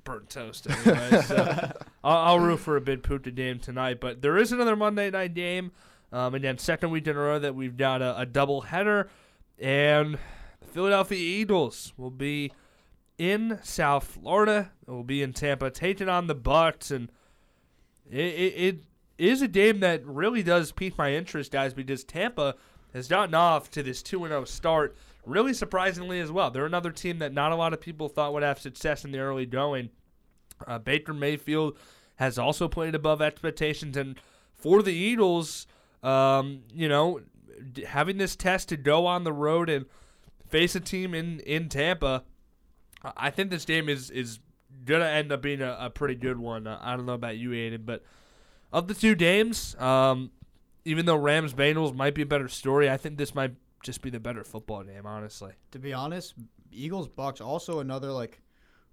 burnt 0.05 0.31
toast 0.31 0.67
anyway. 0.69 1.23
So 1.23 1.73
I'll, 2.03 2.17
I'll 2.17 2.41
root 2.41 2.59
for 2.61 2.77
a 2.77 2.81
big 2.81 3.03
Puka 3.03 3.31
game 3.31 3.59
tonight. 3.59 4.01
But 4.01 4.23
there 4.23 4.39
is 4.39 4.53
another 4.53 4.75
Monday 4.77 5.11
night 5.11 5.35
game. 5.35 5.73
Um, 6.13 6.35
again, 6.35 6.57
second 6.59 6.91
week 6.91 7.07
in 7.07 7.17
a 7.17 7.21
row 7.21 7.39
that 7.39 7.55
we've 7.55 7.77
got 7.77 8.03
a, 8.03 8.19
a 8.21 8.27
double 8.27 8.61
header, 8.63 9.09
and 9.59 10.15
the 10.15 10.19
Philadelphia 10.73 11.19
Eagles 11.19 11.93
will 11.97 12.11
be 12.11 12.51
in 13.19 13.59
South 13.63 14.05
Florida. 14.05 14.73
It 14.87 14.91
will 14.91 15.05
be 15.05 15.23
in 15.23 15.33
Tampa, 15.33 15.71
taking 15.71 16.09
on 16.09 16.27
the 16.27 16.35
Bucks, 16.35 16.91
and 16.91 17.11
it, 18.11 18.19
it, 18.19 18.55
it 18.57 18.85
is 19.19 19.43
a 19.43 19.49
game 19.49 19.81
that 19.81 20.05
really 20.07 20.43
does 20.43 20.73
pique 20.73 20.97
my 20.97 21.13
interest, 21.13 21.53
guys, 21.53 21.75
because 21.75 22.05
Tampa 22.05 22.57
has 22.95 23.07
gotten 23.07 23.35
off 23.35 23.71
to 23.73 23.83
this 23.83 24.03
2 24.03 24.27
0 24.27 24.45
start, 24.45 24.97
really 25.27 25.53
surprisingly 25.53 26.21
as 26.21 26.33
well. 26.33 26.51
They're 26.51 26.67
another 26.67 26.91
team 26.91 27.19
that 27.19 27.35
not 27.35 27.53
a 27.53 27.57
lot 27.57 27.75
of 27.75 27.81
people 27.81 28.09
thought 28.09 28.33
would 28.33 28.43
have 28.43 28.59
success 28.59 29.05
in 29.05 29.13
the 29.13 29.19
early 29.19 29.47
going. 29.47 29.91
Uh, 30.67 30.79
Baker 30.79 31.13
Mayfield 31.13 31.77
has 32.17 32.39
also 32.39 32.67
played 32.67 32.95
above 32.95 33.21
expectations, 33.21 33.97
and 33.97 34.19
for 34.55 34.83
the 34.83 34.95
Eagles, 34.95 35.67
um, 36.03 36.63
you 36.73 36.89
know, 36.89 37.21
having 37.87 38.17
this 38.17 38.37
test 38.37 38.71
to 38.71 38.77
go 38.79 39.07
on 39.07 39.25
the 39.25 39.33
road 39.33 39.69
and 39.69 39.85
face 40.53 40.77
a 40.77 40.81
team 40.81 41.15
in, 41.15 41.41
in 41.41 41.69
Tampa, 41.69 42.23
I- 43.17 43.31
think 43.31 43.51
this 43.51 43.65
game 43.65 43.89
is 43.89 44.11
is 44.11 44.39
gonna 44.85 45.07
end 45.07 45.33
up 45.33 45.43
being 45.43 45.61
a, 45.61 45.77
a 45.81 45.91
pretty 45.91 46.15
good 46.15 46.39
one. 46.39 46.67
Uh, 46.69 46.79
I 46.81 46.97
don't 46.97 47.07
know 47.07 47.15
about 47.15 47.37
you, 47.37 47.53
Aidan, 47.53 47.83
but 47.85 48.05
of 48.73 48.87
the 48.87 48.95
two 48.95 49.15
games, 49.17 49.75
um, 49.81 50.31
even 50.85 51.07
though 51.07 51.17
Rams 51.17 51.53
Bengals 51.55 51.95
might 51.95 52.15
be 52.15 52.23
a 52.23 52.27
better 52.27 52.49
story, 52.49 52.89
I 52.89 52.97
think 52.97 53.19
this 53.19 53.35
might 53.35 53.55
just 53.83 54.01
be 54.03 54.11
the 54.11 54.21
better 54.21 54.45
football 54.45 54.83
game. 54.85 55.07
Honestly, 55.07 55.53
To 55.73 55.79
be 55.79 55.93
honest, 55.93 56.35
Eagles 56.71 57.09
Bucks 57.09 57.41
also 57.41 57.81
another 57.81 58.13
like 58.13 58.41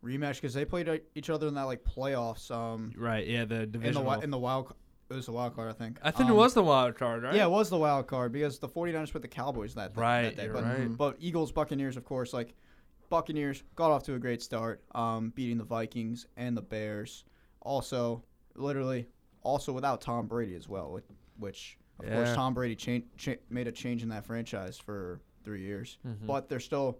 rematch 0.03 0.35
because 0.35 0.53
they 0.53 0.65
played 0.65 0.89
uh, 0.89 0.97
each 1.15 1.29
other 1.29 1.47
in 1.47 1.53
that 1.55 1.63
like 1.63 1.83
playoffs. 1.83 2.49
Um, 2.51 2.91
right? 2.97 3.25
Yeah, 3.27 3.45
the 3.45 3.55
in 3.55 3.59
the 3.59 3.65
division. 3.79 4.23
in 4.23 4.31
the 4.31 4.37
wild, 4.39 4.73
it 5.09 5.13
was 5.15 5.25
the 5.25 5.31
wild 5.31 5.55
card, 5.55 5.69
I 5.69 5.73
think. 5.73 5.97
I 6.03 6.11
think 6.11 6.29
it 6.29 6.33
Um, 6.33 6.37
was 6.37 6.53
the 6.53 6.63
wild 6.63 6.95
card, 6.95 7.23
right? 7.23 7.33
Yeah, 7.35 7.45
it 7.45 7.49
was 7.49 7.69
the 7.69 7.77
wild 7.77 8.07
card 8.07 8.31
because 8.31 8.59
the 8.59 8.67
49ers 8.69 9.11
put 9.11 9.21
the 9.21 9.27
Cowboys 9.27 9.73
that, 9.75 9.95
Right, 9.97 10.23
that 10.23 10.35
day. 10.35 10.47
but, 10.47 10.63
right. 10.63 10.97
but 10.97 11.15
Eagles, 11.19 11.51
Buccaneers, 11.51 11.97
of 11.97 12.05
course, 12.05 12.33
like 12.33 12.53
Buccaneers 13.09 13.63
got 13.75 13.91
off 13.91 14.03
to 14.03 14.13
a 14.15 14.19
great 14.19 14.41
start, 14.41 14.83
um, 14.93 15.31
beating 15.31 15.57
the 15.57 15.63
Vikings 15.63 16.27
and 16.37 16.55
the 16.55 16.61
Bears. 16.61 17.23
Also, 17.61 18.23
literally, 18.55 19.07
also 19.41 19.73
without 19.73 20.01
Tom 20.01 20.27
Brady 20.27 20.55
as 20.55 20.67
well, 20.69 20.91
which, 20.91 21.05
which 21.37 21.77
of 21.99 22.05
Yeah. 22.05 22.15
course 22.15 22.33
Tom 22.35 22.53
Brady 22.53 22.75
cha- 22.75 23.05
cha- 23.17 23.39
made 23.49 23.67
a 23.67 23.71
change 23.71 24.03
in 24.03 24.09
that 24.09 24.25
franchise 24.25 24.77
for 24.77 25.19
three 25.43 25.61
years. 25.63 25.97
Mm-hmm. 26.07 26.25
But 26.27 26.49
they're 26.49 26.59
still. 26.59 26.99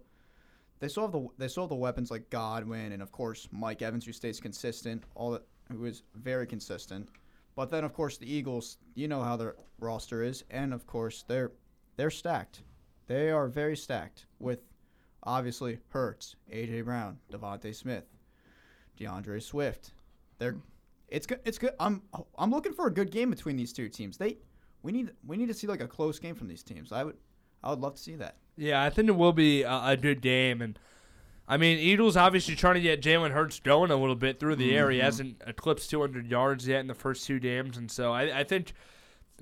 They 0.80 0.88
still 0.88 1.02
have 1.02 1.12
the 1.12 1.28
they 1.36 1.46
still 1.48 1.64
have 1.64 1.68
the 1.68 1.74
weapons 1.76 2.10
like 2.10 2.30
Godwin 2.30 2.92
and 2.92 3.02
of 3.02 3.12
course 3.12 3.46
Mike 3.52 3.82
Evans 3.82 4.06
who 4.06 4.12
stays 4.14 4.40
consistent, 4.40 5.04
all 5.14 5.32
that 5.32 5.42
who 5.70 5.84
is 5.84 6.02
very 6.14 6.46
consistent. 6.46 7.10
But 7.54 7.70
then 7.70 7.84
of 7.84 7.92
course 7.92 8.16
the 8.16 8.32
Eagles, 8.32 8.78
you 8.94 9.08
know 9.08 9.22
how 9.22 9.36
their 9.36 9.56
roster 9.78 10.22
is, 10.22 10.44
and 10.50 10.72
of 10.72 10.86
course 10.86 11.24
they're 11.26 11.52
they're 11.96 12.10
stacked. 12.10 12.62
They 13.06 13.30
are 13.30 13.48
very 13.48 13.76
stacked 13.76 14.26
with 14.38 14.60
obviously 15.22 15.78
Hurts, 15.88 16.36
AJ 16.52 16.84
Brown, 16.84 17.18
DeVonta 17.32 17.74
Smith, 17.74 18.04
D'Andre 18.96 19.40
Swift. 19.40 19.92
They're 20.38 20.56
it's 21.08 21.26
good. 21.26 21.40
It's 21.44 21.58
good. 21.58 21.72
I'm 21.80 22.02
I'm 22.38 22.50
looking 22.50 22.72
for 22.72 22.86
a 22.86 22.92
good 22.92 23.10
game 23.10 23.30
between 23.30 23.56
these 23.56 23.72
two 23.72 23.88
teams. 23.88 24.16
They 24.16 24.38
we 24.82 24.92
need 24.92 25.10
we 25.26 25.36
need 25.36 25.48
to 25.48 25.54
see 25.54 25.66
like 25.66 25.80
a 25.80 25.88
close 25.88 26.18
game 26.18 26.34
from 26.34 26.48
these 26.48 26.62
teams. 26.62 26.92
I 26.92 27.04
would 27.04 27.16
I 27.62 27.70
would 27.70 27.80
love 27.80 27.96
to 27.96 28.00
see 28.00 28.16
that. 28.16 28.36
Yeah, 28.56 28.82
I 28.82 28.90
think 28.90 29.08
it 29.08 29.16
will 29.16 29.32
be 29.32 29.62
a, 29.62 29.80
a 29.84 29.96
good 29.96 30.20
game, 30.20 30.62
and 30.62 30.78
I 31.50 31.56
mean, 31.56 31.78
Eagles 31.78 32.16
obviously 32.16 32.54
trying 32.54 32.76
to 32.76 32.80
get 32.80 33.02
Jalen 33.02 33.32
Hurts 33.32 33.58
going 33.58 33.90
a 33.90 33.96
little 33.96 34.14
bit 34.14 34.38
through 34.38 34.54
the 34.54 34.76
air. 34.76 34.88
He 34.88 35.00
hasn't 35.00 35.42
eclipsed 35.44 35.90
200 35.90 36.30
yards 36.30 36.68
yet 36.68 36.78
in 36.78 36.86
the 36.86 36.94
first 36.94 37.26
two 37.26 37.40
games, 37.40 37.76
and 37.76 37.90
so 37.90 38.12
I, 38.12 38.38
I 38.38 38.44
think 38.44 38.72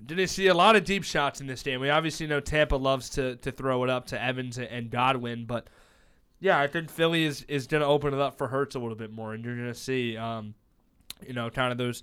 didn't 0.03 0.29
see 0.29 0.47
a 0.47 0.55
lot 0.55 0.75
of 0.75 0.85
deep 0.85 1.05
shots 1.05 1.43
in 1.43 1.47
this 1.47 1.63
game. 1.63 1.81
We 1.81 1.91
obviously 1.91 2.27
know 2.27 2.41
Tampa 2.41 2.77
loves 2.77 3.11
to 3.11 3.37
to 3.37 3.53
throw 3.53 3.85
it 3.85 3.91
up 3.91 4.07
to 4.07 4.23
Evans 4.23 4.59
and, 4.59 4.91
Godwin, 4.91 5.45
but 5.45 5.69
yeah, 6.41 6.59
I 6.59 6.67
think 6.67 6.89
Philly 6.89 7.25
is 7.25 7.43
is 7.43 7.67
going 7.67 7.83
to 7.83 7.87
open 7.87 8.15
it 8.15 8.21
up 8.21 8.39
for 8.39 8.49
Hurts 8.49 8.75
a 8.75 8.79
little 8.79 8.97
bit 8.97 9.13
more, 9.13 9.35
and 9.35 9.45
you're 9.45 9.57
going 9.57 9.69
to 9.69 9.79
see, 9.79 10.17
um, 10.17 10.55
you 11.27 11.35
know, 11.35 11.51
kind 11.51 11.73
of 11.73 11.79
those. 11.79 12.03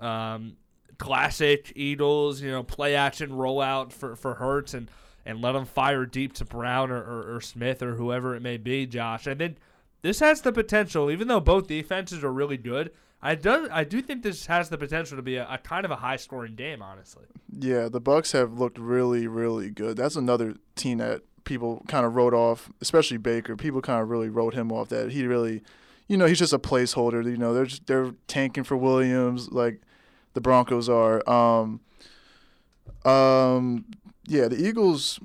Um, 0.00 0.56
classic 0.98 1.72
Eagles, 1.76 2.40
you 2.40 2.50
know, 2.50 2.62
play 2.62 2.94
action 2.94 3.30
rollout 3.30 3.92
for 3.92 4.16
for 4.16 4.34
Hurts 4.34 4.74
and 4.74 4.90
and 5.26 5.40
let 5.40 5.52
them 5.52 5.64
fire 5.64 6.06
deep 6.06 6.32
to 6.34 6.44
Brown 6.44 6.90
or, 6.90 7.02
or, 7.02 7.36
or 7.36 7.40
Smith 7.40 7.82
or 7.82 7.94
whoever 7.94 8.34
it 8.34 8.42
may 8.42 8.56
be, 8.56 8.86
Josh. 8.86 9.26
I 9.26 9.34
think 9.34 9.56
this 10.02 10.20
has 10.20 10.42
the 10.42 10.52
potential, 10.52 11.10
even 11.10 11.28
though 11.28 11.40
both 11.40 11.66
defenses 11.66 12.22
are 12.22 12.32
really 12.32 12.58
good, 12.58 12.90
I 13.22 13.34
do 13.36 13.68
I 13.72 13.84
do 13.84 14.02
think 14.02 14.22
this 14.22 14.46
has 14.46 14.68
the 14.68 14.76
potential 14.76 15.16
to 15.16 15.22
be 15.22 15.36
a, 15.36 15.48
a 15.50 15.56
kind 15.56 15.86
of 15.86 15.90
a 15.90 15.96
high 15.96 16.16
scoring 16.16 16.56
game, 16.56 16.82
honestly. 16.82 17.24
Yeah, 17.58 17.88
the 17.88 18.00
Bucks 18.00 18.32
have 18.32 18.58
looked 18.58 18.78
really, 18.78 19.26
really 19.26 19.70
good. 19.70 19.96
That's 19.96 20.16
another 20.16 20.56
team 20.76 20.98
that 20.98 21.22
people 21.44 21.82
kind 21.88 22.04
of 22.04 22.16
wrote 22.16 22.34
off, 22.34 22.70
especially 22.82 23.16
Baker. 23.16 23.56
People 23.56 23.80
kind 23.80 24.02
of 24.02 24.10
really 24.10 24.28
wrote 24.28 24.52
him 24.52 24.70
off 24.70 24.90
that 24.90 25.12
he 25.12 25.26
really, 25.26 25.62
you 26.06 26.18
know, 26.18 26.26
he's 26.26 26.38
just 26.38 26.52
a 26.52 26.58
placeholder. 26.58 27.24
You 27.24 27.38
know, 27.38 27.54
they're 27.54 27.64
just, 27.64 27.86
they're 27.86 28.12
tanking 28.26 28.64
for 28.64 28.76
Williams 28.76 29.50
like 29.50 29.80
the 30.34 30.42
Broncos 30.42 30.90
are. 30.90 31.26
Um, 31.28 31.80
um, 33.06 33.86
yeah, 34.26 34.48
the 34.48 34.56
Eagles, 34.56 35.20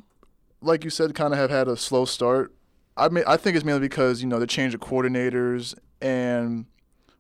like 0.62 0.84
you 0.84 0.90
said, 0.90 1.14
kind 1.16 1.34
of 1.34 1.40
have 1.40 1.50
had 1.50 1.68
a 1.68 1.78
slow 1.78 2.06
start. 2.06 2.54
I 2.98 3.10
mean, 3.10 3.24
I 3.28 3.38
think 3.38 3.56
it's 3.56 3.66
mainly 3.66 3.82
because 3.82 4.22
you 4.22 4.28
know 4.28 4.40
the 4.40 4.48
change 4.48 4.74
of 4.74 4.82
coordinators 4.82 5.74
and 6.02 6.66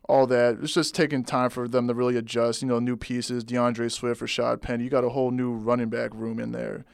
all 0.07 0.27
that. 0.27 0.57
It's 0.61 0.73
just 0.73 0.95
taking 0.95 1.23
time 1.23 1.49
for 1.49 1.67
them 1.67 1.87
to 1.87 1.93
really 1.93 2.17
adjust. 2.17 2.61
You 2.61 2.67
know, 2.67 2.79
new 2.79 2.97
pieces, 2.97 3.43
D'Andre 3.43 3.87
Swift, 3.87 4.21
Rashad 4.21 4.61
Penny. 4.61 4.83
You 4.83 4.89
got 4.89 5.03
a 5.03 5.09
whole 5.09 5.31
new 5.31 5.53
running 5.53 5.89
back 5.89 6.13
room 6.13 6.39
in 6.39 6.51
there. 6.51 6.85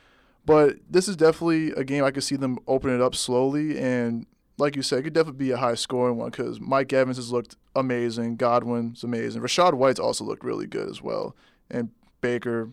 But 0.45 0.77
this 0.87 1.07
is 1.07 1.15
definitely 1.15 1.71
a 1.71 1.83
game 1.83 2.03
I 2.03 2.11
could 2.11 2.23
see 2.23 2.35
them 2.35 2.59
open 2.67 2.93
it 2.93 3.01
up 3.01 3.15
slowly. 3.15 3.79
And 3.79 4.27
like 4.57 4.75
you 4.75 4.83
said, 4.83 4.99
it 4.99 5.03
could 5.03 5.13
definitely 5.13 5.43
be 5.43 5.51
a 5.51 5.57
high 5.57 5.73
scoring 5.73 6.17
one 6.17 6.29
because 6.29 6.59
Mike 6.59 6.93
Evans 6.93 7.17
has 7.17 7.31
looked 7.31 7.55
amazing. 7.75 8.35
Godwin's 8.35 9.03
amazing. 9.03 9.41
Rachaad 9.41 9.73
White's 9.73 9.99
also 9.99 10.23
looked 10.23 10.43
really 10.43 10.67
good 10.67 10.87
as 10.87 11.01
well. 11.01 11.35
And 11.71 11.89
Baker 12.21 12.69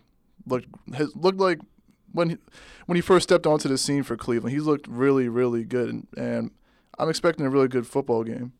looked 0.46 0.66
has 0.94 1.14
looked 1.16 1.38
like 1.38 1.60
when 2.12 2.30
he, 2.30 2.38
when 2.86 2.96
he 2.96 3.02
first 3.02 3.24
stepped 3.24 3.46
onto 3.46 3.68
the 3.68 3.78
scene 3.78 4.02
for 4.02 4.16
Cleveland, 4.16 4.54
he's 4.54 4.64
looked 4.64 4.86
really, 4.86 5.28
really 5.28 5.64
good. 5.64 5.88
And, 5.88 6.06
and 6.16 6.50
I'm 6.98 7.08
expecting 7.08 7.46
a 7.46 7.50
really 7.50 7.68
good 7.68 7.86
football 7.86 8.24
game. 8.24 8.52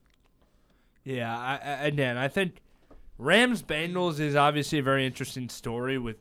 Yeah, 1.04 1.36
I, 1.36 1.88
I, 1.88 2.24
I 2.24 2.28
think 2.28 2.60
Rams 3.18 3.62
Bengals 3.62 4.20
is 4.20 4.36
obviously 4.36 4.78
a 4.78 4.82
very 4.82 5.06
interesting 5.06 5.48
story 5.48 5.98
with 5.98 6.16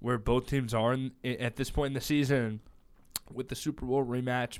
where 0.00 0.18
both 0.18 0.46
teams 0.46 0.74
are 0.74 0.92
in, 0.92 1.12
at 1.24 1.56
this 1.56 1.70
point 1.70 1.88
in 1.88 1.94
the 1.94 2.00
season 2.00 2.60
with 3.32 3.48
the 3.48 3.54
Super 3.54 3.84
Bowl 3.84 4.04
rematch. 4.04 4.58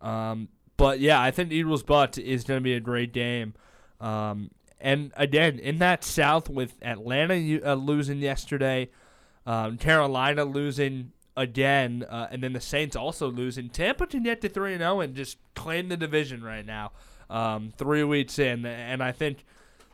Um, 0.00 0.48
but 0.76 1.00
yeah, 1.00 1.20
I 1.20 1.30
think 1.30 1.50
Eagles 1.52 1.82
Bucks 1.82 2.18
is 2.18 2.44
going 2.44 2.58
to 2.58 2.64
be 2.64 2.74
a 2.74 2.80
great 2.80 3.12
game. 3.12 3.54
Um, 4.00 4.50
and 4.80 5.12
again, 5.16 5.58
in 5.58 5.78
that 5.78 6.04
South 6.04 6.48
with 6.48 6.74
Atlanta 6.82 7.60
uh, 7.64 7.74
losing 7.74 8.18
yesterday, 8.18 8.90
um, 9.44 9.76
Carolina 9.76 10.44
losing 10.44 11.12
again, 11.38 12.04
uh, 12.10 12.26
and 12.30 12.42
then 12.42 12.52
the 12.52 12.60
Saints 12.60 12.96
also 12.96 13.30
losing. 13.30 13.70
Tampa 13.70 14.06
can 14.06 14.24
get 14.24 14.40
to 14.40 14.48
three 14.48 14.72
and 14.72 14.80
zero 14.80 15.00
and 15.00 15.14
just 15.14 15.38
claim 15.54 15.88
the 15.88 15.96
division 15.96 16.42
right 16.42 16.66
now 16.66 16.90
um, 17.30 17.72
three 17.78 18.02
weeks 18.02 18.38
in, 18.38 18.66
and 18.66 19.02
I 19.02 19.12
think 19.12 19.44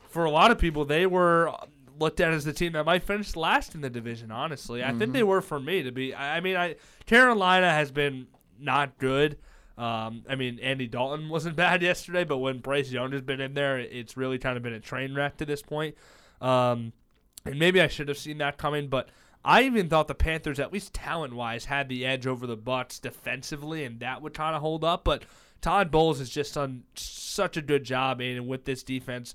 for 0.08 0.24
a 0.24 0.30
lot 0.30 0.50
of 0.50 0.58
people 0.58 0.84
they 0.84 1.06
were 1.06 1.52
looked 1.98 2.18
at 2.20 2.32
as 2.32 2.44
the 2.44 2.52
team 2.52 2.72
that 2.72 2.84
might 2.84 3.04
finish 3.04 3.36
last 3.36 3.74
in 3.74 3.82
the 3.82 3.90
division. 3.90 4.30
Honestly, 4.30 4.82
I 4.82 4.92
think 4.92 5.12
they 5.12 5.22
were 5.22 5.42
for 5.42 5.60
me 5.60 5.82
to 5.82 5.92
be. 5.92 6.14
I 6.14 6.38
I 6.38 6.40
mean, 6.40 6.56
I 6.56 6.76
Carolina 7.06 7.70
has 7.70 7.92
been 7.92 8.26
not 8.58 8.98
good. 8.98 9.36
Um, 9.76 10.22
I 10.28 10.36
mean, 10.36 10.58
Andy 10.60 10.86
Dalton 10.86 11.28
wasn't 11.28 11.56
bad 11.56 11.82
yesterday, 11.82 12.24
but 12.24 12.38
when 12.38 12.58
Bryce 12.58 12.90
Young 12.90 13.12
has 13.12 13.20
been 13.20 13.40
in 13.40 13.52
there, 13.54 13.78
it's 13.78 14.16
really 14.16 14.38
kind 14.38 14.56
of 14.56 14.62
been 14.62 14.72
a 14.72 14.80
train 14.80 15.14
wreck 15.14 15.36
to 15.38 15.44
this 15.44 15.62
point. 15.62 15.94
Um, 16.40 16.92
and 17.44 17.58
maybe 17.58 17.80
I 17.80 17.88
should 17.88 18.08
have 18.08 18.18
seen 18.18 18.38
that 18.38 18.56
coming, 18.56 18.88
but 18.88 19.10
I 19.44 19.62
even 19.62 19.88
thought 19.88 20.08
the 20.08 20.14
Panthers, 20.14 20.58
at 20.58 20.72
least 20.72 20.94
talent 20.94 21.34
wise, 21.34 21.66
had 21.66 21.88
the 21.88 22.06
edge 22.06 22.26
over 22.26 22.46
the 22.46 22.56
Bucks 22.56 22.98
defensively, 22.98 23.84
and 23.84 24.00
that 24.00 24.22
would 24.22 24.32
kind 24.32 24.56
of 24.56 24.62
hold 24.62 24.84
up. 24.84 25.04
But 25.04 25.24
Todd 25.60 25.90
Bowles 25.90 26.18
has 26.18 26.30
just 26.30 26.54
done 26.54 26.84
such 26.94 27.56
a 27.56 27.62
good 27.62 27.84
job, 27.84 28.20
and 28.20 28.48
with 28.48 28.64
this 28.64 28.82
defense 28.82 29.34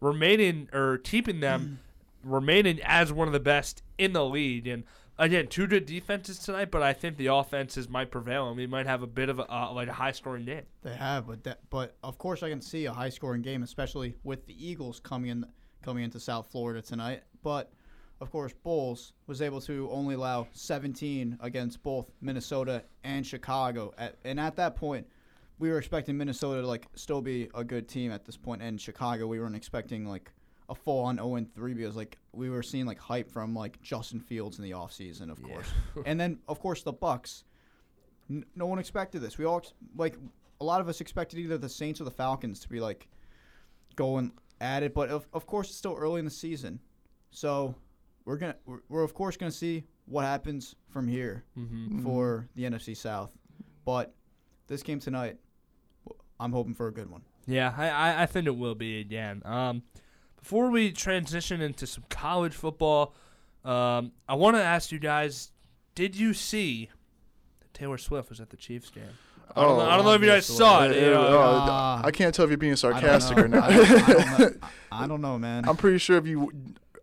remaining 0.00 0.68
or 0.72 0.98
keeping 0.98 1.40
them 1.40 1.80
remaining 2.22 2.80
as 2.82 3.12
one 3.12 3.28
of 3.28 3.32
the 3.32 3.40
best 3.40 3.82
in 3.98 4.12
the 4.12 4.24
league. 4.24 4.66
And 4.66 4.84
again, 5.18 5.46
two 5.46 5.66
good 5.66 5.86
defenses 5.86 6.38
tonight, 6.38 6.70
but 6.70 6.82
I 6.82 6.92
think 6.92 7.16
the 7.16 7.28
offenses 7.28 7.88
might 7.88 8.10
prevail, 8.10 8.48
and 8.48 8.56
we 8.56 8.66
might 8.66 8.86
have 8.86 9.02
a 9.02 9.06
bit 9.06 9.28
of 9.28 9.38
a 9.38 9.50
uh, 9.52 9.72
like 9.72 9.88
a 9.88 9.92
high 9.92 10.12
scoring 10.12 10.44
game. 10.44 10.64
They 10.82 10.94
have, 10.94 11.26
but 11.26 11.44
that, 11.44 11.60
but 11.70 11.96
of 12.02 12.18
course 12.18 12.42
I 12.42 12.50
can 12.50 12.60
see 12.60 12.86
a 12.86 12.92
high 12.92 13.10
scoring 13.10 13.42
game, 13.42 13.62
especially 13.62 14.16
with 14.24 14.46
the 14.46 14.66
Eagles 14.66 15.00
coming 15.00 15.30
in 15.30 15.46
coming 15.82 16.04
into 16.04 16.20
South 16.20 16.48
Florida 16.50 16.82
tonight. 16.82 17.22
But 17.42 17.72
of 18.20 18.30
course, 18.30 18.52
Bowles 18.62 19.12
was 19.26 19.42
able 19.42 19.60
to 19.62 19.88
only 19.90 20.14
allow 20.14 20.48
17 20.52 21.38
against 21.40 21.82
both 21.82 22.10
Minnesota 22.20 22.82
and 23.04 23.26
Chicago, 23.26 23.92
at, 23.98 24.16
and 24.24 24.40
at 24.40 24.56
that 24.56 24.76
point, 24.76 25.06
we 25.58 25.70
were 25.70 25.78
expecting 25.78 26.16
Minnesota 26.16 26.60
to 26.60 26.66
like 26.66 26.86
still 26.94 27.20
be 27.20 27.48
a 27.54 27.64
good 27.64 27.88
team 27.88 28.12
at 28.12 28.24
this 28.24 28.36
point, 28.36 28.62
and 28.62 28.80
Chicago 28.80 29.26
we 29.26 29.40
weren't 29.40 29.56
expecting 29.56 30.06
like 30.06 30.32
a 30.68 30.74
full 30.74 31.04
on 31.04 31.16
0 31.16 31.36
and 31.36 31.54
3 31.54 31.74
because 31.74 31.96
like 31.96 32.18
we 32.32 32.50
were 32.50 32.62
seeing 32.62 32.86
like 32.86 32.98
hype 32.98 33.30
from 33.30 33.54
like 33.54 33.80
Justin 33.82 34.20
Fields 34.20 34.58
in 34.58 34.64
the 34.64 34.72
offseason, 34.72 35.30
of 35.30 35.42
course, 35.42 35.66
and 36.06 36.18
then 36.18 36.38
of 36.48 36.60
course 36.60 36.82
the 36.82 36.92
Bucks. 36.92 37.44
N- 38.28 38.44
no 38.56 38.66
one 38.66 38.78
expected 38.78 39.20
this. 39.20 39.38
We 39.38 39.44
all 39.44 39.58
ex- 39.58 39.72
like 39.96 40.16
a 40.60 40.64
lot 40.64 40.80
of 40.80 40.88
us 40.88 41.00
expected 41.00 41.38
either 41.38 41.58
the 41.58 41.68
Saints 41.68 42.00
or 42.00 42.04
the 42.04 42.10
Falcons 42.10 42.60
to 42.60 42.68
be 42.68 42.80
like 42.80 43.08
going 43.94 44.32
at 44.60 44.82
it, 44.82 44.94
but 44.94 45.10
of, 45.10 45.26
of 45.32 45.46
course 45.46 45.68
it's 45.68 45.76
still 45.76 45.94
early 45.94 46.18
in 46.18 46.24
the 46.24 46.30
season, 46.30 46.80
so 47.30 47.74
we're 48.26 48.36
gonna 48.36 48.56
we're, 48.66 48.80
we're 48.90 49.02
of 49.02 49.14
course 49.14 49.36
gonna 49.38 49.50
see 49.50 49.84
what 50.04 50.24
happens 50.24 50.74
from 50.90 51.08
here 51.08 51.44
Mm-hmm. 51.58 52.02
for 52.02 52.48
the 52.54 52.64
NFC 52.64 52.94
South, 52.96 53.30
but 53.86 54.12
this 54.66 54.82
game 54.82 55.00
tonight, 55.00 55.36
I'm 56.38 56.52
hoping 56.52 56.74
for 56.74 56.88
a 56.88 56.92
good 56.92 57.10
one. 57.10 57.22
Yeah, 57.46 57.72
I, 57.76 57.88
I, 57.88 58.22
I 58.24 58.26
think 58.26 58.46
it 58.46 58.56
will 58.56 58.74
be 58.74 59.00
again. 59.00 59.40
Um, 59.44 59.82
before 60.36 60.70
we 60.70 60.90
transition 60.92 61.60
into 61.60 61.86
some 61.86 62.04
college 62.10 62.52
football, 62.54 63.14
um, 63.64 64.12
I 64.28 64.34
want 64.34 64.56
to 64.56 64.62
ask 64.62 64.90
you 64.92 64.98
guys: 64.98 65.52
Did 65.94 66.16
you 66.16 66.34
see 66.34 66.90
that 67.60 67.72
Taylor 67.74 67.98
Swift 67.98 68.28
was 68.30 68.40
at 68.40 68.50
the 68.50 68.56
Chiefs 68.56 68.90
game? 68.90 69.04
I 69.54 69.62
don't, 69.62 69.78
know, 69.78 69.84
I 69.84 69.96
don't 69.96 70.04
know 70.04 70.12
if 70.12 70.20
you 70.20 70.26
guys 70.26 70.44
saw 70.44 70.84
it. 70.84 70.96
Yeah, 70.96 71.02
you 71.02 71.10
know, 71.10 71.26
oh, 71.28 71.38
uh, 71.38 72.02
I 72.04 72.10
can't 72.10 72.34
tell 72.34 72.44
if 72.44 72.50
you're 72.50 72.58
being 72.58 72.74
sarcastic 72.76 73.38
or 73.38 73.46
not. 73.48 73.70
I 73.70 73.76
don't, 73.76 73.90
I 73.90 74.16
don't 74.16 74.38
know. 74.40 74.68
I 74.92 75.06
don't 75.06 75.20
know, 75.20 75.38
man. 75.38 75.68
I'm 75.68 75.76
pretty 75.76 75.98
sure 75.98 76.16
if 76.18 76.26
you 76.26 76.52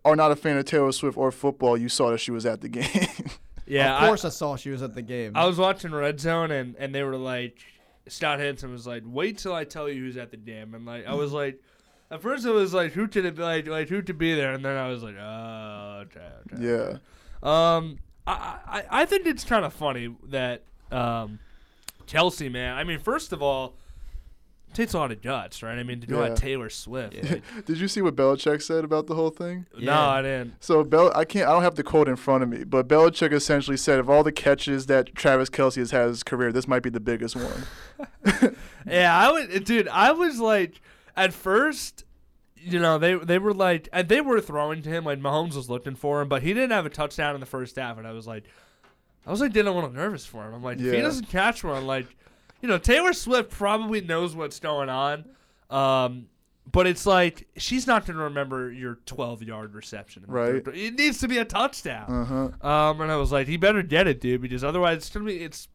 are 0.04 0.16
not 0.16 0.30
a 0.30 0.36
fan 0.36 0.56
of 0.56 0.64
Taylor 0.64 0.92
Swift 0.92 1.16
or 1.16 1.30
football, 1.30 1.76
you 1.76 1.88
saw 1.88 2.10
that 2.10 2.18
she 2.18 2.30
was 2.30 2.44
at 2.44 2.60
the 2.60 2.68
game. 2.68 2.86
yeah, 3.66 3.98
of 3.98 4.08
course 4.08 4.24
I, 4.24 4.28
saw 4.28 4.56
she 4.56 4.70
was 4.70 4.82
at 4.82 4.94
the 4.94 5.02
game. 5.02 5.32
I 5.34 5.46
was 5.46 5.58
watching 5.58 5.92
Red 5.92 6.20
Zone 6.20 6.50
and, 6.50 6.76
and 6.76 6.94
they 6.94 7.02
were 7.02 7.16
like, 7.16 7.58
Scott 8.08 8.38
Hanson 8.38 8.70
was 8.70 8.86
like, 8.86 9.02
wait 9.06 9.38
till 9.38 9.54
I 9.54 9.64
tell 9.64 9.88
you 9.88 10.02
who's 10.02 10.16
at 10.16 10.30
the 10.30 10.36
game. 10.36 10.74
And 10.74 10.84
like, 10.84 11.06
I 11.06 11.14
was 11.14 11.32
like, 11.40 11.60
at 12.10 12.20
first 12.20 12.44
it 12.44 12.50
was 12.50 12.74
like, 12.74 12.92
who 12.92 13.08
could 13.08 13.24
it 13.24 13.34
be, 13.34 13.42
like, 13.42 13.66
like 13.66 13.88
who 13.88 14.02
to 14.02 14.14
be 14.14 14.34
there? 14.34 14.52
And 14.52 14.64
then 14.64 14.76
I 14.76 14.88
was 14.88 15.02
like, 15.02 15.16
oh, 15.18 16.04
okay, 16.06 16.28
okay. 16.52 16.62
yeah. 16.62 16.98
Um, 17.42 17.98
I, 18.26 18.58
I, 18.66 18.84
I 18.90 19.04
think 19.06 19.26
it's 19.26 19.44
kind 19.44 19.64
of 19.64 19.72
funny 19.72 20.14
that, 20.28 20.62
um, 20.90 21.38
Kelce, 22.06 22.50
man. 22.50 22.76
I 22.76 22.84
mean, 22.84 22.98
first 22.98 23.32
of 23.32 23.42
all, 23.42 23.68
it 23.68 23.74
takes 24.74 24.92
a 24.94 24.98
lot 24.98 25.10
of 25.12 25.22
guts, 25.22 25.62
right? 25.62 25.78
I 25.78 25.82
mean, 25.82 26.00
to 26.00 26.06
go 26.06 26.20
Yeah. 26.24 26.30
at 26.32 26.36
Taylor 26.36 26.68
Swift. 26.68 27.14
like- 27.30 27.64
Did 27.66 27.78
you 27.78 27.88
see 27.88 28.02
what 28.02 28.14
Belichick 28.16 28.62
said 28.62 28.84
about 28.84 29.06
the 29.06 29.14
whole 29.14 29.30
thing? 29.30 29.66
No, 29.78 29.94
I 29.98 30.22
didn't. 30.22 30.54
So 30.60 30.84
Bel, 30.84 31.12
I 31.14 31.24
can't, 31.24 31.48
I 31.48 31.52
don't 31.52 31.62
have 31.62 31.74
the 31.76 31.82
quote 31.82 32.08
in 32.08 32.16
front 32.16 32.42
of 32.42 32.48
me, 32.48 32.64
but 32.64 32.88
Belichick 32.88 33.32
essentially 33.32 33.76
said, 33.76 33.98
of 33.98 34.10
all 34.10 34.22
the 34.22 34.32
catches 34.32 34.86
that 34.86 35.14
Travis 35.14 35.48
Kelce 35.50 35.76
has 35.76 35.90
had 35.92 36.02
in 36.02 36.08
his 36.08 36.22
career, 36.22 36.52
this 36.52 36.66
might 36.68 36.82
be 36.82 36.90
the 36.90 37.00
biggest 37.00 37.36
one. 37.36 37.64
Yeah, 38.86 39.16
I 39.16 39.32
would, 39.32 39.64
dude. 39.64 39.88
I 39.88 40.12
was 40.12 40.38
like, 40.40 40.80
at 41.16 41.32
first, 41.32 42.04
you 42.56 42.78
know, 42.78 42.98
they 42.98 43.14
they 43.14 43.38
were 43.38 43.54
like, 43.54 43.88
and 43.92 44.08
they 44.08 44.20
were 44.20 44.40
throwing 44.40 44.82
to 44.82 44.88
him 44.90 45.04
like 45.04 45.18
Mahomes 45.20 45.54
was 45.54 45.70
looking 45.70 45.94
for 45.94 46.20
him, 46.20 46.28
but 46.28 46.42
he 46.42 46.52
didn't 46.52 46.72
have 46.72 46.84
a 46.84 46.90
touchdown 46.90 47.34
in 47.34 47.40
the 47.40 47.46
first 47.46 47.76
half, 47.76 47.96
and 47.98 48.06
I 48.06 48.12
was 48.12 48.26
like, 48.26 48.44
I 49.26 49.30
was 49.30 49.40
like 49.40 49.52
getting 49.54 49.72
a 49.72 49.74
little 49.74 49.90
nervous 49.90 50.26
for 50.26 50.46
him. 50.46 50.52
I'm 50.54 50.62
like, 50.62 50.78
if 50.78 50.92
he 50.92 51.00
doesn't 51.00 51.30
catch 51.30 51.64
one, 51.64 51.86
like, 51.86 52.14
you 52.64 52.70
know, 52.70 52.78
Taylor 52.78 53.12
Swift 53.12 53.50
probably 53.50 54.00
knows 54.00 54.34
what's 54.34 54.58
going 54.58 54.88
on, 54.88 55.26
um, 55.68 56.28
but 56.72 56.86
it's 56.86 57.04
like 57.04 57.46
she's 57.58 57.86
not 57.86 58.06
going 58.06 58.16
to 58.16 58.22
remember 58.22 58.72
your 58.72 59.00
12 59.04 59.42
yard 59.42 59.74
reception. 59.74 60.24
Right. 60.26 60.66
It 60.68 60.94
needs 60.94 61.18
to 61.18 61.28
be 61.28 61.36
a 61.36 61.44
touchdown. 61.44 62.10
Uh 62.10 62.24
huh. 62.24 62.66
Um, 62.66 63.02
and 63.02 63.12
I 63.12 63.16
was 63.16 63.30
like, 63.30 63.48
he 63.48 63.58
better 63.58 63.82
get 63.82 64.06
it, 64.06 64.18
dude, 64.18 64.40
because 64.40 64.64
otherwise 64.64 64.96
it's 64.96 65.10
gonna 65.10 65.26
be 65.26 65.42
it's, 65.42 65.68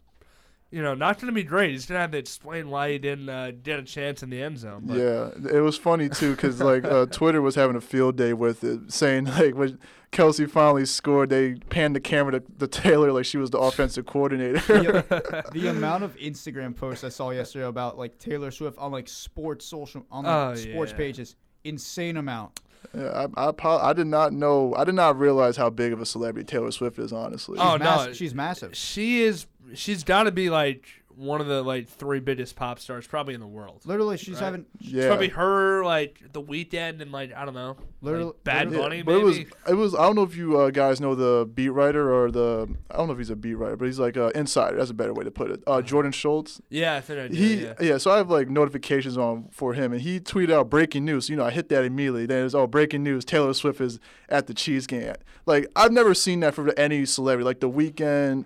you 0.72 0.82
know, 0.84 0.93
not 0.93 1.20
gonna 1.20 1.32
be 1.32 1.43
great. 1.43 1.72
He's 1.72 1.86
gonna 1.86 1.99
have 2.01 2.11
to 2.11 2.17
explain 2.17 2.70
why 2.70 2.91
he 2.91 2.99
didn't 2.99 3.30
uh, 3.30 3.51
get 3.63 3.80
a 3.80 3.84
chance 3.84 4.22
in 4.24 4.30
the 4.30 4.41
end 4.41 4.59
zone. 4.59 4.84
But 4.86 4.97
Yeah, 4.97 5.30
it 5.57 5.61
was 5.61 5.78
funny 5.78 6.09
too 6.09 6.36
because 6.36 6.61
like 6.61 6.86
uh, 6.86 7.05
Twitter 7.11 7.41
was 7.41 7.55
having 7.55 7.76
a 7.76 7.82
field 7.82 8.15
day 8.17 8.34
with 8.34 8.63
it, 8.63 8.91
saying 8.91 9.26
like 9.26 9.55
when 9.55 9.80
Kelce 10.11 10.49
finally 10.49 10.86
scored, 10.86 11.30
they 11.30 11.55
panned 11.70 11.95
the 11.95 11.99
camera 11.99 12.39
to, 12.39 12.43
to 12.59 12.67
Taylor 12.67 13.11
like 13.11 13.26
she 13.26 13.38
was 13.38 13.49
the 13.51 13.59
offensive 13.59 14.05
coordinator. 14.05 14.59
the, 14.59 15.43
the 15.53 15.67
amount 15.67 16.03
of 16.03 16.15
Instagram 16.17 16.76
posts 16.76 17.03
I 17.03 17.09
saw 17.09 17.30
yesterday 17.32 17.65
about 17.65 17.97
like 17.97 18.17
Taylor 18.20 18.51
Swift 18.51 18.78
on 18.78 18.91
like 18.91 19.07
sports 19.07 19.65
social 19.65 20.05
on 20.11 20.24
like 20.26 20.34
Oh, 20.34 20.55
sports 20.55 20.91
yeah. 20.91 20.97
pages, 20.97 21.36
insane 21.63 22.17
amount. 22.17 22.59
Yeah, 22.95 23.27
I, 23.38 23.49
I, 23.49 23.89
I 23.89 23.93
did 23.93 24.07
not 24.07 24.34
know, 24.34 24.73
I 24.75 24.84
did 24.84 24.95
not 24.95 25.17
realize 25.19 25.57
how 25.57 25.69
big 25.69 25.93
of 25.93 26.01
a 26.01 26.05
celebrity 26.05 26.45
Taylor 26.45 26.71
Swift 26.71 26.97
is. 26.99 27.11
Honestly, 27.13 27.57
Oh, 27.59 27.73
She's 27.73 27.80
mass- 27.80 28.05
no. 28.07 28.13
she's 28.13 28.34
massive. 28.36 28.75
she 28.77 29.21
is 29.21 29.45
she's 29.75 30.03
got 30.03 30.23
to 30.23 30.32
be 30.32 30.49
like 30.49 30.86
one 31.20 31.41
of 31.41 31.47
the 31.47 31.61
like 31.61 31.89
three 31.89 32.22
biggest 32.22 32.55
pop 32.55 32.80
stars 32.80 33.05
probably 33.05 33.34
in 33.34 33.41
the 33.41 33.47
world. 33.47 33.82
Literally, 33.86 34.15
she's 34.15 34.36
Right. 34.36 34.43
having 34.45 34.65
It's 34.80 34.89
Yeah. 34.89 35.07
probably 35.07 35.28
her, 35.28 35.84
like 35.84 36.22
the 36.32 36.41
Weeknd, 36.41 37.01
and 37.01 37.11
like 37.11 37.34
I 37.36 37.43
don't 37.43 37.53
know, 37.53 37.76
Literally- 38.01 38.26
like, 38.28 38.43
Bad 38.45 38.70
literally- 38.72 38.88
Bunny. 38.89 39.01
but 39.03 39.15
it 39.15 39.24
was 39.24 39.38
it 39.67 39.74
was 39.74 39.93
I 39.93 40.03
don't 40.03 40.15
know 40.15 40.24
if 40.24 40.38
you 40.38 40.57
uh, 40.57 40.70
guys 40.70 41.01
know 41.01 41.15
the 41.15 41.45
beat 41.45 41.70
writer 41.70 42.13
or 42.13 42.32
the 42.32 42.70
I 42.89 42.95
don't 42.97 43.07
know 43.07 43.13
if 43.13 43.20
he's 43.20 43.30
a 43.30 43.36
beat 43.36 43.55
writer, 43.55 43.76
but 43.76 43.86
he's 43.86 43.99
like 43.99 44.15
uh, 44.15 44.32
insider. 44.34 44.78
That's 44.78 44.91
a 44.91 44.93
better 44.93 45.13
way 45.13 45.26
to 45.26 45.32
put 45.32 45.51
it. 45.51 45.61
Uh, 45.67 45.82
Jordan 45.82 46.13
Schultz. 46.13 46.61
yeah, 46.70 46.95
I 46.95 47.01
think 47.01 47.20
I 47.20 47.28
do. 47.28 47.36
He 47.36 47.63
yeah. 47.63 47.74
yeah. 47.82 47.97
so 47.97 48.11
I 48.11 48.17
have 48.17 48.30
like 48.30 48.49
notifications 48.49 49.17
on 49.17 49.49
for 49.51 49.74
him, 49.74 49.91
and 49.91 50.01
he 50.01 50.22
tweeted 50.22 50.51
out 50.53 50.70
breaking 50.70 51.03
news. 51.03 51.30
You 51.30 51.36
know, 51.36 51.43
I 51.45 51.51
hit 51.51 51.67
that 51.70 51.84
immediately. 51.84 52.28
Then 52.28 52.45
it's 52.45 52.55
oh 52.55 52.65
breaking 52.65 53.03
news: 53.03 53.26
Taylor 53.26 53.53
Swift 53.53 53.82
is 53.82 53.99
at 54.30 54.47
the 54.47 54.53
Cheese 54.53 54.88
game. 54.88 55.13
Like 55.45 55.67
I've 55.76 55.91
never 55.91 56.13
seen 56.13 56.39
that 56.39 56.53
for 56.55 56.72
any 56.80 57.05
celebrity. 57.05 57.43
Like 57.43 57.59
the 57.59 57.67
weekend, 57.70 58.45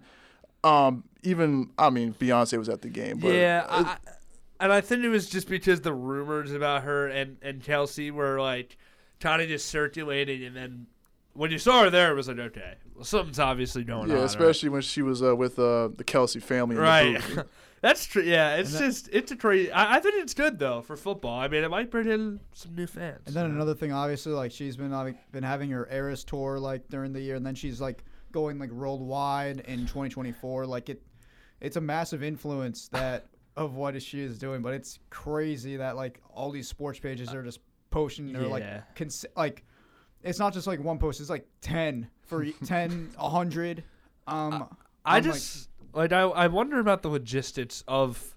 um, 0.64 1.04
even 1.24 1.72
I 1.78 1.90
mean 1.90 2.14
Beyonce 2.14 2.58
was 2.58 2.70
at 2.70 2.82
the 2.82 2.90
game. 2.90 3.20
But 3.20 3.34
yeah, 3.34 3.66
I, 3.70 3.82
I- 3.82 3.98
and 4.60 4.72
I 4.72 4.80
think 4.82 5.04
it 5.04 5.10
was 5.10 5.30
just 5.30 5.50
because 5.50 5.82
the 5.82 5.94
rumors 5.94 6.54
about 6.54 6.84
her 6.84 7.08
and 7.08 7.38
and 7.42 7.62
Kelce 7.62 8.12
were 8.12 8.40
like 8.40 8.78
kind 9.20 9.42
of 9.42 9.48
just 9.48 9.68
circulating, 9.68 10.44
and 10.44 10.56
then 10.56 10.88
when 11.34 11.52
you 11.52 11.58
saw 11.58 11.84
her 11.84 11.90
there, 11.90 12.12
it 12.12 12.16
was 12.16 12.28
like 12.28 12.40
okay, 12.40 12.76
well, 12.96 13.04
something's 13.04 13.40
obviously 13.40 13.84
going 13.84 14.10
yeah, 14.10 14.20
on. 14.20 14.24
especially 14.24 14.70
when 14.70 14.82
she 14.82 15.02
was 15.02 15.22
uh, 15.22 15.36
with 15.36 15.60
uh, 15.60 15.90
the 15.90 16.04
Kelce 16.04 16.42
family. 16.42 16.76
In 16.76 16.82
right. 16.82 17.22
The 17.22 17.36
booth. 17.36 17.46
That's 17.82 18.06
true. 18.06 18.24
Yeah, 18.24 18.56
it's 18.56 18.78
just 18.80 19.10
it's 19.12 19.34
a 19.34 19.36
crazy. 19.36 19.70
I, 19.70 19.98
I 19.98 20.00
think 20.00 20.16
it's 20.24 20.34
good 20.34 20.58
though 20.58 20.82
for 20.82 20.96
football. 20.96 21.38
I 21.38 21.50
mean, 21.50 21.66
it 21.66 21.70
might 21.70 21.92
bring 21.92 22.08
in 22.08 22.40
some 22.54 22.74
new 22.76 22.88
fans. 22.88 23.24
And 23.26 23.36
then 23.36 23.46
another 23.48 23.74
thing, 23.74 23.92
obviously, 23.92 24.32
like 24.32 24.54
she's 24.54 24.78
been 24.78 24.92
like, 24.92 25.18
been 25.34 25.44
having 25.44 25.70
her 25.72 25.90
Eras 25.92 26.24
tour 26.24 26.60
like 26.60 26.88
during 26.88 27.12
the 27.12 27.20
year, 27.20 27.36
and 27.36 27.46
then 27.46 27.56
she's 27.56 27.82
like 27.82 28.06
going 28.32 28.58
like 28.58 28.72
worldwide 28.72 29.60
in 29.68 29.80
2024. 29.82 30.66
Like 30.66 30.88
it, 30.88 31.02
it's 31.64 31.76
a 31.78 31.82
massive 31.82 32.22
influence 32.24 32.88
that 32.90 33.26
of 33.56 33.76
what 33.76 34.00
she 34.02 34.20
is 34.22 34.38
doing. 34.38 34.62
But 34.62 34.76
it's 34.76 35.00
crazy 35.10 35.78
that 35.78 35.96
like 35.96 36.20
all 36.30 36.52
these 36.52 36.68
sports 36.68 37.00
pages 37.00 37.34
are 37.34 37.42
just 37.42 37.60
posting 37.90 38.32
their 38.32 38.44
Yeah. 38.44 38.48
like 38.50 38.96
cons- 38.96 39.26
like 39.36 39.64
it's 40.22 40.40
not 40.40 40.54
just 40.54 40.68
like 40.68 40.80
one 40.84 41.00
post. 41.00 41.20
It's 41.20 41.30
like 41.30 41.48
10 41.62 42.08
for 42.22 42.44
e- 42.44 42.54
10, 42.66 43.12
100. 43.18 43.84
Um, 44.28 44.68
I 45.06 45.16
like- 45.16 45.24
just 45.24 45.70
like, 45.94 46.12
I 46.14 46.22
I 46.22 46.48
wonder 46.48 46.80
about 46.80 47.02
the 47.02 47.10
logistics 47.10 47.84
of 47.88 48.36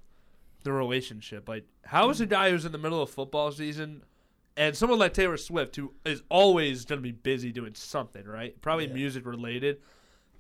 the 0.64 0.72
relationship. 0.72 1.49
Like, 1.49 1.64
how 1.85 2.11
is 2.11 2.20
a 2.20 2.27
guy 2.27 2.51
who's 2.51 2.64
in 2.64 2.72
the 2.72 2.79
middle 2.79 3.01
of 3.01 3.09
football 3.09 3.53
season 3.53 4.03
and 4.57 4.77
someone 4.77 4.99
like 4.99 5.14
Taylor 5.14 5.37
Swift 5.37 5.77
who 5.77 5.93
is 6.05 6.22
always 6.29 6.85
going 6.85 6.99
to 6.99 7.03
be 7.03 7.12
busy 7.12 7.53
doing 7.53 7.74
something, 7.74 8.24
right? 8.27 8.61
Probably 8.61 8.89
music 8.89 9.24
related. 9.27 9.81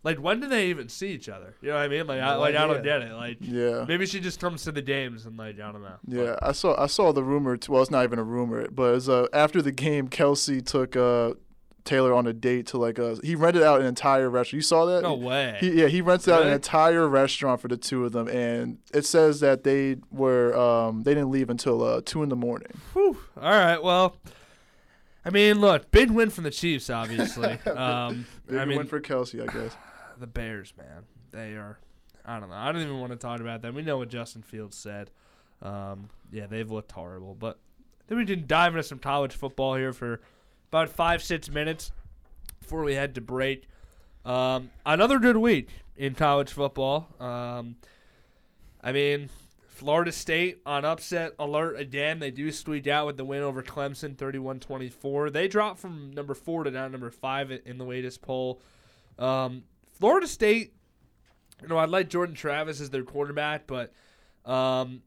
Like, 0.06 0.18
when 0.20 0.38
do 0.38 0.46
they 0.46 0.68
even 0.68 0.88
see 0.88 1.08
each 1.08 1.28
other? 1.28 1.56
You 1.60 1.70
know 1.70 1.74
what 1.74 1.82
I 1.82 1.88
mean? 1.88 2.06
Like, 2.06 2.20
I, 2.20 2.34
No 2.34 2.38
like 2.38 2.54
I 2.54 2.64
don't 2.68 2.84
get 2.84 3.02
it. 3.02 3.12
Like, 3.12 3.38
Yeah. 3.40 3.84
maybe 3.88 4.06
she 4.06 4.20
just 4.20 4.38
comes 4.38 4.62
to 4.62 4.70
the 4.70 4.80
games 4.80 5.26
and 5.26 5.36
like 5.36 5.56
I 5.58 5.72
don't 5.72 5.82
know. 5.82 5.96
Yeah, 6.06 6.36
I 6.40 6.52
saw 6.52 6.80
I 6.80 6.86
saw 6.86 7.10
the 7.10 7.24
rumor. 7.24 7.56
Too, 7.56 7.72
well, 7.72 7.82
it's 7.82 7.90
not 7.90 8.04
even 8.04 8.20
a 8.20 8.22
rumor, 8.22 8.68
but 8.70 8.94
it's, 8.94 9.08
uh, 9.08 9.26
after 9.32 9.60
the 9.60 9.72
game, 9.72 10.06
Kelce 10.06 10.64
took 10.64 10.94
uh, 10.94 11.34
Taylor 11.82 12.14
on 12.14 12.24
a 12.28 12.32
date 12.32 12.68
to 12.68 12.78
like 12.78 13.00
a. 13.00 13.16
He 13.24 13.34
rented 13.34 13.64
out 13.64 13.80
an 13.80 13.86
entire 13.86 14.30
restaurant. 14.30 14.52
You 14.58 14.60
saw 14.60 14.84
that? 14.86 15.02
No 15.02 15.14
way. 15.14 15.56
He, 15.58 15.72
yeah, 15.72 15.88
he 15.88 16.02
rented 16.02 16.32
out 16.32 16.42
an 16.42 16.52
entire 16.52 17.08
restaurant 17.08 17.60
for 17.60 17.66
the 17.66 17.76
two 17.76 18.04
of 18.04 18.12
them, 18.12 18.28
and 18.28 18.78
it 18.94 19.06
says 19.06 19.40
that 19.40 19.64
they 19.64 19.96
were 20.12 20.56
um, 20.56 21.02
they 21.02 21.14
didn't 21.14 21.32
leave 21.32 21.50
until 21.50 21.82
uh, 21.82 22.00
two 22.04 22.22
in 22.22 22.28
the 22.28 22.36
morning. 22.36 22.70
Whew. 22.92 23.18
All 23.36 23.50
right. 23.50 23.82
Well, 23.82 24.14
I 25.24 25.30
mean, 25.30 25.60
look, 25.60 25.90
big 25.90 26.12
win 26.12 26.30
from 26.30 26.44
the 26.44 26.52
Chiefs, 26.52 26.90
obviously. 26.90 27.58
um, 27.66 28.24
Maybe 28.46 28.60
I 28.60 28.64
mean, 28.64 28.76
went 28.76 28.88
for 28.88 29.00
Kelce, 29.00 29.42
I 29.42 29.52
guess. 29.52 29.76
The 30.18 30.26
Bears, 30.26 30.72
man, 30.76 31.04
they 31.30 31.54
are. 31.54 31.78
I 32.24 32.40
don't 32.40 32.50
know. 32.50 32.56
I 32.56 32.72
don't 32.72 32.82
even 32.82 33.00
want 33.00 33.12
to 33.12 33.18
talk 33.18 33.40
about 33.40 33.62
them. 33.62 33.74
We 33.74 33.82
know 33.82 33.98
what 33.98 34.08
Justin 34.08 34.42
Fields 34.42 34.76
said. 34.76 35.10
Um, 35.62 36.10
yeah, 36.32 36.46
they've 36.46 36.70
looked 36.70 36.92
horrible. 36.92 37.34
But 37.34 37.58
then 38.08 38.18
we 38.18 38.26
can 38.26 38.46
dive 38.46 38.72
into 38.72 38.82
some 38.82 38.98
college 38.98 39.32
football 39.32 39.76
here 39.76 39.92
for 39.92 40.20
about 40.68 40.88
five, 40.88 41.22
six 41.22 41.48
minutes 41.48 41.92
before 42.60 42.82
we 42.82 42.94
head 42.94 43.14
to 43.14 43.20
break. 43.20 43.68
Um, 44.24 44.70
another 44.84 45.18
good 45.20 45.36
week 45.36 45.68
in 45.96 46.14
college 46.14 46.52
football. 46.52 47.08
Um, 47.20 47.76
I 48.82 48.92
mean, 48.92 49.30
Florida 49.68 50.10
State 50.10 50.60
on 50.66 50.84
upset 50.84 51.32
alert 51.38 51.78
again. 51.78 52.18
They 52.18 52.30
do 52.30 52.50
squeak 52.50 52.86
out 52.86 53.06
with 53.06 53.16
the 53.16 53.24
win 53.24 53.42
over 53.42 53.62
Clemson 53.62 54.16
31 54.16 54.60
24. 54.60 55.30
They 55.30 55.48
dropped 55.48 55.78
from 55.78 56.12
number 56.12 56.34
four 56.34 56.64
to 56.64 56.70
down 56.70 56.92
number 56.92 57.10
five 57.10 57.50
in 57.50 57.78
the 57.78 57.84
latest 57.84 58.22
poll. 58.22 58.60
Um, 59.18 59.64
Florida 59.98 60.26
State, 60.26 60.74
you 61.62 61.68
know, 61.68 61.76
I 61.76 61.86
like 61.86 62.08
Jordan 62.08 62.34
Travis 62.34 62.80
as 62.80 62.90
their 62.90 63.02
quarterback, 63.02 63.66
but 63.66 63.92
um, 64.44 65.02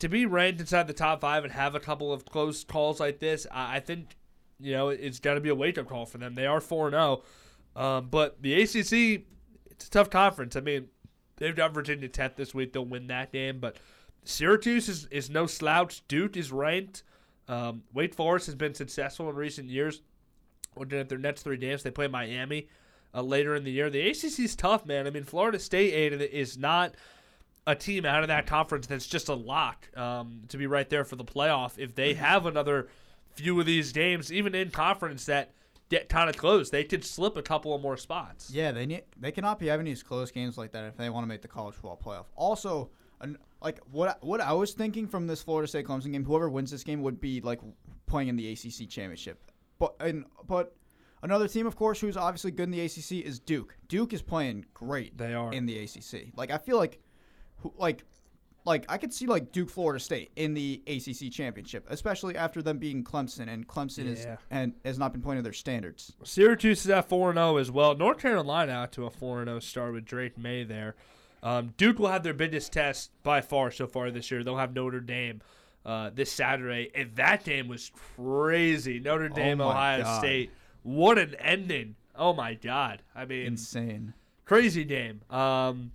to 0.00 0.08
be 0.08 0.26
ranked 0.26 0.60
inside 0.60 0.86
the 0.86 0.92
top 0.92 1.20
five 1.20 1.44
and 1.44 1.52
have 1.52 1.74
a 1.74 1.80
couple 1.80 2.12
of 2.12 2.24
close 2.24 2.64
calls 2.64 2.98
like 2.98 3.20
this, 3.20 3.46
I, 3.50 3.76
I 3.76 3.80
think, 3.80 4.16
you 4.58 4.72
know, 4.72 4.88
it's 4.88 5.20
got 5.20 5.34
to 5.34 5.40
be 5.40 5.48
a 5.48 5.54
wake 5.54 5.78
up 5.78 5.88
call 5.88 6.06
for 6.06 6.18
them. 6.18 6.34
They 6.34 6.46
are 6.46 6.60
4 6.60 6.90
0. 6.90 7.22
Um, 7.76 8.08
but 8.10 8.42
the 8.42 8.60
ACC, 8.60 9.24
it's 9.70 9.86
a 9.86 9.90
tough 9.90 10.10
conference. 10.10 10.56
I 10.56 10.60
mean, 10.60 10.88
they've 11.36 11.54
got 11.54 11.72
Virginia 11.72 12.08
Tech 12.08 12.36
this 12.36 12.52
week. 12.52 12.72
They'll 12.72 12.84
win 12.84 13.06
that 13.06 13.32
game. 13.32 13.60
But 13.60 13.76
Syracuse 14.24 14.88
is, 14.88 15.06
is 15.06 15.30
no 15.30 15.46
slouch. 15.46 16.06
Duke 16.08 16.36
is 16.36 16.50
ranked. 16.50 17.04
Um, 17.48 17.84
Wake 17.94 18.14
Forest 18.14 18.46
has 18.46 18.54
been 18.56 18.74
successful 18.74 19.30
in 19.30 19.36
recent 19.36 19.68
years. 19.68 20.02
Looking 20.76 20.98
at 20.98 21.08
their 21.08 21.18
next 21.18 21.42
three 21.42 21.56
games, 21.56 21.82
they 21.82 21.90
play 21.90 22.08
Miami 22.08 22.68
uh, 23.14 23.22
later 23.22 23.54
in 23.54 23.64
the 23.64 23.70
year. 23.70 23.90
The 23.90 24.08
ACC 24.08 24.40
is 24.40 24.56
tough, 24.56 24.86
man. 24.86 25.06
I 25.06 25.10
mean, 25.10 25.24
Florida 25.24 25.58
State 25.58 25.92
is 25.94 26.58
not 26.58 26.94
a 27.66 27.74
team 27.74 28.04
out 28.04 28.22
of 28.22 28.28
that 28.28 28.46
conference 28.46 28.86
that's 28.86 29.06
just 29.06 29.28
a 29.28 29.34
lock 29.34 29.88
um, 29.96 30.42
to 30.48 30.56
be 30.56 30.66
right 30.66 30.88
there 30.88 31.04
for 31.04 31.16
the 31.16 31.24
playoff. 31.24 31.78
If 31.78 31.94
they 31.94 32.14
have 32.14 32.46
another 32.46 32.88
few 33.32 33.58
of 33.60 33.66
these 33.66 33.92
games, 33.92 34.32
even 34.32 34.54
in 34.54 34.70
conference 34.70 35.26
that 35.26 35.52
get 35.88 36.08
kind 36.08 36.30
of 36.30 36.36
close, 36.36 36.70
they 36.70 36.84
could 36.84 37.04
slip 37.04 37.36
a 37.36 37.42
couple 37.42 37.74
of 37.74 37.82
more 37.82 37.96
spots. 37.96 38.50
Yeah, 38.50 38.72
they 38.72 38.86
need 38.86 39.02
they 39.18 39.32
cannot 39.32 39.58
be 39.58 39.66
having 39.66 39.86
these 39.86 40.02
close 40.02 40.30
games 40.30 40.56
like 40.56 40.72
that 40.72 40.84
if 40.84 40.96
they 40.96 41.10
want 41.10 41.24
to 41.24 41.28
make 41.28 41.42
the 41.42 41.48
college 41.48 41.74
football 41.74 42.00
playoff. 42.02 42.26
Also, 42.36 42.90
an, 43.20 43.36
like 43.62 43.80
what 43.90 44.22
what 44.24 44.40
I 44.40 44.52
was 44.52 44.72
thinking 44.72 45.06
from 45.06 45.26
this 45.26 45.42
Florida 45.42 45.68
State 45.68 45.86
Clemson 45.86 46.12
game, 46.12 46.24
whoever 46.24 46.48
wins 46.48 46.70
this 46.70 46.84
game 46.84 47.02
would 47.02 47.20
be 47.20 47.40
like 47.40 47.60
playing 48.06 48.28
in 48.28 48.36
the 48.36 48.52
ACC 48.52 48.88
championship. 48.88 49.50
But 49.78 49.94
and 50.00 50.24
but 50.46 50.74
another 51.22 51.48
team, 51.48 51.66
of 51.66 51.76
course, 51.76 52.00
who's 52.00 52.16
obviously 52.16 52.50
good 52.50 52.64
in 52.64 52.70
the 52.70 52.80
ACC 52.80 53.24
is 53.26 53.38
Duke. 53.38 53.76
Duke 53.88 54.12
is 54.12 54.22
playing 54.22 54.66
great. 54.74 55.16
They 55.16 55.34
are. 55.34 55.52
in 55.52 55.66
the 55.66 55.78
ACC. 55.78 56.36
Like 56.36 56.50
I 56.50 56.58
feel 56.58 56.76
like, 56.76 57.00
like. 57.76 58.04
Like 58.66 58.84
I 58.90 58.98
could 58.98 59.12
see 59.14 59.26
like 59.26 59.52
Duke, 59.52 59.70
Florida 59.70 59.98
State 59.98 60.32
in 60.36 60.52
the 60.52 60.82
ACC 60.86 61.32
championship, 61.32 61.86
especially 61.88 62.36
after 62.36 62.60
them 62.60 62.76
being 62.76 63.02
Clemson, 63.02 63.48
and 63.48 63.66
Clemson 63.66 64.06
is 64.06 64.26
and 64.50 64.74
has 64.84 64.98
not 64.98 65.12
been 65.12 65.22
playing 65.22 65.38
to 65.38 65.42
their 65.42 65.54
standards. 65.54 66.12
Syracuse 66.24 66.84
is 66.84 66.90
at 66.90 67.08
4 67.08 67.32
0 67.32 67.56
as 67.56 67.70
well. 67.70 67.96
North 67.96 68.18
Carolina 68.18 68.72
out 68.72 68.92
to 68.92 69.06
a 69.06 69.10
4 69.10 69.46
0 69.46 69.60
start 69.60 69.94
with 69.94 70.04
Drake 70.04 70.36
Maye 70.36 70.64
there. 70.64 70.94
Um, 71.42 71.72
Duke 71.78 71.98
will 71.98 72.08
have 72.08 72.22
their 72.22 72.34
biggest 72.34 72.70
test 72.70 73.10
by 73.22 73.40
far 73.40 73.70
so 73.70 73.86
far 73.86 74.10
this 74.10 74.30
year. 74.30 74.44
They'll 74.44 74.58
have 74.58 74.74
Notre 74.74 75.00
Dame 75.00 75.40
uh, 75.84 76.10
this 76.14 76.30
Saturday. 76.30 76.90
And 76.94 77.14
that 77.16 77.44
game 77.44 77.68
was 77.68 77.90
crazy. 78.16 79.00
Notre 79.00 79.28
Dame, 79.28 79.58
my 79.58 79.64
Ohio 79.64 80.02
God. 80.02 80.18
State. 80.18 80.50
What 80.82 81.18
an 81.18 81.34
ending. 81.38 81.96
Oh, 82.16 82.32
my 82.32 82.54
God. 82.54 83.02
I 83.14 83.24
mean, 83.24 83.46
Insane. 83.46 84.14
crazy 84.44 84.84
game. 84.84 85.22
Um, 85.30 85.92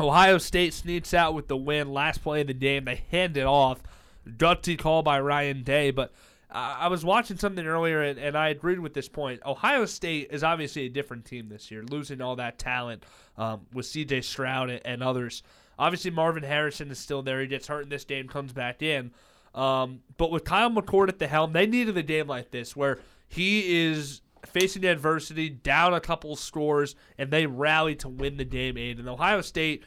Ohio 0.00 0.38
State 0.38 0.74
sneaks 0.74 1.12
out 1.12 1.34
with 1.34 1.48
the 1.48 1.56
win. 1.56 1.92
Last 1.92 2.22
play 2.22 2.42
of 2.42 2.46
the 2.46 2.54
game, 2.54 2.84
they 2.84 3.02
hand 3.10 3.36
it 3.36 3.46
off. 3.46 3.82
Gutsy 4.28 4.78
call 4.78 5.02
by 5.02 5.20
Ryan 5.20 5.62
Day, 5.62 5.90
but 5.90 6.12
uh, 6.50 6.76
I 6.80 6.88
was 6.88 7.04
watching 7.04 7.36
something 7.36 7.66
earlier 7.66 8.02
and, 8.02 8.18
and 8.18 8.36
I 8.36 8.48
agreed 8.48 8.78
with 8.78 8.94
this 8.94 9.08
point. 9.08 9.40
Ohio 9.44 9.84
State 9.86 10.28
is 10.30 10.44
obviously 10.44 10.86
a 10.86 10.88
different 10.88 11.24
team 11.24 11.48
this 11.48 11.70
year, 11.70 11.82
losing 11.82 12.20
all 12.20 12.36
that 12.36 12.58
talent 12.58 13.04
um, 13.36 13.66
with 13.72 13.86
C.J. 13.86 14.22
Stroud 14.22 14.70
and, 14.70 14.80
and 14.84 15.02
others. 15.02 15.42
Obviously, 15.78 16.10
Marvin 16.10 16.42
Harrison 16.42 16.90
is 16.90 16.98
still 16.98 17.22
there. 17.22 17.40
He 17.40 17.46
gets 17.46 17.66
hurt 17.66 17.84
in 17.84 17.88
this 17.88 18.04
game, 18.04 18.28
comes 18.28 18.52
back 18.52 18.82
in. 18.82 19.12
Um, 19.54 20.00
but 20.16 20.30
with 20.30 20.44
Kyle 20.44 20.70
McCord 20.70 21.08
at 21.08 21.18
the 21.18 21.26
helm, 21.26 21.52
they 21.52 21.66
needed 21.66 21.96
a 21.96 22.02
game 22.02 22.26
like 22.26 22.50
this 22.50 22.76
where 22.76 22.98
he 23.28 23.86
is 23.86 24.22
facing 24.46 24.84
adversity, 24.84 25.48
down 25.50 25.94
a 25.94 26.00
couple 26.00 26.34
scores, 26.36 26.94
and 27.18 27.30
they 27.30 27.46
rally 27.46 27.94
to 27.96 28.08
win 28.08 28.36
the 28.36 28.44
game. 28.44 28.76
Aidan 28.76 29.08
Ohio 29.08 29.40
State, 29.40 29.84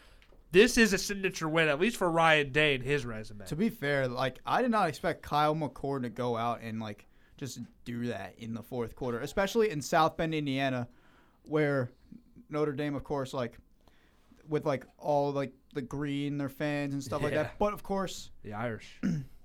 this 0.52 0.78
is 0.78 0.94
a 0.94 0.98
signature 0.98 1.50
win, 1.50 1.68
at 1.68 1.80
least 1.80 1.98
for 1.98 2.10
Ryan 2.10 2.52
Day 2.52 2.76
and 2.76 2.84
his 2.84 3.06
resume. 3.06 3.46
To 3.46 3.56
be 3.56 3.70
fair, 3.70 4.08
like 4.08 4.40
I 4.46 4.62
did 4.62 4.72
not 4.72 4.88
expect 4.88 5.22
Kyle 5.22 5.56
McCord 5.56 6.04
to 6.04 6.10
go 6.10 6.38
out 6.38 6.62
and 6.62 6.80
like 6.80 7.08
just 7.38 7.60
do 7.86 8.08
that 8.08 8.36
in 8.38 8.54
the 8.54 8.62
fourth 8.62 8.96
quarter, 8.96 9.20
especially 9.20 9.72
in 9.72 9.82
South 9.82 10.16
Bend, 10.18 10.36
Indiana, 10.36 10.88
where 11.44 11.90
Notre 12.50 12.74
Dame, 12.74 12.96
of 12.96 13.04
course, 13.04 13.34
like 13.34 13.58
with 14.48 14.66
like 14.66 14.86
all 14.98 15.32
like 15.32 15.54
the 15.74 15.82
green, 15.82 16.38
their 16.38 16.50
fans 16.50 16.94
and 16.94 17.04
stuff 17.04 17.24
like 17.24 17.34
that. 17.34 17.58
But 17.58 17.74
of 17.74 17.82
course, 17.82 18.30
The 18.44 18.54
Irish. 18.54 19.00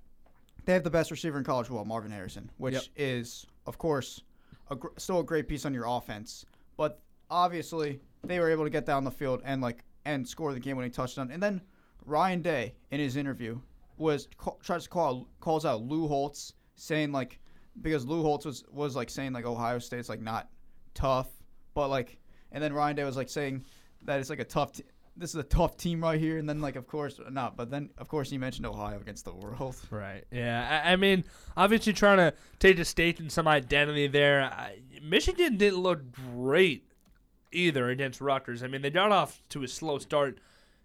they 0.67 0.73
have 0.75 0.85
the 0.85 0.91
best 0.91 1.11
receiver 1.11 1.39
in 1.39 1.45
college 1.45 1.69
football, 1.69 1.85
Marvin 1.87 2.11
Harrison, 2.11 2.51
which 2.59 2.75
Yep. 2.75 2.83
is, 2.97 3.47
of 3.67 3.79
course, 3.79 4.23
a 4.71 4.77
gr- 4.77 4.89
still 4.99 5.21
a 5.21 5.25
great 5.25 5.49
piece 5.49 5.65
on 5.65 5.73
your 5.73 5.87
offense. 5.87 6.45
But 6.77 7.01
obviously, 7.31 8.01
they 8.25 8.39
were 8.41 8.51
able 8.51 8.65
to 8.65 8.71
get 8.71 8.85
down 8.85 9.05
the 9.05 9.11
field 9.11 9.41
and 9.45 9.63
like 9.63 9.85
and 10.05 10.27
score 10.29 10.53
the 10.53 10.61
game-winning 10.61 10.91
touchdown. 10.93 11.31
And 11.31 11.43
then 11.43 11.63
Ryan 12.05 12.43
Day 12.43 12.75
in 12.91 13.01
his 13.01 13.17
interview 13.17 13.61
was 13.97 14.29
tries 14.63 14.85
to 14.85 14.89
call 14.91 15.29
calls 15.41 15.65
out 15.65 15.83
Lou 15.83 16.07
Holtz, 16.07 16.53
saying 16.75 17.13
like 17.13 17.41
because 17.83 18.05
Lou 18.05 18.23
Holtz 18.23 18.45
was 18.45 18.65
was 18.71 18.95
like 18.97 19.11
saying 19.11 19.33
like 19.33 19.45
Ohio 19.47 19.79
State's 19.79 20.09
like 20.09 20.21
not 20.21 20.49
tough, 20.95 21.29
but 21.75 21.89
like 21.89 22.19
and 22.53 22.63
then 22.63 22.73
Ryan 22.73 22.97
Day 22.97 23.05
was 23.05 23.17
like 23.17 23.29
saying 23.29 23.65
that 24.03 24.21
it's 24.21 24.31
like 24.31 24.41
a 24.41 24.45
tough. 24.45 24.73
T- 24.73 24.85
this 25.17 25.31
is 25.31 25.37
a 25.37 25.43
tough 25.43 25.77
team 25.77 26.03
right 26.03 26.21
here, 26.21 26.39
and 26.39 26.49
then 26.49 26.61
like 26.61 26.77
of 26.77 26.87
course 26.87 27.19
not, 27.31 27.57
but 27.57 27.71
then 27.71 27.91
of 27.99 28.09
course 28.09 28.31
you 28.31 28.39
mentioned 28.39 28.67
Ohio 28.67 29.01
against 29.01 29.25
the 29.25 29.35
world. 29.35 29.77
Right. 29.91 30.25
Yeah. 30.31 30.83
I, 30.85 30.93
I 30.93 30.97
mean, 30.97 31.25
obviously 31.57 31.93
trying 31.93 32.19
to 32.19 32.35
take 32.59 32.79
a 32.79 32.85
stake 32.85 33.21
in 33.21 33.31
some 33.31 33.49
identity 33.49 34.07
there. 34.09 34.43
I, 34.43 34.79
Michigan 35.03 35.57
didn't 35.57 35.79
look 35.79 36.01
great 36.13 36.87
either 37.53 37.89
against 37.89 38.21
Rutgers. 38.21 38.63
I 38.63 38.67
mean, 38.67 38.83
they 38.83 38.91
got 38.91 39.13
off 39.13 39.43
to 39.51 39.63
a 39.63 39.69
slow 39.69 39.99
start, 39.99 40.39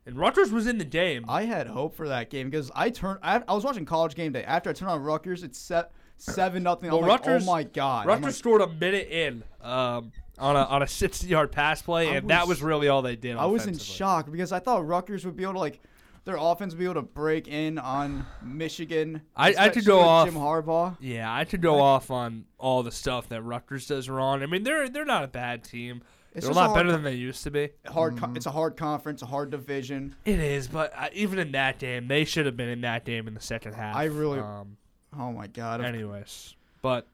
and 0.05 0.17
Rutgers 0.17 0.51
was 0.51 0.67
in 0.67 0.77
the 0.77 0.85
game. 0.85 1.25
I 1.27 1.43
had 1.43 1.67
hope 1.67 1.95
for 1.95 2.07
that 2.07 2.29
game 2.29 2.49
because 2.49 2.71
I 2.75 2.89
turned. 2.89 3.19
I, 3.21 3.41
I 3.47 3.53
was 3.53 3.63
watching 3.63 3.85
College 3.85 4.15
Game 4.15 4.31
Day. 4.31 4.43
After 4.43 4.69
I 4.69 4.73
turned 4.73 4.91
on 4.91 5.01
Rutgers, 5.01 5.43
it's 5.43 5.59
set 5.59 5.91
seven 6.17 6.63
nothing. 6.63 6.89
Well, 6.91 7.01
I'm 7.01 7.07
like, 7.07 7.25
Rutgers- 7.25 7.43
oh 7.43 7.51
my 7.51 7.63
god! 7.63 8.07
Rutgers 8.07 8.25
like, 8.25 8.35
scored 8.35 8.61
a 8.61 8.67
minute 8.67 9.09
in 9.09 9.43
um, 9.61 10.11
on 10.41 10.55
a 10.55 10.63
on 10.63 10.81
a 10.81 10.87
60 10.87 11.27
yard 11.27 11.51
pass 11.51 11.81
play, 11.81 12.09
I 12.09 12.15
and 12.15 12.29
that 12.29 12.41
was- 12.47 12.57
was 12.59 12.63
really 12.63 12.87
all 12.89 13.01
they 13.01 13.15
did. 13.15 13.37
I 13.37 13.45
was 13.45 13.65
in 13.67 13.77
shock 13.77 14.29
because 14.31 14.51
I 14.51 14.59
thought 14.59 14.85
Rutgers 14.85 15.25
would 15.25 15.35
be 15.37 15.43
able 15.43 15.53
to 15.53 15.59
like 15.59 15.79
their 16.23 16.37
offense 16.37 16.73
would 16.73 16.79
be 16.79 16.85
able 16.85 16.95
to 16.95 17.01
break 17.01 17.47
in 17.47 17.79
on 17.79 18.25
Michigan. 18.43 19.21
I- 19.35 19.55
I 19.57 19.69
could 19.69 19.85
go 19.85 19.99
especially 19.99 19.99
with 19.99 20.05
off- 20.07 20.27
Jim 20.27 20.35
Harbaugh. 20.35 20.97
Yeah, 20.99 21.33
I 21.33 21.45
could 21.45 21.61
go 21.61 21.79
off 21.79 22.11
on 22.11 22.45
all 22.59 22.83
the 22.83 22.91
stuff 22.91 23.29
that 23.29 23.41
Rutgers 23.41 23.87
does 23.87 24.09
wrong. 24.09 24.43
I 24.43 24.45
mean, 24.45 24.63
they're 24.63 24.89
they're 24.89 25.05
not 25.05 25.23
a 25.23 25.27
bad 25.27 25.63
team. 25.63 26.01
It's 26.33 26.45
they're 26.45 26.51
a 26.51 26.53
just 26.53 26.57
a 26.57 26.61
lot 26.61 26.69
hard 26.69 26.79
better 26.85 26.91
than 26.93 27.03
they 27.03 27.15
used 27.15 27.43
to 27.43 27.51
be. 27.51 27.69
Hard. 27.87 28.15
Mm-hmm. 28.15 28.37
It's 28.37 28.45
a 28.45 28.51
hard 28.51 28.77
conference, 28.77 29.21
a 29.21 29.25
hard 29.25 29.49
division. 29.49 30.15
It 30.23 30.39
is, 30.39 30.67
but 30.69 30.93
uh, 30.95 31.09
even 31.13 31.39
in 31.39 31.51
that 31.51 31.77
game, 31.77 32.07
they 32.07 32.23
should 32.23 32.45
have 32.45 32.55
been 32.55 32.69
in 32.69 32.81
that 32.81 33.03
game 33.03 33.27
in 33.27 33.33
the 33.33 33.41
second 33.41 33.73
half. 33.73 33.95
I 33.95 34.05
really- 34.05 34.39
Um, 34.39 34.77
Oh 35.17 35.33
my 35.33 35.47
god! 35.47 35.81
anyways, 35.83 36.55
but 36.81 37.05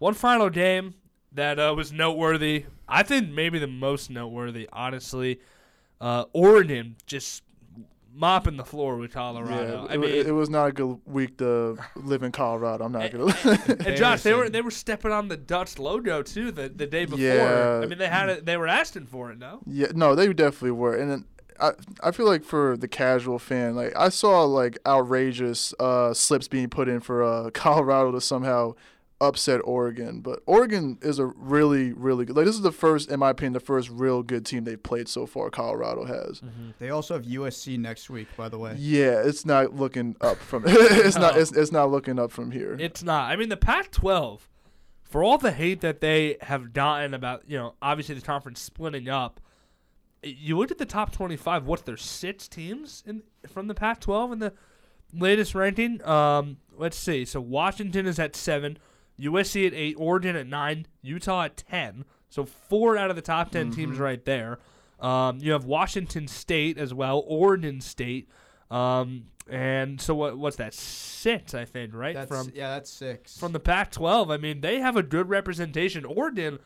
one 0.00 0.14
final 0.14 0.50
game 0.50 0.94
that 1.32 1.58
uh, 1.58 1.74
was 1.76 1.92
noteworthy. 1.92 2.66
I 2.88 3.02
think 3.02 3.30
maybe 3.30 3.58
the 3.58 3.66
most 3.66 4.10
noteworthy, 4.10 4.68
honestly. 4.72 5.40
Uh, 6.00 6.24
Oregon 6.32 6.96
just 7.06 7.42
mopping 8.12 8.56
the 8.56 8.64
floor 8.64 8.96
with 8.96 9.12
Colorado. 9.12 9.84
Yeah, 9.84 9.90
I 9.90 9.94
it, 9.94 10.00
mean, 10.00 10.26
it 10.26 10.32
was 10.32 10.50
not 10.50 10.68
a 10.68 10.72
good 10.72 10.98
week 11.06 11.38
to 11.38 11.78
live 11.96 12.22
in 12.22 12.32
Colorado. 12.32 12.84
I'm 12.84 12.92
not 12.92 13.10
gonna. 13.10 13.34
and 13.86 13.96
Josh, 13.96 14.22
they 14.22 14.34
were 14.34 14.48
they 14.48 14.62
were 14.62 14.70
stepping 14.70 15.12
on 15.12 15.28
the 15.28 15.36
Ducks 15.36 15.78
logo 15.78 16.22
too 16.22 16.50
the, 16.50 16.68
the 16.68 16.86
day 16.86 17.04
before. 17.04 17.20
Yeah. 17.20 17.80
I 17.82 17.86
mean, 17.86 17.98
they 17.98 18.08
had 18.08 18.28
it. 18.28 18.46
They 18.46 18.56
were 18.56 18.68
asking 18.68 19.06
for 19.06 19.30
it. 19.30 19.38
No. 19.38 19.60
Yeah, 19.66 19.88
no, 19.94 20.14
they 20.14 20.32
definitely 20.32 20.72
were, 20.72 20.96
and 20.96 21.10
then 21.10 21.24
I 21.60 21.72
I 22.02 22.10
feel 22.10 22.26
like 22.26 22.44
for 22.44 22.76
the 22.76 22.88
casual 22.88 23.38
fan, 23.38 23.76
like 23.76 23.96
I 23.96 24.08
saw 24.08 24.42
like 24.44 24.78
outrageous 24.86 25.74
uh, 25.78 26.14
slips 26.14 26.48
being 26.48 26.68
put 26.68 26.88
in 26.88 27.00
for 27.00 27.22
uh, 27.22 27.50
Colorado 27.54 28.12
to 28.12 28.20
somehow 28.20 28.74
upset 29.20 29.60
Oregon, 29.64 30.20
but 30.20 30.42
Oregon 30.46 30.98
is 31.02 31.18
a 31.18 31.26
really 31.26 31.92
really 31.92 32.24
good. 32.24 32.36
Like 32.36 32.46
this 32.46 32.54
is 32.54 32.62
the 32.62 32.72
first, 32.72 33.10
in 33.10 33.20
my 33.20 33.30
opinion, 33.30 33.52
the 33.52 33.60
first 33.60 33.90
real 33.90 34.22
good 34.22 34.46
team 34.46 34.64
they've 34.64 34.82
played 34.82 35.08
so 35.08 35.26
far. 35.26 35.50
Colorado 35.50 36.04
has. 36.04 36.40
They 36.78 36.90
also 36.90 37.14
have 37.14 37.24
USC 37.24 37.78
next 37.78 38.10
week, 38.10 38.28
by 38.36 38.48
the 38.48 38.58
way. 38.58 38.74
Yeah, 38.78 39.22
it's 39.24 39.44
not 39.44 39.74
looking 39.74 40.16
up 40.20 40.38
from. 40.38 40.64
it's 40.66 41.16
not. 41.16 41.36
It's, 41.36 41.52
it's 41.52 41.72
not 41.72 41.90
looking 41.90 42.18
up 42.18 42.30
from 42.30 42.50
here. 42.50 42.76
It's 42.78 43.02
not. 43.02 43.30
I 43.30 43.36
mean, 43.36 43.48
the 43.48 43.56
Pac-12, 43.56 44.40
for 45.02 45.22
all 45.22 45.38
the 45.38 45.52
hate 45.52 45.80
that 45.80 46.00
they 46.00 46.36
have 46.42 46.72
gotten 46.72 47.14
about, 47.14 47.42
you 47.46 47.58
know, 47.58 47.74
obviously 47.82 48.14
the 48.14 48.20
conference 48.20 48.60
splitting 48.60 49.08
up. 49.08 49.40
You 50.22 50.58
look 50.58 50.70
at 50.70 50.76
the 50.78 50.86
top 50.86 51.12
25. 51.12 51.66
What's 51.66 51.82
there? 51.82 51.96
Six 51.96 52.46
teams 52.46 53.02
in 53.06 53.22
from 53.48 53.68
the 53.68 53.74
Pac-12 53.74 54.32
in 54.34 54.38
the 54.38 54.52
latest 55.12 55.54
ranking. 55.54 56.04
Um, 56.06 56.58
let's 56.76 56.96
see. 56.96 57.24
So 57.24 57.40
Washington 57.40 58.06
is 58.06 58.18
at 58.18 58.36
seven, 58.36 58.78
USC 59.20 59.66
at 59.66 59.74
eight, 59.74 59.96
Oregon 59.98 60.36
at 60.36 60.46
nine, 60.46 60.86
Utah 61.02 61.44
at 61.44 61.56
ten. 61.56 62.04
So 62.28 62.44
four 62.44 62.96
out 62.96 63.10
of 63.10 63.16
the 63.16 63.22
top 63.22 63.50
10 63.50 63.72
teams 63.72 63.98
right 63.98 64.24
there. 64.24 64.60
Um, 65.00 65.38
you 65.40 65.52
have 65.52 65.64
Washington 65.64 66.28
State 66.28 66.78
as 66.78 66.94
well, 66.94 67.24
Oregon 67.26 67.80
State, 67.80 68.28
um, 68.70 69.24
and 69.48 70.00
so 70.00 70.14
what? 70.14 70.38
What's 70.38 70.56
that? 70.56 70.74
Six, 70.74 71.54
I 71.54 71.64
think, 71.64 71.94
right? 71.94 72.14
That's 72.14 72.28
from 72.28 72.52
yeah, 72.54 72.74
that's 72.74 72.90
six. 72.90 73.36
from 73.38 73.52
the 73.52 73.60
Pac-12. 73.60 74.32
I 74.32 74.36
mean, 74.36 74.60
they 74.60 74.78
have 74.78 74.96
a 74.96 75.02
good 75.02 75.28
representation. 75.28 76.04
Oregon, 76.04 76.58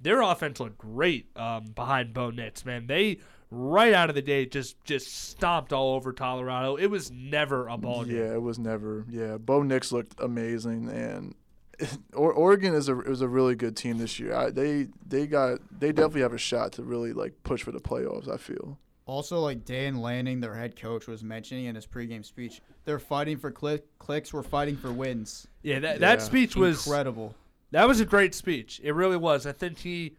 their 0.00 0.20
offense 0.20 0.60
looked 0.60 0.78
great 0.78 1.34
um, 1.36 1.64
behind 1.74 2.12
Bo 2.14 2.30
Nix. 2.30 2.64
Man, 2.64 2.86
they 2.86 3.18
right 3.50 3.94
out 3.94 4.10
of 4.10 4.14
the 4.14 4.22
gate 4.22 4.52
just 4.52 4.82
just 4.84 5.12
stomped 5.30 5.72
all 5.72 5.94
over 5.94 6.12
Colorado. 6.12 6.76
It 6.76 6.86
was 6.88 7.10
never 7.10 7.68
a 7.68 7.76
ball 7.78 8.04
game. 8.04 8.16
Yeah, 8.16 8.34
it 8.34 8.42
was 8.42 8.58
never. 8.58 9.04
Yeah, 9.08 9.38
Bo 9.38 9.62
Nix 9.62 9.92
looked 9.92 10.20
amazing, 10.20 10.88
and 10.90 11.30
or- 11.30 11.34
Oregon 12.14 12.74
is 12.74 12.88
a 12.88 13.00
is 13.02 13.20
a 13.20 13.28
really 13.28 13.54
good 13.54 13.76
team 13.76 13.98
this 13.98 14.18
year. 14.18 14.34
I, 14.34 14.50
they 14.50 14.88
they 15.06 15.26
got 15.26 15.60
they 15.78 15.92
definitely 15.92 16.22
have 16.22 16.32
a 16.32 16.38
shot 16.38 16.72
to 16.72 16.82
really 16.82 17.12
like 17.12 17.34
push 17.44 17.62
for 17.62 17.72
the 17.72 17.80
playoffs. 17.80 18.28
I 18.28 18.36
feel. 18.36 18.78
Also, 19.06 19.40
like 19.40 19.64
Dan 19.64 20.02
Lanning, 20.02 20.40
their 20.40 20.54
head 20.54 20.76
coach, 20.76 21.06
was 21.06 21.24
mentioning 21.24 21.64
in 21.64 21.74
his 21.74 21.86
pregame 21.86 22.22
speech, 22.22 22.60
they're 22.84 22.98
fighting 22.98 23.38
for 23.38 23.50
click, 23.50 23.86
clicks. 23.98 24.34
We're 24.34 24.42
fighting 24.42 24.76
for 24.76 24.92
wins. 24.92 25.46
Yeah, 25.62 25.78
that, 25.78 26.00
that 26.00 26.18
Yeah. 26.18 26.24
speech 26.24 26.56
was 26.56 26.86
Incredible. 26.86 27.34
That 27.70 27.88
was 27.88 28.00
a 28.00 28.04
great 28.04 28.34
speech. 28.34 28.82
It 28.84 28.92
really 28.92 29.16
was. 29.16 29.46
I 29.46 29.52
think 29.52 29.78
he 29.78 30.16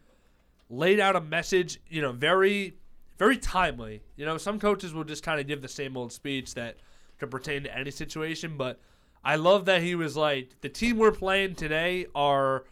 laid 0.72 1.00
out 1.00 1.16
a 1.16 1.22
message, 1.22 1.80
you 1.88 2.02
know, 2.02 2.12
very, 2.14 2.78
very 3.20 3.38
timely. 3.38 4.02
You 4.16 4.26
know, 4.26 4.38
some 4.40 4.60
coaches 4.60 4.92
will 4.92 5.04
just 5.04 5.22
kind 5.22 5.40
of 5.40 5.46
give 5.46 5.62
the 5.62 5.68
same 5.68 5.96
old 5.96 6.12
speech 6.12 6.56
that 6.56 6.78
can 7.20 7.30
pertain 7.30 7.62
to 7.64 7.78
any 7.78 7.92
situation, 7.92 8.58
but 8.58 8.80
I 9.24 9.36
love 9.36 9.66
that 9.66 9.82
he 9.82 9.96
was 9.96 10.16
like, 10.16 10.56
the 10.62 10.70
team 10.70 10.98
we're 10.98 11.12
playing 11.12 11.56
today 11.56 12.06
are 12.16 12.64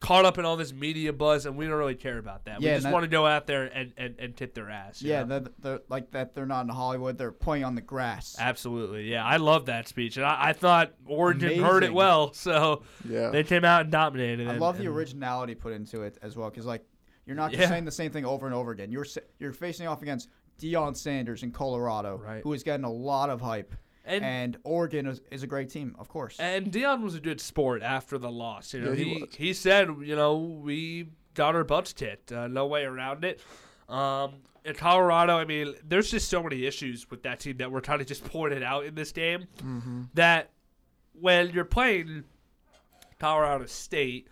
caught 0.00 0.24
up 0.24 0.36
in 0.36 0.44
all 0.44 0.56
this 0.56 0.72
media 0.72 1.12
buzz, 1.12 1.46
and 1.46 1.56
we 1.56 1.64
don't 1.66 1.74
really 1.76 1.94
care 1.94 2.18
about 2.18 2.44
that. 2.46 2.60
Yeah, 2.60 2.70
we 2.70 2.74
just 2.76 2.84
that- 2.84 2.92
want 2.92 3.04
to 3.04 3.08
go 3.08 3.24
out 3.26 3.46
there 3.46 3.64
and, 3.66 3.92
and, 3.96 4.16
and 4.18 4.36
tip 4.36 4.52
their 4.54 4.68
ass. 4.68 5.00
you 5.00 5.10
Yeah, 5.10 5.22
know? 5.24 5.38
they're, 5.40 5.52
they're 5.60 5.80
like 5.88 6.10
that. 6.12 6.34
They're 6.34 6.46
not 6.46 6.62
in 6.62 6.68
Hollywood. 6.70 7.16
They're 7.18 7.30
playing 7.32 7.64
on 7.64 7.74
the 7.76 7.80
grass. 7.82 8.36
Absolutely. 8.38 9.10
Yeah, 9.10 9.24
I 9.24 9.36
love 9.36 9.66
that 9.66 9.86
speech. 9.86 10.16
And 10.16 10.26
I, 10.26 10.48
I 10.48 10.52
thought 10.54 10.92
Oregon 11.06 11.62
heard 11.62 11.84
it 11.84 11.94
well, 11.94 12.32
so 12.34 12.82
Yeah. 13.08 13.30
they 13.30 13.44
came 13.44 13.64
out 13.64 13.82
and 13.82 13.92
dominated. 13.92 14.48
I 14.48 14.52
and- 14.52 14.60
love 14.60 14.76
the 14.78 14.86
and- 14.86 14.94
originality 14.96 15.54
put 15.54 15.72
into 15.72 16.02
it 16.02 16.18
as 16.22 16.36
well, 16.36 16.50
because 16.50 16.66
like 16.66 16.84
you're 17.26 17.36
not 17.36 17.50
just 17.52 17.60
Yeah. 17.62 17.68
saying 17.68 17.84
the 17.84 17.92
same 17.92 18.10
thing 18.10 18.24
over 18.24 18.46
and 18.46 18.54
over 18.54 18.72
again. 18.72 18.90
You're 18.90 19.06
you're 19.38 19.52
facing 19.52 19.86
off 19.86 20.02
against 20.02 20.28
Deion 20.60 20.96
Sanders 20.96 21.44
in 21.44 21.52
Colorado, 21.52 22.18
Right. 22.18 22.42
who 22.42 22.52
is 22.54 22.64
getting 22.64 22.84
a 22.84 22.90
lot 22.92 23.30
of 23.30 23.40
hype, 23.40 23.72
And- 24.04 24.24
and, 24.24 24.56
Oregon 24.64 25.06
is, 25.06 25.20
is 25.30 25.42
a 25.42 25.46
great 25.46 25.70
team, 25.70 25.94
of 25.98 26.08
course. 26.08 26.36
And 26.40 26.72
Deion 26.72 27.02
was 27.02 27.14
a 27.14 27.20
good 27.20 27.40
sport 27.40 27.82
after 27.82 28.18
the 28.18 28.30
loss. 28.30 28.74
You 28.74 28.80
know, 28.80 28.90
Yeah, 28.90 28.96
he 28.96 29.04
he, 29.14 29.20
was. 29.22 29.34
he 29.36 29.52
said, 29.52 29.88
you 30.02 30.16
know, 30.16 30.36
we 30.38 31.08
got 31.34 31.54
our 31.54 31.64
butts 31.64 31.92
kicked. 31.92 32.32
Uh, 32.32 32.48
no 32.48 32.66
way 32.66 32.84
around 32.84 33.24
it. 33.24 33.40
Um, 33.88 34.34
in 34.64 34.74
Colorado, 34.74 35.36
I 35.36 35.44
mean, 35.44 35.74
there's 35.86 36.10
just 36.10 36.28
so 36.28 36.42
many 36.42 36.66
issues 36.66 37.10
with 37.10 37.22
that 37.24 37.40
team 37.40 37.56
that 37.58 37.70
were 37.70 37.80
kind 37.80 38.00
of 38.00 38.06
just 38.06 38.24
pointed 38.24 38.62
out 38.62 38.84
in 38.84 38.94
this 38.94 39.12
game 39.12 39.46
that 40.14 40.50
when 41.20 41.50
you're 41.50 41.64
playing 41.64 42.24
Colorado 43.18 43.66
State, 43.66 44.28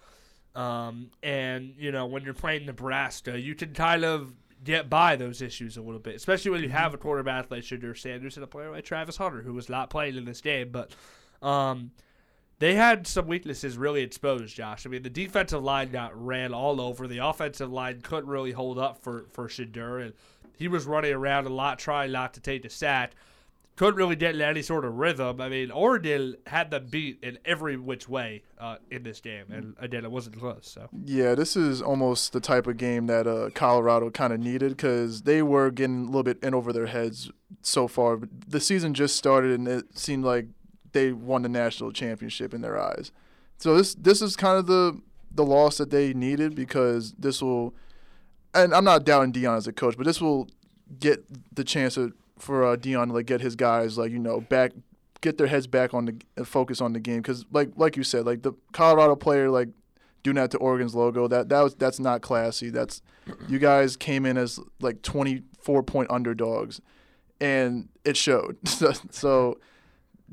um, 0.54 1.10
and 1.22 1.74
you 1.78 1.92
know 1.92 2.06
when 2.06 2.22
you're 2.24 2.34
playing 2.34 2.66
Nebraska, 2.66 3.38
you 3.38 3.54
can 3.54 3.72
kind 3.72 4.04
of 4.04 4.32
get 4.62 4.90
by 4.90 5.16
those 5.16 5.40
issues 5.42 5.76
a 5.76 5.82
little 5.82 6.00
bit, 6.00 6.16
especially 6.16 6.50
when 6.50 6.62
you 6.62 6.68
have 6.68 6.94
a 6.94 6.98
quarterback 6.98 7.50
like 7.50 7.62
Shedeur 7.62 7.96
Sanders 7.96 8.36
and 8.36 8.44
a 8.44 8.46
player 8.46 8.70
like 8.70 8.84
Travis 8.84 9.16
Hunter, 9.16 9.42
who 9.42 9.54
was 9.54 9.68
not 9.68 9.90
playing 9.90 10.16
in 10.16 10.24
this 10.24 10.40
game, 10.40 10.70
but. 10.70 10.92
Um, 11.42 11.92
they 12.60 12.74
had 12.74 13.06
some 13.06 13.26
weaknesses 13.26 13.78
really 13.78 14.02
exposed, 14.02 14.54
Josh. 14.54 14.84
I 14.84 14.90
mean, 14.90 15.02
the 15.02 15.08
defensive 15.08 15.62
line 15.62 15.90
got 15.90 16.12
ran 16.14 16.52
all 16.52 16.78
over. 16.78 17.08
The 17.08 17.26
offensive 17.26 17.72
line 17.72 18.02
couldn't 18.02 18.28
really 18.28 18.52
hold 18.52 18.78
up 18.78 19.02
for 19.02 19.24
for 19.32 19.48
Shedeur, 19.48 20.04
and 20.04 20.12
he 20.58 20.68
was 20.68 20.84
running 20.84 21.12
around 21.12 21.46
a 21.46 21.50
lot, 21.50 21.78
trying 21.78 22.12
not 22.12 22.34
to 22.34 22.40
take 22.40 22.62
the 22.62 22.68
sack. 22.68 23.12
Couldn't 23.76 23.94
really 23.94 24.16
get 24.16 24.34
in 24.34 24.42
any 24.42 24.60
sort 24.60 24.84
of 24.84 24.96
rhythm. 24.96 25.40
I 25.40 25.48
mean, 25.48 25.70
Oregon 25.70 26.36
had 26.46 26.70
them 26.70 26.88
beat 26.90 27.18
in 27.22 27.38
every 27.46 27.78
which 27.78 28.08
way 28.08 28.42
uh, 28.58 28.76
in 28.90 29.04
this 29.04 29.20
game, 29.20 29.46
and 29.50 29.74
again, 29.78 30.04
it 30.04 30.10
wasn't 30.10 30.38
close. 30.38 30.70
So 30.74 30.88
Yeah, 31.06 31.34
this 31.34 31.56
is 31.56 31.80
almost 31.80 32.34
the 32.34 32.40
type 32.40 32.66
of 32.66 32.76
game 32.76 33.06
that 33.06 33.26
uh, 33.26 33.48
Colorado 33.54 34.10
kind 34.10 34.34
of 34.34 34.40
needed 34.40 34.76
because 34.76 35.22
they 35.22 35.42
were 35.42 35.70
getting 35.70 36.02
a 36.02 36.06
little 36.06 36.22
bit 36.22 36.42
in 36.42 36.52
over 36.52 36.74
their 36.74 36.86
heads 36.86 37.30
so 37.62 37.88
far. 37.88 38.20
The 38.46 38.60
season 38.60 38.92
just 38.92 39.16
started, 39.16 39.58
and 39.58 39.66
it 39.66 39.98
seemed 39.98 40.24
like 40.24 40.48
they 40.92 41.12
won 41.12 41.42
the 41.42 41.48
national 41.48 41.92
championship 41.92 42.52
in 42.52 42.60
their 42.60 42.78
eyes. 42.78 43.12
So 43.56 43.76
this 43.76 43.94
this 43.94 44.20
is 44.20 44.36
kind 44.36 44.58
of 44.58 44.66
the 44.66 45.00
the 45.30 45.44
loss 45.44 45.78
that 45.78 45.90
they 45.90 46.12
needed 46.12 46.54
because 46.54 47.12
this 47.12 47.40
will, 47.40 47.74
and 48.54 48.74
I'm 48.74 48.84
not 48.84 49.04
doubting 49.04 49.32
Deion 49.32 49.56
as 49.56 49.66
a 49.66 49.72
coach, 49.72 49.96
but 49.96 50.06
this 50.06 50.20
will 50.20 50.48
get 50.98 51.24
the 51.54 51.62
chance 51.62 51.94
to, 51.94 52.12
for 52.40 52.64
uh, 52.64 52.76
Deion 52.76 53.08
to 53.08 53.12
like 53.12 53.26
get 53.26 53.40
his 53.40 53.56
guys 53.56 53.98
like 53.98 54.10
you 54.10 54.18
know 54.18 54.40
back, 54.40 54.72
get 55.20 55.38
their 55.38 55.46
heads 55.46 55.66
back 55.66 55.94
on 55.94 56.20
the 56.36 56.44
focus 56.44 56.80
on 56.80 56.92
the 56.92 57.00
game 57.00 57.18
because 57.18 57.44
like 57.52 57.70
like 57.76 57.96
you 57.96 58.02
said 58.02 58.26
like 58.26 58.42
the 58.42 58.52
Colorado 58.72 59.16
player 59.16 59.50
like 59.50 59.68
doing 60.22 60.36
that 60.36 60.50
to 60.50 60.58
Oregon's 60.58 60.94
logo 60.94 61.26
that 61.28 61.48
that 61.48 61.60
was 61.60 61.74
that's 61.74 61.98
not 61.98 62.22
classy. 62.22 62.70
That's 62.70 63.02
you 63.48 63.58
guys 63.58 63.96
came 63.96 64.26
in 64.26 64.36
as 64.36 64.58
like 64.80 65.02
24 65.02 65.82
point 65.82 66.10
underdogs 66.10 66.80
and 67.40 67.88
it 68.04 68.16
showed. 68.16 68.56
so 69.10 69.58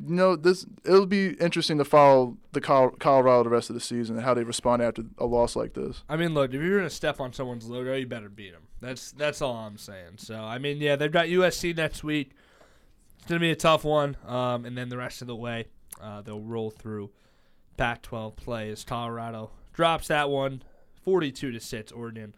you 0.05 0.15
know, 0.15 0.35
this 0.35 0.65
it'll 0.85 1.05
be 1.05 1.29
interesting 1.39 1.77
to 1.77 1.85
follow 1.85 2.37
the 2.51 2.61
Col- 2.61 2.91
Colorado 2.91 3.43
the 3.43 3.49
rest 3.49 3.69
of 3.69 3.73
the 3.73 3.79
season 3.79 4.15
and 4.15 4.25
how 4.25 4.33
they 4.33 4.43
respond 4.43 4.81
after 4.81 5.03
a 5.17 5.25
loss 5.25 5.55
like 5.55 5.73
this. 5.73 6.03
I 6.07 6.17
mean, 6.17 6.33
look, 6.33 6.53
if 6.53 6.61
you're 6.61 6.77
gonna 6.77 6.89
step 6.89 7.19
on 7.19 7.33
someone's 7.33 7.67
logo, 7.67 7.95
you 7.95 8.05
better 8.05 8.29
beat 8.29 8.53
them. 8.53 8.63
That's 8.79 9.11
that's 9.11 9.41
all 9.41 9.55
I'm 9.55 9.77
saying. 9.77 10.17
So 10.17 10.35
I 10.35 10.59
mean, 10.59 10.77
yeah, 10.77 10.95
they've 10.95 11.11
got 11.11 11.27
USC 11.27 11.75
next 11.75 12.03
week. 12.03 12.31
It's 13.17 13.27
gonna 13.27 13.39
be 13.39 13.51
a 13.51 13.55
tough 13.55 13.83
one, 13.83 14.17
um, 14.25 14.65
and 14.65 14.77
then 14.77 14.89
the 14.89 14.97
rest 14.97 15.21
of 15.21 15.27
the 15.27 15.35
way, 15.35 15.65
uh, 16.01 16.21
they'll 16.21 16.41
roll 16.41 16.69
through 16.69 17.11
Pac-12 17.77 18.35
play 18.35 18.69
as 18.69 18.83
Colorado 18.83 19.51
drops 19.73 20.07
that 20.07 20.29
one, 20.29 20.63
42 21.03 21.51
to 21.51 21.59
six. 21.59 21.91
Oregon 21.91 22.35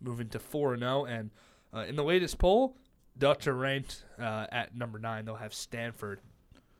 moving 0.00 0.28
to 0.28 0.38
four 0.38 0.72
and 0.72 0.82
zero, 0.82 1.04
and 1.04 1.30
uh, 1.74 1.80
in 1.80 1.96
the 1.96 2.04
latest 2.04 2.38
poll, 2.38 2.76
Ducks 3.18 3.46
are 3.46 3.54
ranked 3.54 4.04
uh, 4.18 4.46
at 4.50 4.74
number 4.74 4.98
nine. 4.98 5.24
They'll 5.24 5.36
have 5.36 5.54
Stanford 5.54 6.20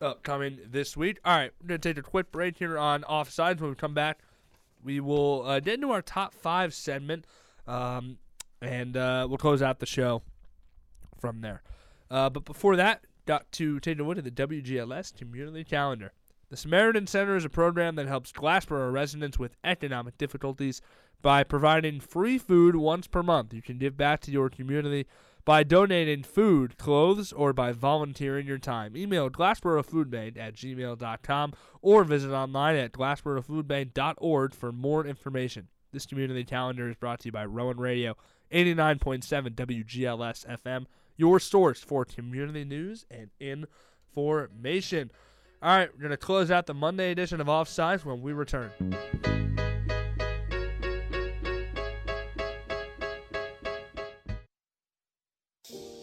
upcoming 0.00 0.58
this 0.66 0.96
week. 0.96 1.18
All 1.24 1.36
right, 1.36 1.50
we're 1.60 1.68
gonna 1.68 1.78
take 1.78 1.98
a 1.98 2.02
quick 2.02 2.30
break 2.30 2.58
here 2.58 2.78
on 2.78 3.02
offsides. 3.02 3.60
When 3.60 3.70
we 3.70 3.76
come 3.76 3.94
back, 3.94 4.20
we 4.82 5.00
will 5.00 5.44
uh, 5.46 5.60
get 5.60 5.74
into 5.74 5.90
our 5.90 6.02
top 6.02 6.34
five 6.34 6.74
segment, 6.74 7.26
um, 7.66 8.18
and 8.60 8.96
uh, 8.96 9.26
we'll 9.28 9.38
close 9.38 9.62
out 9.62 9.78
the 9.78 9.86
show 9.86 10.22
from 11.20 11.40
there. 11.40 11.62
Uh, 12.10 12.30
but 12.30 12.44
before 12.44 12.76
that, 12.76 13.04
got 13.26 13.50
to 13.52 13.80
take 13.80 13.98
a 13.98 14.02
look 14.02 14.18
at 14.18 14.24
the 14.24 14.30
WGLS 14.30 15.16
community 15.16 15.64
calendar. 15.64 16.12
The 16.48 16.56
Samaritan 16.56 17.08
Center 17.08 17.36
is 17.36 17.44
a 17.44 17.48
program 17.48 17.96
that 17.96 18.06
helps 18.06 18.30
Glassboro 18.30 18.92
residents 18.92 19.38
with 19.38 19.56
economic 19.64 20.16
difficulties 20.16 20.80
by 21.20 21.42
providing 21.42 21.98
free 21.98 22.38
food 22.38 22.76
once 22.76 23.08
per 23.08 23.22
month. 23.22 23.52
You 23.52 23.62
can 23.62 23.78
give 23.78 23.96
back 23.96 24.20
to 24.20 24.30
your 24.30 24.48
community 24.48 25.06
by 25.46 25.62
donating 25.62 26.24
food, 26.24 26.76
clothes, 26.76 27.32
or 27.32 27.52
by 27.54 27.72
volunteering 27.72 28.46
your 28.46 28.58
time. 28.58 28.96
Email 28.96 29.30
glassborofoodbank 29.30 30.36
at 30.36 30.54
gmail.com 30.54 31.54
or 31.80 32.04
visit 32.04 32.32
online 32.32 32.74
at 32.74 32.92
glassborofoodbank.org 32.92 34.52
for 34.52 34.72
more 34.72 35.06
information. 35.06 35.68
This 35.92 36.04
community 36.04 36.44
calendar 36.44 36.90
is 36.90 36.96
brought 36.96 37.20
to 37.20 37.28
you 37.28 37.32
by 37.32 37.46
Rowan 37.46 37.78
Radio, 37.78 38.16
89.7 38.52 39.54
WGLS 39.54 40.58
FM, 40.64 40.86
your 41.16 41.38
source 41.38 41.80
for 41.80 42.04
community 42.04 42.64
news 42.64 43.06
and 43.08 43.30
information. 43.38 45.12
All 45.62 45.76
right, 45.76 45.88
we're 45.94 46.00
going 46.00 46.10
to 46.10 46.16
close 46.16 46.50
out 46.50 46.66
the 46.66 46.74
Monday 46.74 47.12
edition 47.12 47.40
of 47.40 47.46
Offsides 47.46 48.04
when 48.04 48.20
we 48.20 48.32
return. 48.32 48.72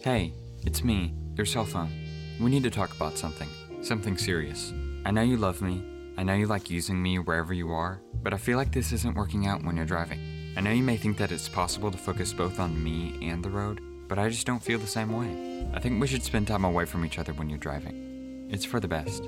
Hey, 0.04 0.34
it's 0.66 0.84
me, 0.84 1.14
your 1.34 1.46
cell 1.46 1.64
phone. 1.64 1.90
We 2.38 2.50
need 2.50 2.64
to 2.64 2.70
talk 2.70 2.94
about 2.94 3.16
something. 3.16 3.48
Something 3.80 4.18
serious. 4.18 4.70
I 5.06 5.10
know 5.10 5.22
you 5.22 5.38
love 5.38 5.62
me. 5.62 5.82
I 6.18 6.22
know 6.22 6.34
you 6.34 6.46
like 6.46 6.68
using 6.68 7.02
me 7.02 7.18
wherever 7.18 7.54
you 7.54 7.72
are, 7.72 8.02
but 8.22 8.34
I 8.34 8.36
feel 8.36 8.58
like 8.58 8.70
this 8.70 8.92
isn't 8.92 9.16
working 9.16 9.46
out 9.46 9.64
when 9.64 9.78
you're 9.78 9.86
driving. 9.86 10.52
I 10.58 10.60
know 10.60 10.72
you 10.72 10.82
may 10.82 10.98
think 10.98 11.16
that 11.16 11.32
it's 11.32 11.48
possible 11.48 11.90
to 11.90 11.96
focus 11.96 12.34
both 12.34 12.60
on 12.60 12.84
me 12.84 13.18
and 13.22 13.42
the 13.42 13.48
road, 13.48 13.80
but 14.06 14.18
I 14.18 14.28
just 14.28 14.46
don't 14.46 14.62
feel 14.62 14.78
the 14.78 14.86
same 14.86 15.10
way. 15.10 15.66
I 15.72 15.80
think 15.80 15.98
we 15.98 16.06
should 16.06 16.22
spend 16.22 16.48
time 16.48 16.66
away 16.66 16.84
from 16.84 17.06
each 17.06 17.18
other 17.18 17.32
when 17.32 17.48
you're 17.48 17.58
driving. 17.58 18.46
It's 18.50 18.66
for 18.66 18.80
the 18.80 18.88
best. 18.88 19.24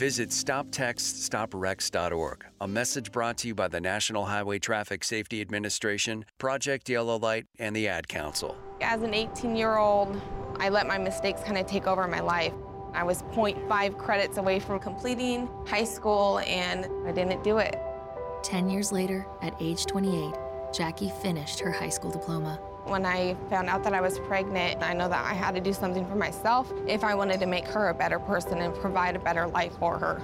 Visit 0.00 0.30
StopTextStopWrecks.org, 0.30 2.46
a 2.62 2.66
message 2.66 3.12
brought 3.12 3.36
to 3.36 3.48
you 3.48 3.54
by 3.54 3.68
the 3.68 3.82
National 3.82 4.24
Highway 4.24 4.58
Traffic 4.58 5.04
Safety 5.04 5.42
Administration, 5.42 6.24
Project 6.38 6.88
Yellow 6.88 7.18
Light, 7.18 7.44
and 7.58 7.76
the 7.76 7.86
Ad 7.86 8.08
Council. 8.08 8.56
As 8.80 9.02
an 9.02 9.12
18 9.12 9.54
year 9.54 9.76
old, 9.76 10.18
I 10.58 10.70
let 10.70 10.86
my 10.86 10.96
mistakes 10.96 11.42
kind 11.42 11.58
of 11.58 11.66
take 11.66 11.86
over 11.86 12.08
my 12.08 12.20
life. 12.20 12.54
I 12.94 13.04
was 13.04 13.24
0.5 13.24 13.98
credits 13.98 14.38
away 14.38 14.58
from 14.58 14.80
completing 14.80 15.50
high 15.66 15.84
school 15.84 16.38
and 16.46 16.86
I 17.06 17.12
didn't 17.12 17.44
do 17.44 17.58
it. 17.58 17.78
10 18.42 18.70
years 18.70 18.92
later, 18.92 19.26
at 19.42 19.54
age 19.60 19.84
28, 19.84 20.32
Jackie 20.72 21.12
finished 21.20 21.60
her 21.60 21.72
high 21.72 21.90
school 21.90 22.10
diploma. 22.10 22.58
When 22.84 23.06
I 23.06 23.36
found 23.48 23.68
out 23.68 23.84
that 23.84 23.94
I 23.94 24.00
was 24.00 24.18
pregnant, 24.20 24.82
I 24.82 24.94
know 24.94 25.08
that 25.08 25.24
I 25.24 25.34
had 25.34 25.54
to 25.54 25.60
do 25.60 25.72
something 25.72 26.06
for 26.06 26.16
myself 26.16 26.72
if 26.88 27.04
I 27.04 27.14
wanted 27.14 27.38
to 27.40 27.46
make 27.46 27.66
her 27.66 27.90
a 27.90 27.94
better 27.94 28.18
person 28.18 28.58
and 28.58 28.74
provide 28.74 29.14
a 29.16 29.18
better 29.18 29.46
life 29.46 29.72
for 29.78 29.98
her. 29.98 30.20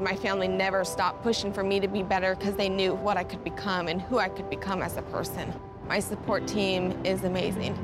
My 0.00 0.14
family 0.14 0.46
never 0.48 0.84
stopped 0.84 1.22
pushing 1.22 1.52
for 1.52 1.64
me 1.64 1.80
to 1.80 1.88
be 1.88 2.02
better 2.02 2.34
because 2.34 2.54
they 2.54 2.68
knew 2.68 2.94
what 2.94 3.16
I 3.16 3.24
could 3.24 3.42
become 3.42 3.88
and 3.88 4.00
who 4.02 4.18
I 4.18 4.28
could 4.28 4.50
become 4.50 4.82
as 4.82 4.96
a 4.96 5.02
person. 5.02 5.52
My 5.88 6.00
support 6.00 6.46
team 6.46 7.00
is 7.04 7.24
amazing. 7.24 7.78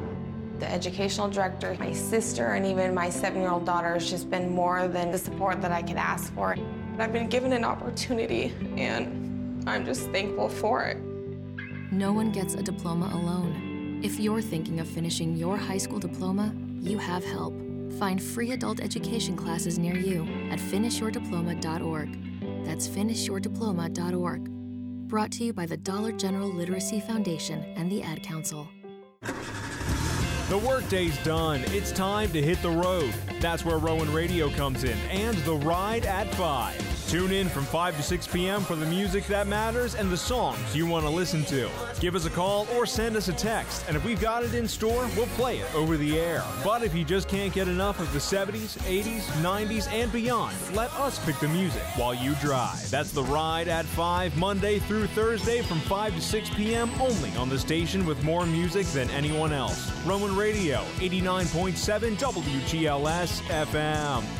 The 0.58 0.70
educational 0.70 1.28
director, 1.28 1.74
my 1.78 1.92
sister, 1.92 2.52
and 2.52 2.66
even 2.66 2.94
my 2.94 3.10
seven-year-old 3.10 3.64
daughter 3.64 3.94
has 3.94 4.10
just 4.10 4.28
been 4.28 4.54
more 4.54 4.88
than 4.88 5.10
the 5.10 5.18
support 5.18 5.62
that 5.62 5.72
I 5.72 5.82
could 5.82 5.96
ask 5.96 6.32
for. 6.34 6.56
I've 6.98 7.12
been 7.12 7.28
given 7.28 7.52
an 7.52 7.64
opportunity, 7.64 8.52
and 8.76 9.66
I'm 9.66 9.86
just 9.86 10.10
thankful 10.10 10.48
for 10.48 10.84
it. 10.84 10.98
No 11.92 12.12
one 12.12 12.30
gets 12.30 12.54
a 12.54 12.62
diploma 12.62 13.10
alone. 13.14 13.69
If 14.02 14.18
you're 14.18 14.40
thinking 14.40 14.80
of 14.80 14.88
finishing 14.88 15.36
your 15.36 15.58
high 15.58 15.76
school 15.76 15.98
diploma, 15.98 16.54
you 16.80 16.96
have 16.96 17.22
help. 17.22 17.52
Find 17.98 18.22
free 18.22 18.52
adult 18.52 18.80
education 18.80 19.36
classes 19.36 19.78
near 19.78 19.94
you 19.94 20.22
at 20.50 20.58
finishyourdiploma.org. 20.58 22.64
That's 22.64 22.88
finishyourdiploma.org. 22.88 24.44
Brought 25.08 25.32
to 25.32 25.44
you 25.44 25.52
by 25.52 25.66
the 25.66 25.76
Dollar 25.76 26.12
General 26.12 26.48
Literacy 26.48 27.00
Foundation 27.00 27.62
and 27.76 27.92
the 27.92 28.02
Ad 28.02 28.22
Council. 28.22 28.66
The 29.20 30.62
workday's 30.66 31.22
done. 31.22 31.60
It's 31.66 31.92
time 31.92 32.32
to 32.32 32.40
hit 32.40 32.62
the 32.62 32.70
road. 32.70 33.12
That's 33.38 33.66
where 33.66 33.76
Rowan 33.76 34.10
Radio 34.14 34.48
comes 34.50 34.82
in 34.82 34.96
and 35.10 35.36
the 35.38 35.56
ride 35.56 36.06
at 36.06 36.34
5. 36.36 36.89
Tune 37.10 37.32
in 37.32 37.48
from 37.48 37.64
5 37.64 37.96
to 37.96 38.04
6 38.04 38.28
p.m. 38.28 38.62
for 38.62 38.76
the 38.76 38.86
music 38.86 39.26
that 39.26 39.48
matters 39.48 39.96
and 39.96 40.12
the 40.12 40.16
songs 40.16 40.76
you 40.76 40.86
want 40.86 41.04
to 41.04 41.10
listen 41.10 41.44
to. 41.46 41.68
Give 41.98 42.14
us 42.14 42.24
a 42.24 42.30
call 42.30 42.68
or 42.72 42.86
send 42.86 43.16
us 43.16 43.26
a 43.26 43.32
text, 43.32 43.84
and 43.88 43.96
if 43.96 44.04
we've 44.04 44.20
got 44.20 44.44
it 44.44 44.54
in 44.54 44.68
store, 44.68 45.08
we'll 45.16 45.26
play 45.34 45.58
it 45.58 45.74
over 45.74 45.96
the 45.96 46.20
air. 46.20 46.44
But 46.62 46.84
if 46.84 46.94
you 46.94 47.04
just 47.04 47.26
can't 47.26 47.52
get 47.52 47.66
enough 47.66 47.98
of 47.98 48.12
the 48.12 48.20
70s, 48.20 48.78
80s, 48.82 49.22
90s, 49.42 49.90
and 49.90 50.12
beyond, 50.12 50.54
let 50.72 50.92
us 51.00 51.18
pick 51.26 51.36
the 51.40 51.48
music 51.48 51.82
while 51.96 52.14
you 52.14 52.36
drive. 52.36 52.88
That's 52.92 53.10
the 53.10 53.24
ride 53.24 53.66
at 53.66 53.86
5, 53.86 54.36
Monday 54.36 54.78
through 54.78 55.08
Thursday 55.08 55.62
from 55.62 55.80
5 55.80 56.14
to 56.14 56.20
6 56.20 56.50
p.m. 56.50 56.92
only 57.00 57.34
on 57.34 57.48
the 57.48 57.58
station 57.58 58.06
with 58.06 58.22
more 58.22 58.46
music 58.46 58.86
than 58.86 59.10
anyone 59.10 59.52
else. 59.52 59.90
Rowan 60.06 60.36
Radio, 60.36 60.84
89.7 61.00 62.16
WGLS 62.16 63.42
FM. 63.64 64.39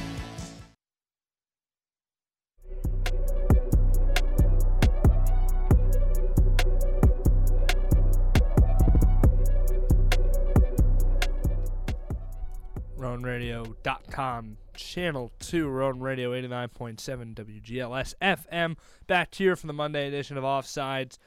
RowanRadio.com, 13.11 14.57
Channel 14.77 15.33
2, 15.41 15.69
Rowan 15.69 16.01
Radio 16.01 16.31
89.7 16.31 17.35
WGLS 17.35 18.15
FM. 18.23 18.77
Back 19.09 19.35
here 19.35 19.57
for 19.57 19.67
the 19.67 19.73
Monday 19.73 20.07
edition 20.07 20.37
of 20.37 20.45
Offsides. 20.45 21.19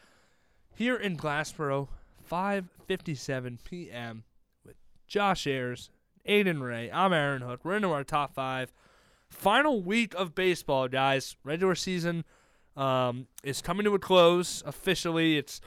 Here 0.73 0.95
in 0.95 1.17
Glassboro, 1.17 1.89
5.57 2.31 3.57
p.m. 3.65 4.23
with 4.65 4.77
Josh 5.07 5.45
Ayers, 5.45 5.89
Aidan 6.25 6.63
Rea. 6.63 6.89
I'm 6.89 7.11
Aaron 7.11 7.41
Hook. 7.41 7.65
We're 7.65 7.75
into 7.75 7.89
our 7.89 8.05
top 8.05 8.33
five. 8.33 8.71
Final 9.29 9.81
week 9.81 10.13
of 10.15 10.33
baseball, 10.33 10.87
guys. 10.87 11.35
Regular 11.43 11.75
season 11.75 12.23
um, 12.77 13.27
is 13.43 13.61
coming 13.61 13.83
to 13.83 13.93
a 13.93 13.99
close 13.99 14.63
officially. 14.65 15.37
It's 15.37 15.59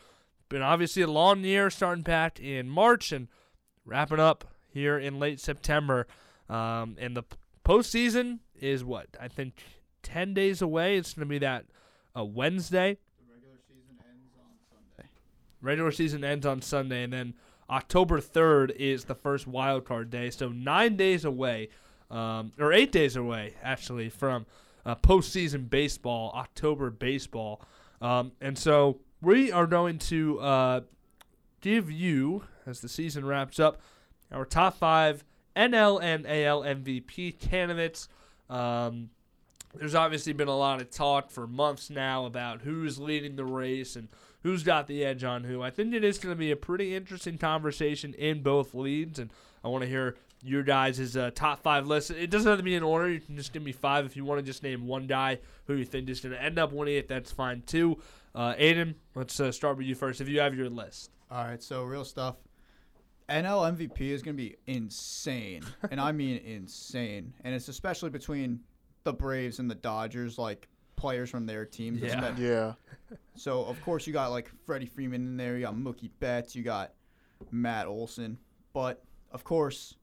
been 0.48 0.62
obviously 0.62 1.02
a 1.02 1.10
long 1.10 1.44
year 1.44 1.68
starting 1.68 2.04
back 2.04 2.40
in 2.40 2.70
March 2.70 3.12
and 3.12 3.28
wrapping 3.84 4.20
up 4.20 4.46
here 4.76 4.98
in 4.98 5.18
late 5.18 5.40
September. 5.40 6.06
Um, 6.48 6.96
and 7.00 7.16
the 7.16 7.24
postseason 7.64 8.40
is 8.60 8.84
what? 8.84 9.08
I 9.18 9.28
think 9.28 9.54
10 10.02 10.34
days 10.34 10.62
away. 10.62 10.98
It's 10.98 11.14
going 11.14 11.26
to 11.26 11.30
be 11.30 11.38
that 11.38 11.64
uh, 12.16 12.24
Wednesday. 12.24 12.98
Regular 13.28 13.58
season 13.66 13.96
ends 14.06 14.36
on 14.38 14.52
Sunday. 14.70 15.10
Regular 15.62 15.90
season 15.90 16.24
ends 16.24 16.46
on 16.46 16.62
Sunday, 16.62 17.02
and 17.02 17.12
then 17.12 17.34
October 17.70 18.20
3rd 18.20 18.76
is 18.76 19.04
the 19.04 19.14
first 19.14 19.46
wild 19.46 19.84
card 19.86 20.10
day. 20.10 20.30
So 20.30 20.50
nine 20.50 20.96
days 20.96 21.24
away, 21.24 21.70
um, 22.10 22.52
or 22.58 22.72
eight 22.72 22.92
days 22.92 23.16
away, 23.16 23.54
actually, 23.62 24.10
from 24.10 24.46
uh, 24.84 24.94
postseason 24.96 25.68
baseball, 25.68 26.32
October 26.34 26.90
baseball. 26.90 27.62
Um, 28.00 28.32
and 28.40 28.56
so 28.58 29.00
we 29.22 29.50
are 29.50 29.66
going 29.66 29.98
to 29.98 30.38
uh, 30.40 30.80
give 31.62 31.90
you, 31.90 32.44
as 32.66 32.80
the 32.80 32.88
season 32.88 33.24
wraps 33.24 33.58
up, 33.58 33.80
our 34.32 34.44
top 34.44 34.78
five 34.78 35.24
NL 35.56 36.02
and 36.02 36.26
AL 36.26 36.62
MVP 36.62 37.38
candidates. 37.38 38.08
Um, 38.50 39.10
there's 39.74 39.94
obviously 39.94 40.32
been 40.32 40.48
a 40.48 40.56
lot 40.56 40.80
of 40.80 40.90
talk 40.90 41.30
for 41.30 41.46
months 41.46 41.90
now 41.90 42.24
about 42.24 42.62
who's 42.62 42.98
leading 42.98 43.36
the 43.36 43.44
race 43.44 43.96
and 43.96 44.08
who's 44.42 44.62
got 44.62 44.86
the 44.86 45.04
edge 45.04 45.24
on 45.24 45.44
who. 45.44 45.62
I 45.62 45.70
think 45.70 45.92
it 45.92 46.04
is 46.04 46.18
going 46.18 46.34
to 46.34 46.38
be 46.38 46.50
a 46.50 46.56
pretty 46.56 46.94
interesting 46.94 47.36
conversation 47.38 48.14
in 48.14 48.42
both 48.42 48.74
leads, 48.74 49.18
and 49.18 49.30
I 49.64 49.68
want 49.68 49.82
to 49.82 49.88
hear 49.88 50.16
your 50.42 50.62
guys' 50.62 51.16
uh, 51.16 51.30
top 51.34 51.62
five 51.62 51.86
list. 51.86 52.10
It 52.10 52.30
doesn't 52.30 52.48
have 52.48 52.58
to 52.58 52.64
be 52.64 52.74
in 52.74 52.82
order. 52.82 53.10
You 53.10 53.20
can 53.20 53.36
just 53.36 53.52
give 53.52 53.62
me 53.62 53.72
five 53.72 54.06
if 54.06 54.16
you 54.16 54.24
want 54.24 54.38
to 54.38 54.46
just 54.46 54.62
name 54.62 54.86
one 54.86 55.06
guy 55.06 55.40
who 55.66 55.74
you 55.74 55.84
think 55.84 56.08
is 56.08 56.20
going 56.20 56.34
to 56.34 56.42
end 56.42 56.58
up 56.58 56.72
winning 56.72 56.96
it. 56.96 57.08
That's 57.08 57.32
fine 57.32 57.62
too. 57.62 57.98
Uh, 58.34 58.54
Aidan, 58.56 58.94
let's 59.14 59.40
uh, 59.40 59.50
start 59.50 59.78
with 59.78 59.86
you 59.86 59.94
first. 59.94 60.20
If 60.20 60.28
you 60.28 60.40
have 60.40 60.54
your 60.54 60.68
list, 60.68 61.10
All 61.30 61.44
right, 61.44 61.62
so 61.62 61.82
real 61.84 62.04
stuff. 62.04 62.36
NL 63.28 63.76
MVP 63.76 64.00
is 64.00 64.22
going 64.22 64.36
to 64.36 64.42
be 64.42 64.56
insane, 64.66 65.62
and 65.90 66.00
I 66.00 66.12
mean 66.12 66.38
insane. 66.38 67.32
And 67.44 67.54
it's 67.54 67.68
especially 67.68 68.10
between 68.10 68.60
the 69.04 69.12
Braves 69.12 69.58
and 69.58 69.70
the 69.70 69.74
Dodgers, 69.74 70.38
like 70.38 70.68
players 70.96 71.28
from 71.30 71.44
their 71.46 71.64
teams. 71.64 72.00
Yeah. 72.00 72.20
Espe- 72.20 72.38
Yeah. 72.38 72.72
So 73.34 73.64
of 73.64 73.80
course 73.82 74.06
you 74.06 74.12
got 74.12 74.30
like 74.30 74.50
Freddie 74.64 74.86
Freeman 74.86 75.22
in 75.26 75.36
there. 75.36 75.56
You 75.56 75.62
got 75.66 75.74
Mookie 75.74 76.10
Betts. 76.20 76.54
You 76.56 76.62
got 76.62 76.92
Matt 77.50 77.86
Olson. 77.86 78.38
But 78.72 79.02
of 79.32 79.44
course, 79.44 79.94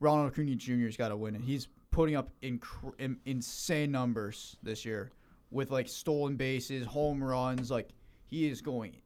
Ronald 0.00 0.32
Acuna 0.32 0.54
Jr.'s 0.54 0.96
got 0.96 1.08
to 1.08 1.16
win 1.16 1.34
it. 1.34 1.42
He's 1.42 1.68
putting 1.90 2.16
up 2.16 2.30
inc- 2.42 2.94
in- 2.98 3.18
insane 3.26 3.92
numbers 3.92 4.56
this 4.62 4.84
year 4.84 5.10
with 5.50 5.70
like 5.70 5.88
stolen 5.88 6.36
bases, 6.36 6.86
home 6.86 7.22
runs. 7.22 7.70
Like 7.70 7.90
he 8.26 8.48
is 8.48 8.60
going 8.62 8.96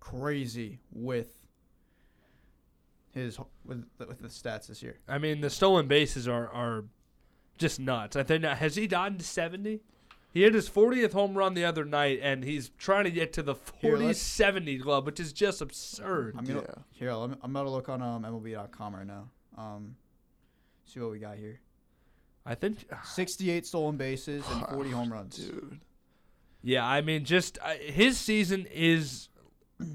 crazy 0.00 0.80
with 0.90 1.41
his 3.12 3.38
with 3.64 3.84
the, 3.98 4.06
with 4.06 4.20
the 4.20 4.28
stats 4.28 4.66
this 4.66 4.82
year. 4.82 4.98
I 5.08 5.18
mean 5.18 5.40
the 5.40 5.50
stolen 5.50 5.86
bases 5.86 6.26
are 6.28 6.48
are 6.48 6.84
just 7.58 7.78
nuts. 7.80 8.16
I 8.16 8.22
think 8.22 8.44
has 8.44 8.76
he 8.76 8.86
gotten 8.86 9.18
to 9.18 9.24
seventy? 9.24 9.80
He 10.34 10.44
hit 10.44 10.54
his 10.54 10.66
40th 10.66 11.12
home 11.12 11.36
run 11.36 11.52
the 11.52 11.66
other 11.66 11.84
night, 11.84 12.18
and 12.22 12.42
he's 12.42 12.70
trying 12.78 13.04
to 13.04 13.10
get 13.10 13.34
to 13.34 13.42
the 13.42 13.54
40 13.54 14.06
let's- 14.06 14.18
70 14.18 14.78
club, 14.78 15.04
which 15.04 15.20
is 15.20 15.30
just 15.30 15.60
absurd. 15.60 16.34
I'm 16.38 16.46
gonna 16.46 16.60
Yeah. 16.62 16.74
here. 16.90 17.12
Let 17.12 17.28
me, 17.30 17.36
I'm 17.42 17.52
gonna 17.52 17.68
look 17.70 17.90
on 17.90 18.00
um, 18.00 18.24
MLB.com 18.24 18.94
right 18.96 19.06
now. 19.06 19.28
Um, 19.58 19.94
see 20.86 21.00
what 21.00 21.10
we 21.10 21.18
got 21.18 21.36
here. 21.36 21.60
I 22.46 22.54
think 22.54 22.78
68 23.04 23.66
stolen 23.66 23.98
bases 23.98 24.42
and 24.50 24.66
40 24.68 24.90
home 24.90 25.12
runs. 25.12 25.36
Dude. 25.36 25.80
Yeah, 26.62 26.86
I 26.86 27.02
mean, 27.02 27.26
just 27.26 27.58
uh, 27.60 27.74
his 27.74 28.16
season 28.16 28.66
is 28.72 29.28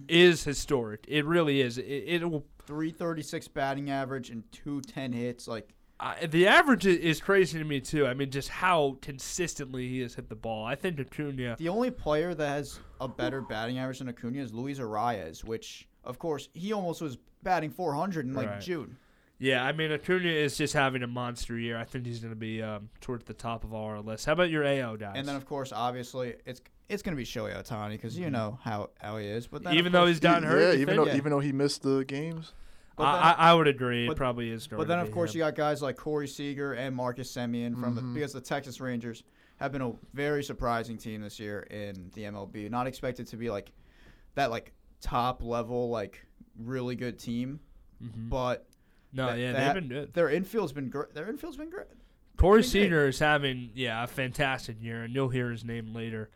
is 0.08 0.44
historic. 0.44 1.06
It 1.08 1.26
really 1.26 1.62
is. 1.62 1.78
It, 1.78 1.84
it 1.84 2.30
will. 2.30 2.46
336 2.68 3.48
batting 3.48 3.90
average 3.90 4.30
and 4.30 4.44
210 4.52 5.14
hits. 5.14 5.48
Like 5.48 5.74
the 6.30 6.48
average 6.48 6.86
is 6.86 7.22
crazy 7.22 7.58
to 7.58 7.64
me 7.64 7.80
too. 7.80 8.06
I 8.06 8.14
mean, 8.14 8.30
just 8.30 8.50
how 8.50 8.98
consistently 9.02 9.88
he 9.88 10.02
has 10.02 10.16
hit 10.16 10.28
the 10.30 10.36
ball. 10.36 10.66
I 10.66 10.76
think 10.76 11.00
Acuna. 11.00 11.56
the 11.58 11.70
only 11.70 11.92
player 11.92 12.34
that 12.36 12.48
has 12.48 12.80
a 13.00 13.08
better 13.08 13.42
batting 13.42 13.80
average 13.80 14.00
than 14.00 14.10
Acuna 14.10 14.42
is 14.42 14.54
Luis 14.54 14.80
Arraez, 14.80 15.44
which 15.46 15.88
of 16.04 16.20
course 16.20 16.50
he 16.54 16.74
almost 16.74 17.02
was 17.02 17.18
batting 17.42 17.70
400 17.72 18.26
in 18.26 18.34
like 18.34 18.50
Right. 18.50 18.62
June. 18.62 18.98
Yeah, 19.40 19.64
I 19.64 19.72
mean, 19.72 19.92
Acuna 19.92 20.30
is 20.30 20.58
just 20.58 20.74
having 20.74 21.04
a 21.04 21.08
monster 21.08 21.58
year. 21.60 21.78
I 21.78 21.84
think 21.84 22.06
he's 22.08 22.20
going 22.20 22.32
to 22.34 22.36
be 22.36 22.62
um, 22.62 22.90
towards 23.02 23.26
the 23.26 23.36
top 23.36 23.64
of 23.64 23.74
our 23.74 24.02
list. 24.02 24.26
How 24.26 24.34
about 24.34 24.50
your 24.50 24.64
AL 24.66 24.98
guys? 24.98 25.14
And 25.16 25.28
then 25.28 25.36
of 25.36 25.46
course, 25.46 25.72
obviously, 25.72 26.34
it's 26.46 26.60
it's 26.90 27.04
gonna 27.04 27.18
be 27.18 27.26
Shohei 27.26 27.56
Ohtani 27.62 27.92
because 27.92 28.18
you 28.18 28.30
know 28.30 28.60
how 28.64 28.90
how 29.00 29.18
he 29.18 29.28
is. 29.28 29.48
But 29.48 29.64
then, 29.64 29.74
of 29.74 29.80
Even 29.80 29.92
though 29.92 30.00
course- 30.00 30.10
he's 30.12 30.20
gotten 30.20 30.44
hurt, 30.44 30.60
Yeah, 30.62 30.72
you 30.74 30.80
even 30.82 30.96
though 30.98 31.06
Yeah. 31.08 31.16
even 31.16 31.32
though 31.32 31.40
he 31.40 31.52
missed 31.52 31.84
the 31.84 32.04
games. 32.06 32.54
but 32.96 33.04
I, 33.04 33.14
then- 33.14 33.24
I, 33.24 33.52
I 33.52 33.54
would 33.54 33.68
agree. 33.68 34.10
it 34.10 34.16
probably 34.18 34.50
is 34.50 34.68
going 34.68 34.80
But 34.80 34.88
then, 34.88 34.98
to 34.98 35.04
of 35.04 35.10
be 35.10 35.14
course, 35.14 35.34
him. 35.34 35.40
you 35.40 35.44
got 35.46 35.56
guys 35.56 35.82
like 35.82 35.98
Corey 35.98 36.28
Seager 36.28 36.74
and 36.74 36.96
Marcus 36.96 37.32
Semien 37.32 37.80
from 37.80 37.94
the 37.96 38.02
because 38.02 38.34
the 38.34 38.42
Texas 38.42 38.80
Rangers 38.82 39.24
have 39.58 39.72
been 39.72 39.82
a 39.82 39.94
very 40.14 40.44
surprising 40.44 40.98
team 40.98 41.22
this 41.22 41.40
year 41.40 41.62
in 41.70 42.10
the 42.14 42.24
MLB. 42.26 42.70
Not 42.70 42.88
expected 42.88 43.28
to 43.28 43.38
be 43.38 43.50
like 43.50 43.72
that, 44.36 44.50
like 44.52 44.72
top 45.02 45.44
level, 45.44 45.90
like 45.90 46.26
really 46.58 46.96
good 46.96 47.18
team, 47.20 47.60
Mhm. 48.04 48.30
but 48.30 48.68
No, 49.14 49.32
they- 49.34 49.42
yeah, 49.44 49.52
they 49.52 49.58
they've 49.60 49.68
ha- 49.68 49.74
been 49.74 49.88
good. 49.90 50.14
Their 50.14 50.30
infield's 50.30 50.74
been 50.74 50.90
great. 50.90 51.14
Their 51.14 51.28
infield's 51.30 51.58
been 51.58 51.70
great. 51.70 51.88
Corey 52.38 52.62
been 52.62 52.62
great. 52.62 52.70
Seager 52.70 53.08
is 53.08 53.20
having 53.20 53.72
yeah 53.76 54.04
a 54.04 54.08
fantastic 54.08 54.82
year, 54.82 55.04
and 55.04 55.14
you'll 55.14 55.30
hear 55.30 55.50
his 55.52 55.64
name 55.66 55.94
later 55.94 56.30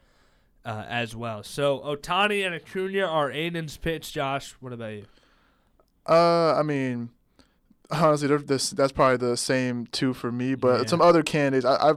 uh, 0.66 0.86
as 0.88 1.16
well. 1.16 1.44
So 1.44 1.80
Ohtani 1.80 2.46
and 2.46 2.54
Acuna 2.56 3.06
are 3.06 3.30
Aidan's 3.32 3.78
pitch. 3.78 4.14
Josh, 4.14 4.56
what 4.60 4.74
about 4.74 4.94
you? 4.94 5.06
Uh, 6.08 6.56
I 6.56 6.64
mean, 6.64 7.10
honestly, 7.90 8.36
this 8.38 8.72
that's 8.72 8.92
probably 8.92 9.18
the 9.18 9.38
same 9.38 9.88
two 9.88 10.14
for 10.14 10.32
me. 10.32 10.56
But 10.56 10.82
Yeah. 10.82 10.86
some 10.88 11.02
other 11.02 11.24
candidates, 11.24 11.66
I, 11.66 11.92
I 11.92 11.94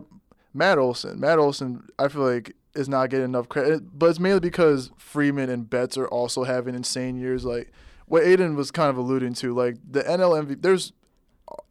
Matt 0.52 0.78
Olson, 0.78 1.18
Matt 1.20 1.38
Olson, 1.38 1.88
I 1.98 2.08
feel 2.08 2.22
like 2.22 2.54
is 2.74 2.88
not 2.88 3.08
getting 3.10 3.24
enough 3.26 3.48
credit. 3.48 3.98
But 3.98 4.10
it's 4.10 4.18
mainly 4.20 4.40
because 4.40 4.90
Freeman 4.96 5.48
and 5.50 5.68
Betts 5.68 5.96
are 5.96 6.08
also 6.08 6.44
having 6.44 6.74
insane 6.74 7.16
years. 7.16 7.44
Like 7.44 7.72
what 8.06 8.22
Aiden 8.24 8.56
was 8.56 8.70
kind 8.70 8.90
of 8.90 8.96
alluding 8.96 9.34
to, 9.34 9.54
like 9.54 9.76
the 9.88 10.02
NL 10.02 10.44
MVP. 10.46 10.62
There's 10.62 10.92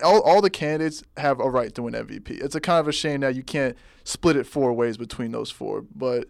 all, 0.03 0.21
all 0.21 0.41
the 0.41 0.49
candidates 0.49 1.03
have 1.17 1.39
a 1.39 1.49
right 1.49 1.73
to 1.75 1.83
win 1.83 1.93
MVP. 1.93 2.31
It's 2.43 2.55
a 2.55 2.61
kind 2.61 2.79
of 2.79 2.87
a 2.87 2.91
shame 2.91 3.21
that 3.21 3.35
you 3.35 3.43
can't 3.43 3.75
split 4.03 4.35
it 4.35 4.45
four 4.47 4.73
ways 4.73 4.97
between 4.97 5.31
those 5.31 5.51
four. 5.51 5.83
But 5.95 6.29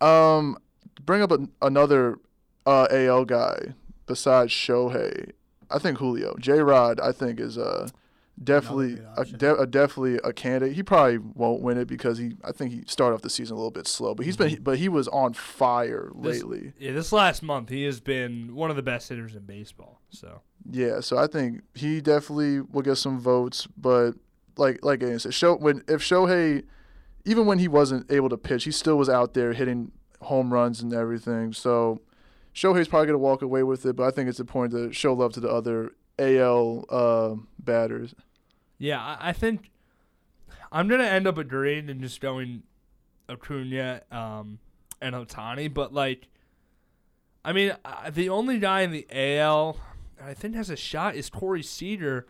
um, 0.00 0.56
bring 1.04 1.22
up 1.22 1.30
an, 1.30 1.50
another 1.62 2.18
uh, 2.66 2.86
AL 2.90 3.24
guy 3.26 3.74
besides 4.06 4.52
Shohei. 4.52 5.30
I 5.70 5.78
think 5.78 5.98
Julio 5.98 6.34
J 6.38 6.60
Rod. 6.60 7.00
I 7.00 7.12
think 7.12 7.40
is 7.40 7.56
uh 7.58 7.88
definitely 8.42 8.98
a, 9.16 9.24
de- 9.24 9.56
a 9.56 9.66
definitely 9.66 10.18
a 10.24 10.32
candidate. 10.32 10.74
He 10.76 10.82
probably 10.82 11.18
won't 11.18 11.62
win 11.62 11.78
it 11.78 11.86
because 11.86 12.18
he. 12.18 12.32
I 12.44 12.52
think 12.52 12.72
he 12.72 12.82
started 12.86 13.14
off 13.14 13.22
the 13.22 13.30
season 13.30 13.54
a 13.54 13.58
little 13.58 13.70
bit 13.70 13.86
slow, 13.86 14.14
but 14.14 14.26
he's 14.26 14.36
been 14.36 14.62
but 14.62 14.78
he 14.78 14.88
was 14.88 15.08
on 15.08 15.32
fire 15.34 16.10
This- 16.16 16.42
lately. 16.42 16.72
Yeah, 16.78 16.92
this 16.92 17.12
last 17.12 17.42
month 17.42 17.70
he 17.70 17.84
has 17.84 18.00
been 18.00 18.54
one 18.54 18.70
of 18.70 18.76
the 18.76 18.82
best 18.82 19.08
hitters 19.08 19.34
in 19.34 19.42
baseball. 19.42 20.00
So 20.10 20.42
Yeah, 20.70 21.00
so 21.00 21.16
I 21.16 21.26
think 21.26 21.62
he 21.74 22.00
definitely 22.00 22.60
will 22.60 22.82
get 22.82 22.96
some 22.96 23.18
votes, 23.18 23.66
but 23.76 24.12
like 24.56 24.84
like 24.84 25.02
I 25.02 25.16
said, 25.16 25.34
show 25.34 25.56
when 25.56 25.82
if 25.88 26.02
Shohei, 26.02 26.64
even 27.24 27.46
when 27.46 27.58
he 27.58 27.68
wasn't 27.68 28.10
able 28.10 28.28
to 28.28 28.36
pitch, 28.36 28.64
he 28.64 28.70
still 28.70 28.96
was 28.96 29.08
out 29.08 29.34
there 29.34 29.52
hitting 29.52 29.92
home 30.22 30.52
runs 30.52 30.80
and 30.80 30.92
everything. 30.92 31.52
So 31.52 32.00
Shohei's 32.54 32.88
probably 32.88 33.06
gonna 33.06 33.18
walk 33.18 33.42
away 33.42 33.62
with 33.62 33.84
it, 33.86 33.96
but 33.96 34.04
I 34.04 34.10
think 34.10 34.28
it's 34.28 34.40
important 34.40 34.72
to 34.74 34.92
show 34.92 35.12
love 35.12 35.32
to 35.34 35.40
the 35.40 35.50
other 35.50 35.92
AL 36.18 36.84
uh, 36.88 37.34
batters. 37.58 38.14
yeah, 38.78 39.16
I, 39.20 39.32
think 39.32 39.70
I'm 40.70 40.86
gonna 40.88 41.04
end 41.04 41.26
up 41.26 41.38
agreeing 41.38 41.90
and 41.90 42.00
just 42.00 42.20
going 42.20 42.62
Acuna 43.28 44.02
um, 44.10 44.58
and 45.00 45.14
Ohtani, 45.14 45.72
but 45.72 45.92
like, 45.92 46.28
I 47.44 47.52
mean, 47.52 47.74
the 48.10 48.28
only 48.28 48.58
guy 48.58 48.82
in 48.82 48.92
the 48.92 49.06
AL 49.10 49.76
I 50.22 50.34
think 50.34 50.54
has 50.54 50.70
a 50.70 50.76
shot 50.76 51.16
is 51.16 51.28
Corey 51.28 51.62
Seager. 51.62 52.26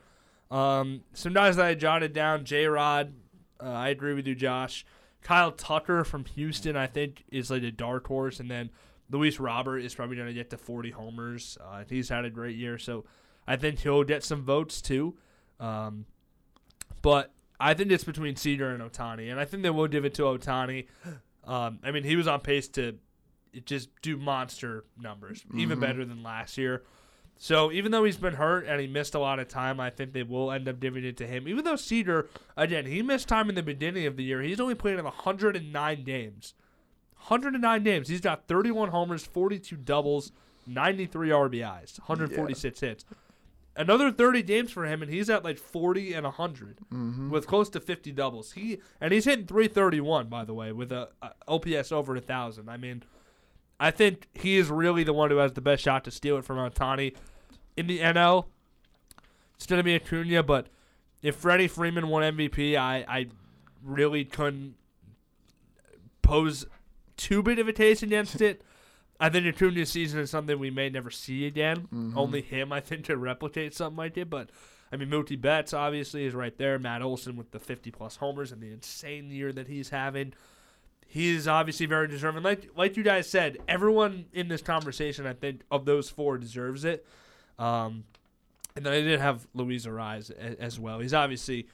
Um, 0.51 1.03
some 1.13 1.33
guys 1.33 1.57
that 1.57 1.67
I 1.67 1.75
jotted 1.75 2.13
down: 2.13 2.45
J. 2.45 2.67
Rod. 2.67 3.13
Uh, 3.63 3.69
I 3.71 3.89
agree 3.89 4.15
with 4.15 4.27
you, 4.27 4.35
Josh. 4.35 4.85
Kyle 5.23 5.53
Tucker 5.53 6.05
from 6.05 6.25
Houston, 6.27 6.77
I 6.77 6.87
think, 6.87 7.25
is 7.31 7.51
like 7.51 7.63
a 7.63 7.71
dark 7.71 8.07
horse, 8.07 8.41
and 8.41 8.51
then 8.51 8.71
Luis 9.11 9.39
Robert 9.41 9.79
is 9.79 9.95
probably 9.95 10.17
going 10.17 10.29
to 10.29 10.35
get 10.35 10.51
to 10.51 10.59
40 10.59 10.91
homers. 10.91 11.57
Uh, 11.65 11.85
he's 11.89 12.09
had 12.09 12.25
a 12.25 12.31
great 12.31 12.57
year, 12.57 12.77
so 12.79 13.05
I 13.47 13.57
think 13.57 13.81
he'll 13.81 14.05
get 14.05 14.23
some 14.25 14.43
votes 14.43 14.83
too. 14.83 15.17
Um, 15.61 16.05
but 17.03 17.33
I 17.61 17.75
think 17.75 17.91
it's 17.91 18.05
between 18.05 18.37
Seager 18.37 18.71
and 18.71 18.83
Ohtani, 18.83 19.31
and 19.31 19.39
I 19.41 19.45
think 19.45 19.63
they 19.63 19.71
will 19.71 19.87
give 19.89 20.05
it 20.05 20.15
to 20.15 20.23
Ohtani. 20.23 20.87
Um, 21.45 21.79
I 21.83 21.91
mean, 21.91 22.05
he 22.05 22.17
was 22.17 22.27
on 22.27 22.41
pace 22.41 22.69
to 22.69 22.99
just 23.65 23.89
do 24.03 24.17
monster 24.17 24.85
numbers, 24.99 25.45
even 25.55 25.79
Mhm. 25.79 25.83
better 25.83 26.05
than 26.05 26.23
last 26.23 26.59
year. 26.59 26.83
So 27.37 27.71
even 27.73 27.93
though 27.93 28.05
he's 28.05 28.17
been 28.17 28.35
hurt 28.35 28.67
and 28.67 28.81
he 28.81 28.87
missed 28.87 29.15
a 29.15 29.19
lot 29.19 29.39
of 29.39 29.49
time, 29.49 29.81
I 29.81 29.91
think 29.91 30.13
they 30.13 30.23
will 30.23 30.51
end 30.51 30.69
up 30.69 30.81
giving 30.81 31.05
it 31.05 31.17
to 31.19 31.27
him. 31.27 31.47
Even 31.49 31.65
though 31.65 31.77
Seager, 31.77 32.29
again, 32.57 32.87
he 32.87 33.03
missed 33.03 33.29
time 33.29 33.49
in 33.49 33.55
the 33.55 33.63
beginning 33.63 34.07
of 34.07 34.17
the 34.17 34.23
year. 34.25 34.41
He's 34.41 34.61
only 34.61 34.75
played 34.75 34.99
in 34.99 35.05
109 35.05 36.05
games. 36.05 36.55
109 37.29 37.83
games. 37.83 38.09
He's 38.09 38.21
got 38.21 38.47
31 38.49 38.91
homers, 38.91 39.25
42 39.25 39.77
doubles, 39.77 40.33
93 40.67 41.31
RBIs, 41.31 41.99
146 42.01 42.81
hits. 42.81 43.05
Another 43.77 44.13
30 44.13 44.43
games 44.45 44.71
for 44.71 44.85
him, 44.87 45.03
and 45.03 45.11
he's 45.11 45.29
at 45.29 45.43
like 45.43 45.59
40 45.59 46.13
and 46.15 46.25
100 46.25 46.79
Mhm. 46.93 47.29
with 47.31 47.47
close 47.49 47.69
to 47.71 47.81
50 47.81 48.13
doubles. 48.13 48.53
He 48.53 48.79
and 49.01 49.13
he's 49.13 49.25
hitting 49.25 49.47
331 49.47 50.29
by 50.29 50.45
the 50.45 50.55
way 50.55 50.71
with 50.71 50.93
a, 50.93 51.09
a 51.21 51.33
OPS 51.49 51.91
over 51.91 52.15
a 52.15 52.21
thousand. 52.21 52.69
I 52.69 52.77
mean, 52.77 53.03
I 53.85 53.91
think 53.91 54.29
he 54.33 54.57
is 54.57 54.71
really 54.71 55.05
the 55.05 55.13
one 55.13 55.31
who 55.31 55.37
has 55.37 55.53
the 55.53 55.61
best 55.61 55.83
shot 55.83 56.05
to 56.05 56.11
steal 56.11 56.39
it 56.39 56.45
from 56.45 56.57
Ohtani 56.57 57.15
in 57.77 57.87
the 57.87 57.99
NL. 57.99 58.47
It's 59.57 59.67
gonna 59.67 59.83
be 59.83 59.95
Acuna, 59.95 60.43
but 60.43 60.69
if 61.23 61.37
Freddie 61.37 61.69
Freeman 61.69 62.09
won 62.09 62.23
MVP, 62.23 62.77
I 62.77 63.05
I 63.07 63.27
really 63.83 64.25
couldn't 64.25 64.77
pose 66.23 66.67
too 67.17 67.43
big 67.43 67.59
of 67.59 67.69
a 67.69 67.73
case 67.73 68.03
against 68.03 68.41
it. 68.41 68.63
I 69.21 69.29
think 69.29 69.47
Acuna's 69.47 69.91
season 69.91 70.19
is 70.21 70.31
something 70.31 70.59
we 70.59 70.71
may 70.71 70.89
never 70.89 71.11
see 71.11 71.47
again. 71.47 71.87
Mhm. 71.93 72.17
Only 72.17 72.41
him, 72.43 72.73
I 72.73 72.81
think, 72.81 73.05
to 73.05 73.17
replicate 73.17 73.75
something 73.75 73.97
like 73.97 74.17
it. 74.17 74.29
But 74.31 74.51
I 74.91 74.97
mean, 74.97 75.09
Mookie 75.11 75.41
Betts 75.41 75.73
obviously 75.73 76.25
is 76.25 76.35
right 76.35 76.57
there. 76.57 76.79
Matt 76.79 77.03
Olson 77.03 77.37
with 77.37 77.51
the 77.51 77.61
50 77.61 77.91
plus 77.91 78.17
homers 78.17 78.51
and 78.51 78.63
the 78.63 78.73
insane 78.73 79.31
year 79.31 79.53
that 79.53 79.69
he's 79.69 79.91
having. 79.91 80.33
He's 81.07 81.47
obviously 81.47 81.87
very 81.87 82.09
deserving. 82.09 82.43
Like 82.43 82.71
like 82.77 82.97
you 82.97 83.03
guys 83.03 83.29
said, 83.29 83.59
everyone 83.69 84.27
in 84.33 84.49
this 84.49 84.63
conversation, 84.63 85.27
I 85.27 85.33
think, 85.35 85.61
of 85.71 85.85
those 85.85 86.11
four 86.11 86.39
deserves 86.39 86.85
it. 86.85 87.07
Um, 87.59 88.05
And 88.77 88.85
then 88.85 88.93
I 88.93 89.01
did 89.03 89.21
have 89.21 89.47
Luis 89.55 89.87
Arraez 89.87 90.31
a- 90.31 90.61
as 90.61 90.81
well. 90.81 90.99
He's 90.99 91.15
obviously 91.15 91.69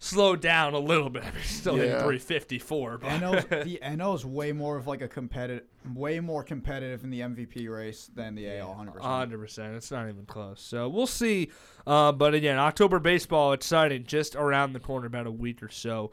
slowed 0.00 0.40
down 0.40 0.72
a 0.74 0.78
little 0.78 1.10
bit. 1.10 1.22
I 1.22 1.26
mean, 1.30 1.34
he's 1.42 1.60
still 1.60 1.76
hitting 1.76 1.90
Yeah. 1.92 1.98
354. 2.02 2.98
But 2.98 3.08
NL's, 3.10 3.44
the 3.64 3.78
NO 3.96 4.14
is 4.14 4.24
way 4.26 4.50
more 4.50 4.76
of 4.76 4.86
like 4.88 5.02
a 5.02 5.06
competitive, 5.08 5.64
way 5.94 6.18
more 6.18 6.42
competitive 6.42 7.04
in 7.04 7.10
the 7.10 7.20
MVP 7.20 7.68
race 7.70 8.10
than 8.14 8.34
the 8.34 8.50
AL 8.58 8.74
100%. 8.74 9.00
hundred 9.00 9.38
percent. 9.38 9.74
It's 9.76 9.90
not 9.92 10.08
even 10.08 10.24
close. 10.26 10.60
So 10.60 10.88
we'll 10.88 11.06
see. 11.06 11.50
Uh, 11.86 12.10
but 12.12 12.34
again, 12.34 12.58
October 12.58 12.98
baseball 12.98 13.52
exciting, 13.52 14.04
just 14.04 14.34
around 14.34 14.72
the 14.72 14.80
corner, 14.80 15.06
about 15.06 15.26
a 15.28 15.30
week 15.30 15.62
or 15.62 15.68
so 15.68 16.10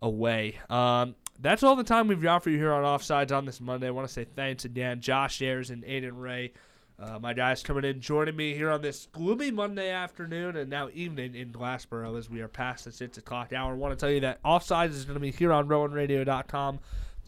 away. 0.00 0.58
Um, 0.70 1.14
that's 1.38 1.62
all 1.62 1.76
the 1.76 1.84
time 1.84 2.08
we've 2.08 2.22
got 2.22 2.42
for 2.42 2.50
you 2.50 2.58
here 2.58 2.72
on 2.72 2.84
Offsides 2.84 3.36
on 3.36 3.44
this 3.44 3.60
Monday. 3.60 3.88
I 3.88 3.90
want 3.90 4.06
to 4.06 4.12
say 4.12 4.24
thanks 4.24 4.64
again, 4.64 5.00
Josh 5.00 5.40
Ayers 5.42 5.70
and 5.70 5.84
Aidan 5.84 6.16
Rea. 6.16 6.52
Uh, 6.98 7.18
my 7.18 7.34
guys 7.34 7.62
coming 7.62 7.84
in, 7.84 8.00
joining 8.00 8.34
me 8.34 8.54
here 8.54 8.70
on 8.70 8.80
this 8.80 9.06
gloomy 9.12 9.50
Monday 9.50 9.90
afternoon 9.90 10.56
and 10.56 10.70
now 10.70 10.88
evening 10.94 11.34
in 11.34 11.52
Glassboro 11.52 12.16
as 12.16 12.30
we 12.30 12.40
are 12.40 12.48
past 12.48 12.86
the 12.86 12.92
6 12.92 13.18
o'clock 13.18 13.52
hour. 13.52 13.72
I 13.72 13.76
want 13.76 13.92
to 13.92 14.02
tell 14.02 14.10
you 14.10 14.20
that 14.20 14.42
Offsides 14.42 14.90
is 14.90 15.04
going 15.04 15.14
to 15.14 15.20
be 15.20 15.30
here 15.30 15.52
on 15.52 15.68
RowanRadio.com, 15.68 16.78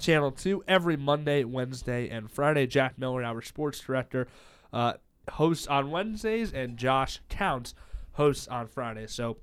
channel 0.00 0.32
2, 0.32 0.64
every 0.66 0.96
Monday, 0.96 1.44
Wednesday, 1.44 2.08
and 2.08 2.30
Friday. 2.30 2.66
Jack 2.66 2.98
Miller, 2.98 3.22
our 3.22 3.42
sports 3.42 3.78
director, 3.80 4.26
uh, 4.72 4.94
hosts 5.32 5.66
on 5.66 5.90
Wednesdays, 5.90 6.50
and 6.50 6.78
Josh 6.78 7.20
Counts 7.28 7.74
hosts 8.12 8.48
on 8.48 8.68
Fridays. 8.68 9.12
So 9.12 9.36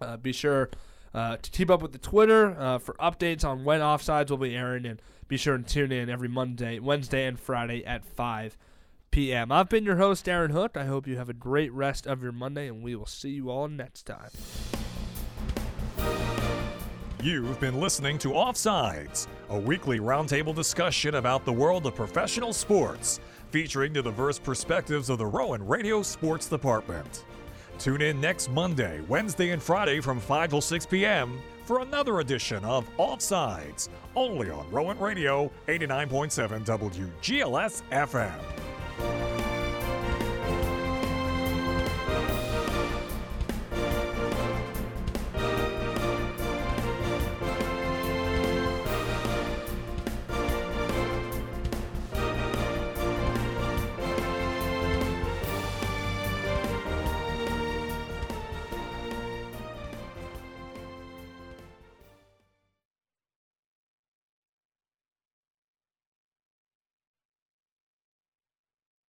uh, 0.00 0.16
be 0.16 0.32
sure 0.32 0.70
uh, 1.14 1.36
to 1.36 1.50
keep 1.50 1.70
up 1.70 1.82
with 1.82 1.92
the 1.92 1.98
Twitter 1.98 2.58
uh, 2.58 2.78
for 2.78 2.94
updates 2.94 3.44
on 3.44 3.64
when 3.64 3.80
offsides 3.80 4.30
will 4.30 4.38
be 4.38 4.54
airing, 4.54 4.86
and 4.86 5.02
be 5.28 5.36
sure 5.36 5.56
to 5.56 5.62
tune 5.62 5.92
in 5.92 6.08
every 6.08 6.28
Monday, 6.28 6.78
Wednesday, 6.78 7.26
and 7.26 7.38
Friday 7.38 7.84
at 7.84 8.04
5 8.04 8.56
p.m. 9.10 9.50
I've 9.50 9.68
been 9.68 9.84
your 9.84 9.96
host, 9.96 10.28
Aaron 10.28 10.52
Hook. 10.52 10.76
I 10.76 10.84
hope 10.84 11.06
you 11.06 11.16
have 11.16 11.28
a 11.28 11.34
great 11.34 11.72
rest 11.72 12.06
of 12.06 12.22
your 12.22 12.32
Monday, 12.32 12.68
and 12.68 12.82
we 12.82 12.94
will 12.94 13.06
see 13.06 13.30
you 13.30 13.50
all 13.50 13.68
next 13.68 14.02
time. 14.04 14.30
You've 17.22 17.60
been 17.60 17.78
listening 17.78 18.16
to 18.18 18.28
Offsides, 18.28 19.26
a 19.50 19.58
weekly 19.58 20.00
roundtable 20.00 20.54
discussion 20.54 21.16
about 21.16 21.44
the 21.44 21.52
world 21.52 21.84
of 21.84 21.94
professional 21.94 22.54
sports, 22.54 23.20
featuring 23.50 23.92
the 23.92 24.02
diverse 24.02 24.38
perspectives 24.38 25.10
of 25.10 25.18
the 25.18 25.26
Rowan 25.26 25.66
Radio 25.66 26.02
Sports 26.02 26.48
Department. 26.48 27.26
Tune 27.80 28.02
in 28.02 28.20
next 28.20 28.50
Monday, 28.50 29.00
Wednesday, 29.08 29.52
and 29.52 29.62
Friday 29.62 30.00
from 30.00 30.20
5 30.20 30.50
till 30.50 30.60
6 30.60 30.84
p.m. 30.84 31.40
for 31.64 31.80
another 31.80 32.20
edition 32.20 32.62
of 32.62 32.86
Offsides, 32.98 33.88
only 34.14 34.50
on 34.50 34.70
Rowan 34.70 34.98
Radio 34.98 35.50
89.7 35.66 36.62
WGLS 36.66 37.82
FM. 37.90 39.39